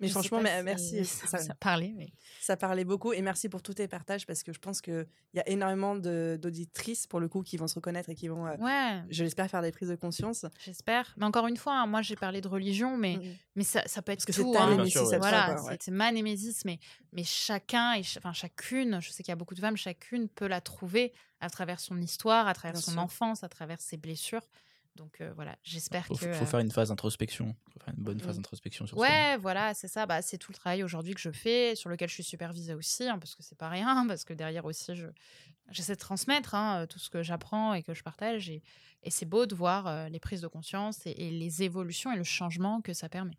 Mais 0.00 0.06
Je 0.08 0.12
franchement, 0.12 0.38
pas 0.42 0.62
mais- 0.62 0.76
si 0.78 0.94
merci. 0.94 1.04
Ça, 1.04 1.54
parlait, 1.54 1.92
mais. 1.96 2.08
ça 2.40 2.56
parlait 2.56 2.84
beaucoup 2.84 3.12
et 3.12 3.20
merci 3.20 3.48
pour 3.50 3.62
tous 3.62 3.74
tes 3.74 3.86
partages 3.86 4.26
parce 4.26 4.42
que 4.42 4.52
je 4.52 4.58
pense 4.58 4.80
qu'il 4.80 5.06
y 5.34 5.38
a 5.40 5.46
énormément 5.48 5.94
de- 5.94 6.38
d'auditrices 6.40 7.06
pour 7.06 7.20
le 7.20 7.28
coup 7.28 7.42
qui 7.42 7.56
vont 7.58 7.68
se 7.68 7.74
reconnaître 7.74 8.08
et 8.08 8.14
qui 8.14 8.28
vont, 8.28 8.46
euh, 8.46 8.56
Ouais, 8.56 9.02
je 9.10 9.22
l'espère, 9.24 9.48
faire 9.50 9.60
des 9.62 9.72
prises 9.72 9.90
de 9.90 9.96
conscience. 9.96 10.46
j'espère. 10.64 11.12
Mais 11.18 11.26
encore 11.26 11.46
une 11.46 11.58
fois, 11.58 11.74
hein, 11.74 11.86
moi 11.86 12.00
j'ai 12.02 12.16
parlé 12.16 12.40
de 12.40 12.48
religion, 12.48 12.96
mais, 12.96 13.16
Mhm. 13.18 13.34
mais 13.56 13.64
ça, 13.64 13.82
ça 13.86 14.00
peut 14.00 14.12
être 14.12 14.20
Parce 14.20 14.26
que 14.26 14.32
c'est 14.32 14.42
tout. 14.42 14.52
ta 14.54 14.62
hein. 14.64 14.86
Sûr, 14.86 15.06
ouais. 15.06 15.18
Voilà, 15.18 15.54
ouais. 15.62 15.68
c'est 15.72 15.82
c'est 15.84 15.90
ma 15.90 16.10
némésis, 16.12 16.64
mais, 16.64 16.78
mais 17.12 17.22
chacun, 17.24 17.92
et 17.92 18.02
ch- 18.02 18.16
enfin 18.18 18.32
chacune, 18.32 19.00
je 19.02 19.10
sais 19.10 19.22
qu'il 19.22 19.30
y 19.30 19.32
a 19.32 19.36
beaucoup 19.36 19.54
de 19.54 19.60
femmes, 19.60 19.76
chacune 19.76 20.28
peut 20.28 20.46
la 20.48 20.60
trouver 20.62 21.12
à 21.40 21.50
travers 21.50 21.78
son 21.78 22.00
histoire, 22.00 22.48
à 22.48 22.54
travers 22.54 22.72
Bien 22.72 22.80
son 22.80 22.90
sûr. 22.92 23.00
enfance, 23.00 23.44
à 23.44 23.48
travers 23.48 23.80
ses 23.80 23.96
blessures. 23.98 24.42
Donc 25.00 25.22
euh, 25.22 25.32
voilà, 25.34 25.56
j'espère 25.62 26.06
que. 26.06 26.14
faut 26.14 26.26
euh, 26.26 26.34
faire 26.46 26.60
une 26.60 26.70
phase 26.70 26.90
d'introspection. 26.90 27.56
Faut 27.72 27.80
faire 27.80 27.94
une 27.96 28.04
bonne 28.04 28.20
phase 28.20 28.34
Mm. 28.36 28.42
d'introspection 28.42 28.86
sur. 28.86 28.98
Ouais, 28.98 29.38
voilà, 29.38 29.72
c'est 29.72 29.88
ça. 29.88 30.04
Bah, 30.04 30.20
c'est 30.20 30.36
tout 30.36 30.52
le 30.52 30.56
travail 30.56 30.82
aujourd'hui 30.84 31.14
que 31.14 31.20
je 31.20 31.30
fais, 31.30 31.74
sur 31.74 31.88
lequel 31.88 32.10
je 32.10 32.14
suis 32.14 32.22
supervisée 32.22 32.74
aussi, 32.74 33.04
hein, 33.08 33.18
parce 33.18 33.34
que 33.34 33.42
c'est 33.42 33.56
pas 33.56 33.70
rien, 33.70 34.06
parce 34.08 34.24
que 34.24 34.34
derrière 34.34 34.66
aussi, 34.66 34.94
je 34.94 35.06
j'essaie 35.70 35.94
de 35.94 35.98
transmettre 36.00 36.54
hein, 36.54 36.82
euh, 36.82 36.86
tout 36.86 36.98
ce 36.98 37.08
que 37.08 37.22
j'apprends 37.22 37.72
et 37.72 37.82
que 37.82 37.94
je 37.94 38.02
partage. 38.02 38.50
Et, 38.50 38.62
et 39.02 39.10
c'est 39.10 39.24
beau 39.24 39.46
de 39.46 39.54
voir 39.54 39.86
euh, 39.86 40.08
les 40.10 40.20
prises 40.20 40.42
de 40.42 40.48
conscience 40.48 41.06
et, 41.06 41.12
et 41.16 41.30
les 41.30 41.62
évolutions 41.62 42.12
et 42.12 42.16
le 42.16 42.24
changement 42.24 42.82
que 42.82 42.92
ça 42.92 43.08
permet. 43.08 43.38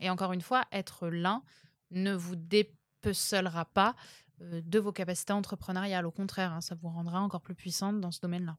Et 0.00 0.08
encore 0.08 0.32
une 0.34 0.42
fois, 0.42 0.66
être 0.70 1.08
l'un 1.08 1.42
ne 1.90 2.12
vous 2.14 2.36
dépecelera 2.36 3.64
pas 3.64 3.96
euh, 4.42 4.60
de 4.64 4.78
vos 4.78 4.92
capacités 4.92 5.32
entrepreneuriales. 5.32 6.06
Au 6.06 6.10
contraire, 6.12 6.52
hein, 6.52 6.60
ça 6.60 6.74
vous 6.74 6.88
rendra 6.88 7.20
encore 7.20 7.40
plus 7.40 7.54
puissante 7.54 8.00
dans 8.00 8.10
ce 8.12 8.20
domaine-là. 8.20 8.56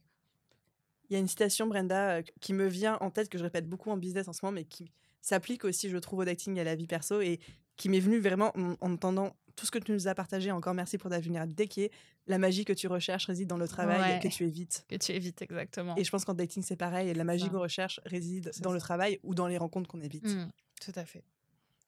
Il 1.10 1.14
y 1.14 1.16
a 1.16 1.20
une 1.20 1.28
citation, 1.28 1.68
Brenda, 1.68 2.22
qui 2.42 2.54
me 2.54 2.68
vient 2.68 2.98
en 3.00 3.12
tête, 3.12 3.30
que 3.30 3.38
je 3.38 3.44
répète 3.44 3.68
beaucoup 3.68 3.92
en 3.92 3.98
business 3.98 4.28
en 4.28 4.34
ce 4.34 4.40
moment, 4.44 4.56
mais 4.56 4.66
qui 4.66 4.92
s'applique 5.22 5.66
aussi, 5.66 5.90
je 5.90 5.98
trouve, 5.98 6.20
au 6.20 6.26
dating 6.26 6.58
et 6.58 6.62
à 6.62 6.64
la 6.64 6.76
vie 6.76 6.88
perso, 6.88 7.22
et 7.22 7.40
qui 7.78 7.90
m'est 7.90 8.00
venue 8.00 8.20
vraiment 8.20 8.52
en, 8.58 8.76
entendant 8.82 9.36
tout 9.56 9.66
ce 9.66 9.72
que 9.72 9.80
tu 9.80 9.92
nous 9.92 10.08
as 10.08 10.16
partagé. 10.16 10.52
Encore 10.52 10.74
merci 10.74 10.98
pour 10.98 11.10
ta 11.10 11.20
vulnérabilité, 11.20 11.68
qui 11.68 11.84
est 11.84 11.92
la 12.28 12.38
magie 12.38 12.66
que 12.66 12.74
tu 12.74 12.88
recherches 12.88 13.26
réside 13.26 13.48
dans 13.48 13.58
le 13.58 13.68
travail 13.68 14.20
que 14.20 14.28
tu 14.28 14.44
évites. 14.44 14.86
Que 14.88 14.96
tu 14.96 15.12
évites, 15.14 15.42
exactement. 15.42 15.96
Et 15.96 16.04
je 16.04 16.12
pense 16.12 16.26
qu'en 16.26 16.34
dating, 16.34 16.64
c'est 16.64 16.76
pareil. 16.76 17.14
La 17.14 17.24
magie 17.24 17.50
qu'on 17.50 17.60
recherche 17.60 18.00
réside 18.06 18.52
dans 18.62 18.72
le 18.72 18.80
travail 18.80 19.20
ou 19.24 19.34
dans 19.34 19.48
les 19.48 19.58
rencontres 19.58 19.90
qu'on 19.90 20.02
évite. 20.02 20.26
Mmh, 20.26 20.50
tout 20.82 20.92
à 20.96 21.06
fait. 21.06 21.24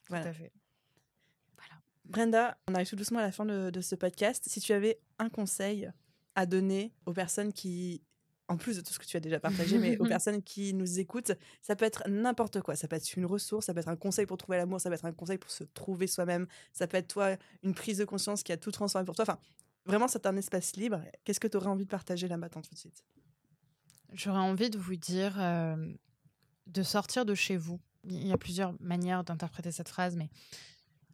Tout 0.07 0.15
à 0.15 0.33
fait. 0.33 0.51
Voilà. 1.57 1.81
Brenda, 2.05 2.57
on 2.67 2.73
arrive 2.73 2.89
tout 2.89 2.95
doucement 2.95 3.19
à 3.19 3.23
la 3.23 3.31
fin 3.31 3.45
de, 3.45 3.69
de 3.69 3.81
ce 3.81 3.95
podcast. 3.95 4.43
Si 4.47 4.59
tu 4.59 4.73
avais 4.73 4.99
un 5.19 5.29
conseil 5.29 5.91
à 6.35 6.45
donner 6.45 6.93
aux 7.05 7.13
personnes 7.13 7.53
qui 7.53 8.01
en 8.49 8.57
plus 8.57 8.77
de 8.77 8.81
tout 8.81 8.91
ce 8.91 8.99
que 8.99 9.05
tu 9.05 9.15
as 9.15 9.19
déjà 9.19 9.39
partagé, 9.39 9.77
mais 9.77 9.97
aux 9.99 10.05
personnes 10.07 10.41
qui 10.41 10.73
nous 10.73 10.99
écoutent, 10.99 11.31
ça 11.61 11.75
peut 11.75 11.85
être 11.85 12.03
n'importe 12.09 12.61
quoi. 12.61 12.75
Ça 12.75 12.87
peut 12.87 12.95
être 12.95 13.15
une 13.15 13.25
ressource, 13.25 13.67
ça 13.67 13.73
peut 13.73 13.79
être 13.79 13.87
un 13.87 13.95
conseil 13.95 14.25
pour 14.25 14.37
trouver 14.37 14.57
l'amour, 14.57 14.81
ça 14.81 14.89
peut 14.89 14.95
être 14.95 15.05
un 15.05 15.13
conseil 15.13 15.37
pour 15.37 15.51
se 15.51 15.63
trouver 15.63 16.07
soi-même, 16.07 16.47
ça 16.73 16.87
peut 16.87 16.97
être 16.97 17.07
toi 17.07 17.37
une 17.63 17.75
prise 17.75 17.99
de 17.99 18.05
conscience 18.05 18.43
qui 18.43 18.51
a 18.51 18.57
tout 18.57 18.71
transformé 18.71 19.05
pour 19.05 19.15
toi. 19.15 19.23
Enfin, 19.23 19.37
vraiment, 19.85 20.07
c'est 20.07 20.25
un 20.25 20.35
espace 20.35 20.75
libre. 20.75 21.01
Qu'est-ce 21.23 21.39
que 21.39 21.47
tu 21.47 21.57
aurais 21.57 21.67
envie 21.67 21.85
de 21.85 21.89
partager 21.89 22.27
là 22.27 22.37
maintenant 22.37 22.61
tout 22.61 22.73
de 22.73 22.79
suite? 22.79 23.03
J'aurais 24.13 24.39
envie 24.39 24.71
de 24.71 24.79
vous 24.79 24.95
dire 24.95 25.39
euh, 25.39 25.93
de 26.65 26.83
sortir 26.83 27.25
de 27.25 27.35
chez 27.35 27.55
vous. 27.55 27.79
Il 28.05 28.27
y 28.27 28.31
a 28.31 28.37
plusieurs 28.37 28.73
manières 28.81 29.23
d'interpréter 29.23 29.71
cette 29.71 29.89
phrase, 29.89 30.15
mais 30.15 30.31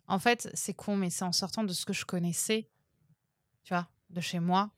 en 0.08 0.20
fait, 0.20 0.50
c'est 0.54 0.74
con, 0.74 0.96
mais 0.96 1.10
c'est 1.10 1.26
en 1.26 1.34
sortant 1.34 1.66
de 1.66 1.74
ce 1.74 1.86
que 1.86 1.92
je 1.92 2.06
connaissais, 2.06 2.70
tu 3.64 3.74
vois, 3.74 3.90
de 4.10 4.22
chez 4.22 4.40
moi, 4.40 4.72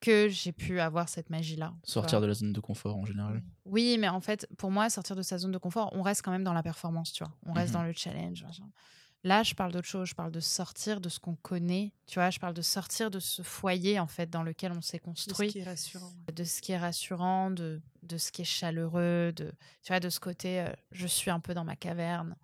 que 0.00 0.28
j'ai 0.28 0.52
pu 0.52 0.80
avoir 0.80 1.08
cette 1.08 1.30
magie-là. 1.30 1.74
Sortir 1.82 2.20
de 2.20 2.26
la 2.26 2.34
zone 2.34 2.52
de 2.52 2.60
confort 2.60 2.96
en 2.96 3.04
général. 3.04 3.42
Oui, 3.64 3.96
mais 3.98 4.08
en 4.08 4.20
fait, 4.20 4.46
pour 4.58 4.70
moi, 4.70 4.90
sortir 4.90 5.16
de 5.16 5.22
sa 5.22 5.38
zone 5.38 5.52
de 5.52 5.58
confort, 5.58 5.90
on 5.92 6.02
reste 6.02 6.22
quand 6.22 6.30
même 6.30 6.44
dans 6.44 6.52
la 6.52 6.62
performance, 6.62 7.12
tu 7.12 7.24
vois. 7.24 7.32
On 7.46 7.52
reste 7.52 7.70
mmh 7.70 7.74
dans 7.74 7.82
le 7.82 7.92
challenge. 7.92 8.44
Là, 9.24 9.42
je 9.42 9.54
parle 9.54 9.72
d'autre 9.72 9.88
chose. 9.88 10.08
Je 10.08 10.14
parle 10.14 10.30
de 10.30 10.40
sortir 10.40 11.00
de 11.00 11.08
ce 11.08 11.18
qu'on 11.18 11.34
connaît. 11.34 11.92
Tu 12.06 12.20
vois, 12.20 12.30
je 12.30 12.38
parle 12.38 12.54
de 12.54 12.62
sortir 12.62 13.10
de 13.10 13.18
ce 13.18 13.42
foyer, 13.42 13.98
en 13.98 14.06
fait, 14.06 14.30
dans 14.30 14.44
lequel 14.44 14.70
on 14.72 14.80
s'est 14.80 15.00
construit. 15.00 15.48
De 15.48 15.52
ce 15.52 15.58
qui 15.58 15.58
est 15.58 15.64
rassurant. 15.64 16.12
De 16.32 16.44
ce 16.44 16.62
qui 16.62 16.72
est 16.72 16.78
rassurant, 16.78 17.50
de, 17.50 17.80
de 18.04 18.18
ce 18.18 18.30
qui 18.30 18.42
est 18.42 18.44
chaleureux, 18.44 19.32
de, 19.34 19.52
tu 19.82 19.88
vois, 19.88 19.98
de 19.98 20.10
ce 20.10 20.20
côté, 20.20 20.60
euh, 20.60 20.68
je 20.92 21.08
suis 21.08 21.30
un 21.30 21.40
peu 21.40 21.54
dans 21.54 21.64
ma 21.64 21.74
caverne. 21.74 22.36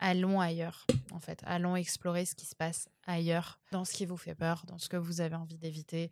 Allons 0.00 0.40
ailleurs, 0.40 0.88
en 1.12 1.20
fait. 1.20 1.40
Allons 1.46 1.76
explorer 1.76 2.24
ce 2.24 2.34
qui 2.34 2.46
se 2.46 2.56
passe 2.56 2.88
ailleurs, 3.06 3.60
dans 3.70 3.84
ce 3.84 3.92
qui 3.92 4.04
vous 4.04 4.16
fait 4.16 4.34
peur, 4.34 4.64
dans 4.66 4.78
ce 4.78 4.88
que 4.88 4.96
vous 4.96 5.20
avez 5.20 5.36
envie 5.36 5.58
d'éviter. 5.58 6.10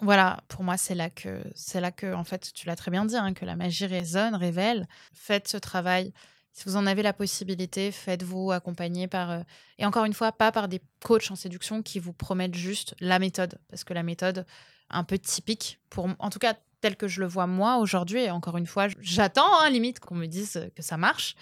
Voilà, 0.00 0.42
pour 0.48 0.64
moi, 0.64 0.76
c'est 0.76 0.94
là 0.94 1.08
que, 1.08 1.42
c'est 1.54 1.80
là 1.80 1.92
que, 1.92 2.12
en 2.14 2.24
fait, 2.24 2.52
tu 2.52 2.66
l'as 2.66 2.76
très 2.76 2.90
bien 2.90 3.04
dit, 3.04 3.16
hein, 3.16 3.32
que 3.32 3.44
la 3.44 3.56
magie 3.56 3.86
résonne, 3.86 4.34
révèle. 4.34 4.88
Faites 5.12 5.48
ce 5.48 5.56
travail. 5.56 6.12
Si 6.52 6.64
vous 6.66 6.76
en 6.76 6.86
avez 6.86 7.02
la 7.02 7.12
possibilité, 7.12 7.90
faites-vous 7.90 8.52
accompagner 8.52 9.08
par, 9.08 9.30
euh, 9.30 9.40
et 9.78 9.86
encore 9.86 10.04
une 10.04 10.12
fois, 10.12 10.30
pas 10.30 10.52
par 10.52 10.68
des 10.68 10.80
coachs 11.04 11.30
en 11.30 11.36
séduction 11.36 11.82
qui 11.82 11.98
vous 11.98 12.12
promettent 12.12 12.54
juste 12.54 12.94
la 13.00 13.18
méthode, 13.18 13.58
parce 13.68 13.82
que 13.82 13.94
la 13.94 14.02
méthode, 14.02 14.46
un 14.90 15.04
peu 15.04 15.18
typique, 15.18 15.80
pour, 15.90 16.08
en 16.18 16.30
tout 16.30 16.38
cas, 16.38 16.54
telle 16.80 16.96
que 16.96 17.08
je 17.08 17.20
le 17.20 17.26
vois 17.26 17.46
moi 17.46 17.78
aujourd'hui, 17.78 18.20
et 18.20 18.30
encore 18.30 18.56
une 18.56 18.66
fois, 18.66 18.88
j'attends, 19.00 19.60
hein, 19.60 19.70
limite, 19.70 20.00
qu'on 20.00 20.14
me 20.14 20.26
dise 20.26 20.70
que 20.76 20.82
ça 20.82 20.96
marche. 20.96 21.34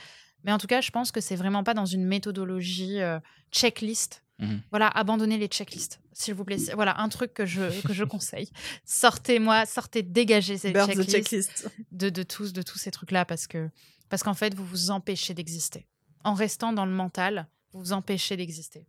Mais 0.45 0.53
en 0.53 0.59
tout 0.59 0.67
cas, 0.67 0.81
je 0.81 0.91
pense 0.91 1.13
que 1.13 1.21
c'est 1.21 1.37
vraiment 1.37 1.65
pas 1.65 1.75
dans 1.75 1.87
une 1.87 2.05
méthodologie 2.05 3.01
euh, 3.01 3.19
checklist 3.51 4.23
Mhm. 4.43 4.61
Voilà, 4.71 4.89
abandonnez 4.89 5.39
les 5.39 5.47
checklists, 5.47 6.01
s'il 6.13 6.35
vous 6.35 6.45
plaît. 6.45 6.59
Voilà, 6.75 7.01
un 7.01 7.09
truc 7.09 7.33
que 7.33 7.47
je, 7.47 7.81
que 7.83 7.93
je 7.93 8.05
conseille. 8.15 8.51
Sortez-moi, 8.85 9.67
sortez, 9.67 10.03
dégagez 10.03 10.59
ces 10.59 10.73
checklists, 10.73 11.71
de, 11.93 12.11
de, 12.11 12.23
tous, 12.23 12.53
de 12.53 12.63
tous 12.63 12.79
ces 12.79 12.91
trucs-là 12.91 13.25
parce 13.25 13.47
que 13.47 13.71
parce 14.09 14.23
qu'en 14.23 14.35
fait, 14.35 14.53
vous 14.55 14.67
vous 14.67 14.91
empêchez 14.91 15.33
d'exister. 15.33 15.87
En 16.23 16.35
restant 16.35 16.75
dans 16.75 16.85
le 16.85 16.93
mental, 16.93 17.49
vous 17.73 17.81
vous 17.81 17.93
empêchez 17.95 18.37
d'exister. 18.37 18.87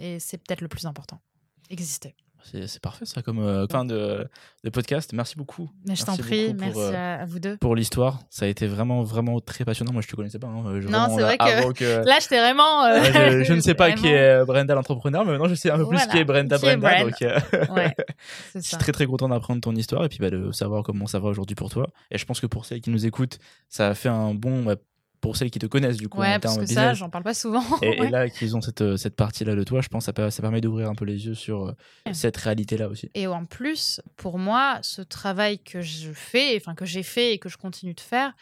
Et 0.00 0.18
c'est 0.18 0.38
peut-être 0.38 0.60
le 0.60 0.66
plus 0.66 0.86
important. 0.86 1.20
Exister. 1.70 2.16
C'est 2.52 2.80
parfait 2.80 3.04
ça 3.04 3.22
comme 3.22 3.38
euh, 3.38 3.66
fin 3.66 3.84
de, 3.84 4.26
de, 4.64 4.70
podcast. 4.70 5.12
Merci 5.12 5.36
beaucoup. 5.36 5.70
Mais 5.84 5.96
je 5.96 6.04
t'en 6.04 6.16
prie, 6.16 6.54
merci 6.54 6.78
euh, 6.78 7.22
à 7.22 7.24
vous 7.24 7.38
deux. 7.38 7.56
Pour 7.56 7.74
l'histoire, 7.74 8.20
ça 8.30 8.44
a 8.44 8.48
été 8.48 8.66
vraiment 8.66 9.02
vraiment 9.02 9.40
très 9.40 9.64
passionnant. 9.64 9.92
Moi 9.92 10.02
je 10.02 10.08
te 10.08 10.16
connaissais 10.16 10.38
pas. 10.38 10.46
Hein. 10.46 10.80
non, 10.88 11.08
c'est 11.16 11.22
vrai 11.22 11.38
que, 11.38 12.04
là 12.06 12.18
j'étais 12.20 12.38
vraiment. 12.38 12.84
Euh, 12.84 13.44
je, 13.44 13.52
ne 13.52 13.60
sais 13.66 13.74
pas 13.74 13.92
qui 13.92 14.08
est 14.08 14.44
Brenda 14.44 14.74
l'entrepreneur, 14.74 15.24
mais 15.24 15.32
maintenant 15.32 15.48
je 15.48 15.54
sais 15.54 15.70
un 15.70 15.78
peu 15.78 15.88
plus 15.88 16.06
qui 16.06 16.18
est 16.18 16.24
Brenda 16.24 16.58
Brenda. 16.58 17.04
Donc 17.04 17.14
ouais, 17.20 17.94
je 18.54 18.60
suis 18.60 18.76
très 18.76 18.92
très 18.92 19.06
content 19.06 19.28
d'apprendre 19.28 19.60
ton 19.60 19.74
histoire 19.74 20.04
et 20.04 20.08
puis 20.08 20.18
bah, 20.18 20.30
de 20.30 20.52
savoir 20.52 20.82
comment 20.82 21.06
ça 21.06 21.18
va 21.18 21.28
aujourd'hui 21.28 21.56
pour 21.56 21.70
toi. 21.70 21.88
Et 22.10 22.18
je 22.18 22.24
pense 22.24 22.40
que 22.40 22.46
pour 22.46 22.64
ceux 22.64 22.78
qui 22.78 22.90
nous 22.90 23.06
écoutent, 23.06 23.38
ça 23.68 23.88
a 23.88 23.94
fait 23.94 24.08
un 24.08 24.34
bon 24.34 24.62
bah, 24.62 24.76
pour 25.20 25.36
celles 25.36 25.50
qui 25.50 25.58
te 25.58 25.66
connaissent 25.66 25.96
du 25.96 26.08
coup 26.08 26.20
ouais, 26.20 26.38
parce 26.38 26.58
que 26.58 26.66
ça 26.66 26.94
j'en 26.94 27.10
parle 27.10 27.24
pas 27.24 27.34
souvent 27.34 27.64
et, 27.82 28.08
là 28.08 28.28
qu'ils 28.28 28.56
ont 28.56 28.60
cette, 28.60 28.82
euh, 28.82 28.96
cette 28.96 29.16
partie 29.16 29.44
là 29.44 29.54
de 29.54 29.64
toi 29.64 29.80
je 29.80 29.88
pense 29.88 30.06
que 30.06 30.12
ça, 30.14 30.30
ça 30.30 30.42
permet 30.42 30.60
d'ouvrir 30.60 30.88
un 30.88 30.94
peu 30.94 31.04
les 31.04 31.26
yeux 31.26 31.34
sur 31.34 31.66
euh, 31.66 31.72
cette 32.12 32.36
réalité 32.36 32.76
là 32.76 32.88
aussi. 32.88 33.10
Et 33.14 33.26
en 33.26 33.44
plus 33.44 34.00
pour 34.16 34.38
moi 34.38 34.78
ce 34.82 35.02
travail 35.02 35.58
que 35.58 35.80
je 35.80 36.12
fais 36.12 36.56
enfin 36.56 36.74
que 36.74 36.84
j'ai 36.84 37.02
fait 37.02 37.34
et 37.34 37.38
que 37.38 37.48
je 37.48 37.56
continue 37.56 37.94
de 37.94 38.00
faire 38.00 38.34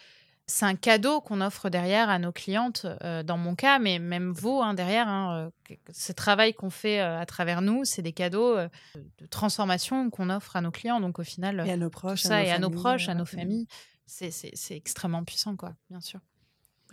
c'est 0.47 0.67
un 0.67 0.75
cadeau 0.75 1.23
qu'on 1.23 1.41
offre 1.41 1.71
derrière 1.71 2.11
à 2.11 2.19
nos 2.19 2.31
clientes, 2.31 2.87
euh, 3.03 3.23
dans 3.23 3.39
mon 3.39 3.55
cas, 3.55 3.79
mais 3.79 3.99
même 3.99 4.31
vous, 4.31 4.61
hein, 4.63 4.75
derrière, 4.75 5.09
hein, 5.09 5.51
ce 5.91 6.13
travail 6.13 6.53
qu'on 6.53 6.69
fait 6.69 7.01
à 7.01 7.25
travers 7.25 7.63
nous, 7.63 7.87
c'est 7.87 8.03
des 8.03 8.13
cadeaux 8.13 8.55
de 8.59 9.27
transformation 9.31 10.11
qu'on 10.11 10.29
offre 10.29 10.57
à 10.57 10.61
nos 10.61 10.71
clients. 10.71 11.01
Donc 11.01 11.19
au 11.19 11.23
final, 11.25 11.65
et 11.67 11.71
à 11.71 11.79
nos 11.79 11.89
proches, 11.89 12.21
ça, 12.21 12.45
et 12.45 12.51
à 12.51 12.59
nos 12.59 12.69
proches, 12.69 13.09
à 13.09 13.15
nos 13.15 13.25
familles, 13.25 13.69
c'est 14.05 14.77
extrêmement 14.77 15.25
puissant, 15.25 15.57
quoi, 15.57 15.73
bien 15.89 16.03
sûr. 16.03 16.21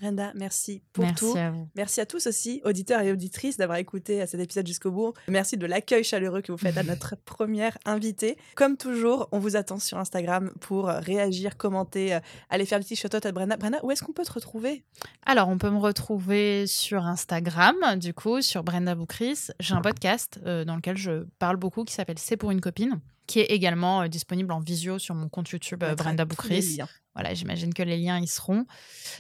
Brenda, 0.01 0.31
merci 0.33 0.81
pour 0.93 1.03
merci 1.03 1.19
tout. 1.19 1.37
À 1.37 1.51
vous. 1.51 1.69
Merci 1.75 2.01
à 2.01 2.07
tous 2.07 2.25
aussi, 2.25 2.59
auditeurs 2.65 3.01
et 3.01 3.11
auditrices, 3.11 3.57
d'avoir 3.57 3.77
écouté 3.77 4.25
cet 4.25 4.39
épisode 4.39 4.65
jusqu'au 4.65 4.89
bout. 4.89 5.13
Merci 5.27 5.57
de 5.57 5.67
l'accueil 5.67 6.03
chaleureux 6.03 6.41
que 6.41 6.51
vous 6.51 6.57
faites 6.57 6.77
à 6.77 6.83
notre 6.91 7.15
première 7.17 7.77
invitée. 7.85 8.35
Comme 8.55 8.77
toujours, 8.77 9.29
on 9.31 9.37
vous 9.37 9.55
attend 9.55 9.77
sur 9.77 9.99
Instagram 9.99 10.51
pour 10.59 10.87
réagir, 10.87 11.55
commenter, 11.55 12.15
euh, 12.15 12.19
aller 12.49 12.65
faire 12.65 12.79
des 12.79 12.85
petits 12.85 12.95
shout 12.95 13.13
à 13.13 13.31
Brenda. 13.31 13.57
Brenda, 13.57 13.77
où 13.83 13.91
est-ce 13.91 14.01
qu'on 14.01 14.11
peut 14.11 14.25
te 14.25 14.33
retrouver? 14.33 14.83
Alors, 15.23 15.49
on 15.49 15.59
peut 15.59 15.69
me 15.69 15.77
retrouver 15.77 16.65
sur 16.65 17.05
Instagram, 17.05 17.75
du 17.97 18.15
coup, 18.15 18.41
sur 18.41 18.63
Brenda 18.63 18.95
Boucris. 18.95 19.49
J'ai 19.59 19.75
un 19.75 19.81
podcast 19.81 20.39
euh, 20.47 20.65
dans 20.65 20.77
lequel 20.77 20.97
je 20.97 21.25
parle 21.37 21.57
beaucoup 21.57 21.83
qui 21.83 21.93
s'appelle 21.93 22.17
C'est 22.17 22.37
pour 22.37 22.49
une 22.49 22.61
copine 22.61 22.99
qui 23.31 23.39
est 23.39 23.45
également 23.45 24.01
euh, 24.01 24.07
disponible 24.07 24.51
en 24.51 24.59
visio 24.59 24.99
sur 24.99 25.15
mon 25.15 25.29
compte 25.29 25.49
YouTube 25.49 25.83
Brenda 25.97 26.25
Boucris. 26.25 26.79
Voilà, 27.13 27.33
j'imagine 27.33 27.73
que 27.73 27.83
les 27.83 27.97
liens 27.97 28.19
y 28.19 28.27
seront. 28.27 28.65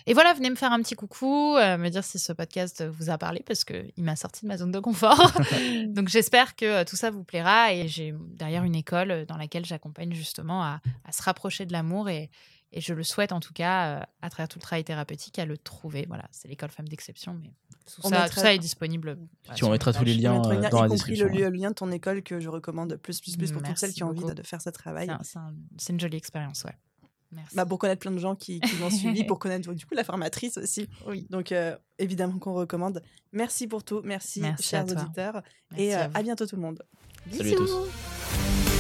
Et 0.05 0.13
voilà, 0.13 0.33
venez 0.33 0.49
me 0.49 0.55
faire 0.55 0.71
un 0.71 0.81
petit 0.81 0.95
coucou, 0.95 1.57
euh, 1.57 1.77
me 1.77 1.89
dire 1.89 2.05
si 2.05 2.19
ce 2.19 2.31
podcast 2.31 2.85
vous 2.87 3.09
a 3.09 3.17
parlé 3.17 3.43
parce 3.45 3.65
qu'il 3.65 3.91
m'a 3.97 4.15
sorti 4.15 4.45
de 4.45 4.47
ma 4.47 4.57
zone 4.57 4.71
de 4.71 4.79
confort. 4.79 5.31
Donc 5.87 6.07
j'espère 6.07 6.55
que 6.55 6.65
euh, 6.65 6.83
tout 6.85 6.95
ça 6.95 7.11
vous 7.11 7.25
plaira 7.25 7.73
et 7.73 7.89
j'ai 7.89 8.13
derrière 8.17 8.63
une 8.63 8.75
école 8.75 9.11
euh, 9.11 9.25
dans 9.25 9.35
laquelle 9.35 9.65
j'accompagne 9.65 10.13
justement 10.13 10.63
à, 10.63 10.79
se 11.11 11.21
rapprocher 11.21 11.65
de 11.65 11.73
l'amour 11.73 12.07
et, 12.09 12.29
je 12.79 12.93
le 12.93 13.03
souhaite 13.03 13.33
en 13.33 13.39
tout 13.39 13.53
cas 13.53 14.07
à 14.21 14.29
travers 14.29 14.47
tout 14.47 14.59
le 14.59 14.63
travail 14.63 14.83
thérapeutique 14.83 15.39
à 15.39 15.45
le 15.45 15.57
trouver. 15.57 16.05
Voilà, 16.07 16.27
c'est 16.31 16.47
l'école 16.47 16.69
femme 16.69 16.87
d'exception, 16.87 17.33
mais 17.33 17.51
tout, 17.85 18.01
ça, 18.01 18.53
est 18.53 18.59
disponible. 18.59 19.17
tu 19.55 19.65
en 19.65 19.71
mettras 19.71 19.91
tous 19.91 20.05
les 20.05 20.13
liens 20.13 20.39
dans 20.39 20.49
la 20.49 20.87
description. 20.87 21.25
Y 21.25 21.29
compris 21.29 21.43
le, 21.43 21.49
lien 21.49 21.69
de 21.69 21.75
ton 21.75 21.91
école 21.91 22.23
que 22.23 22.39
je 22.39 22.47
recommande 22.47 22.95
plus, 22.95 23.19
plus, 23.19 23.35
plus 23.35 23.51
pour 23.51 23.61
toutes 23.61 23.77
celles 23.77 23.91
qui 23.91 24.03
ont 24.03 24.09
envie 24.09 24.23
de, 24.23 24.43
faire 24.43 24.61
ce 24.61 24.69
travail. 24.69 25.11
C'est 25.77 25.93
une 25.93 25.99
jolie 25.99 26.17
expérience, 26.17 26.63
ouais. 26.63 26.75
Bah, 27.53 27.65
pour 27.65 27.79
connaître 27.79 28.01
plein 28.01 28.11
de 28.11 28.17
gens 28.17 28.35
qui, 28.35 28.59
qui 28.59 28.75
l'ont 28.77 28.89
suivi, 28.89 29.23
pour 29.23 29.39
connaître 29.39 29.73
du 29.73 29.85
coup 29.85 29.95
la 29.95 30.03
formatrice 30.03 30.57
aussi. 30.57 30.89
Oui. 31.07 31.27
Donc 31.29 31.51
euh, 31.51 31.75
évidemment 31.97 32.37
qu'on 32.39 32.53
recommande. 32.53 33.01
Merci 33.31 33.67
pour 33.67 33.83
tout, 33.83 34.01
merci, 34.03 34.43
chers 34.59 34.83
auditeurs, 34.83 35.41
et 35.77 35.95
euh, 35.95 36.07
à, 36.13 36.21
bientôt 36.21 36.45
tout 36.45 36.57
le 36.57 36.61
monde. 36.61 36.83
Salut 37.31 37.53
à 37.53 37.55
tous. 37.55 38.70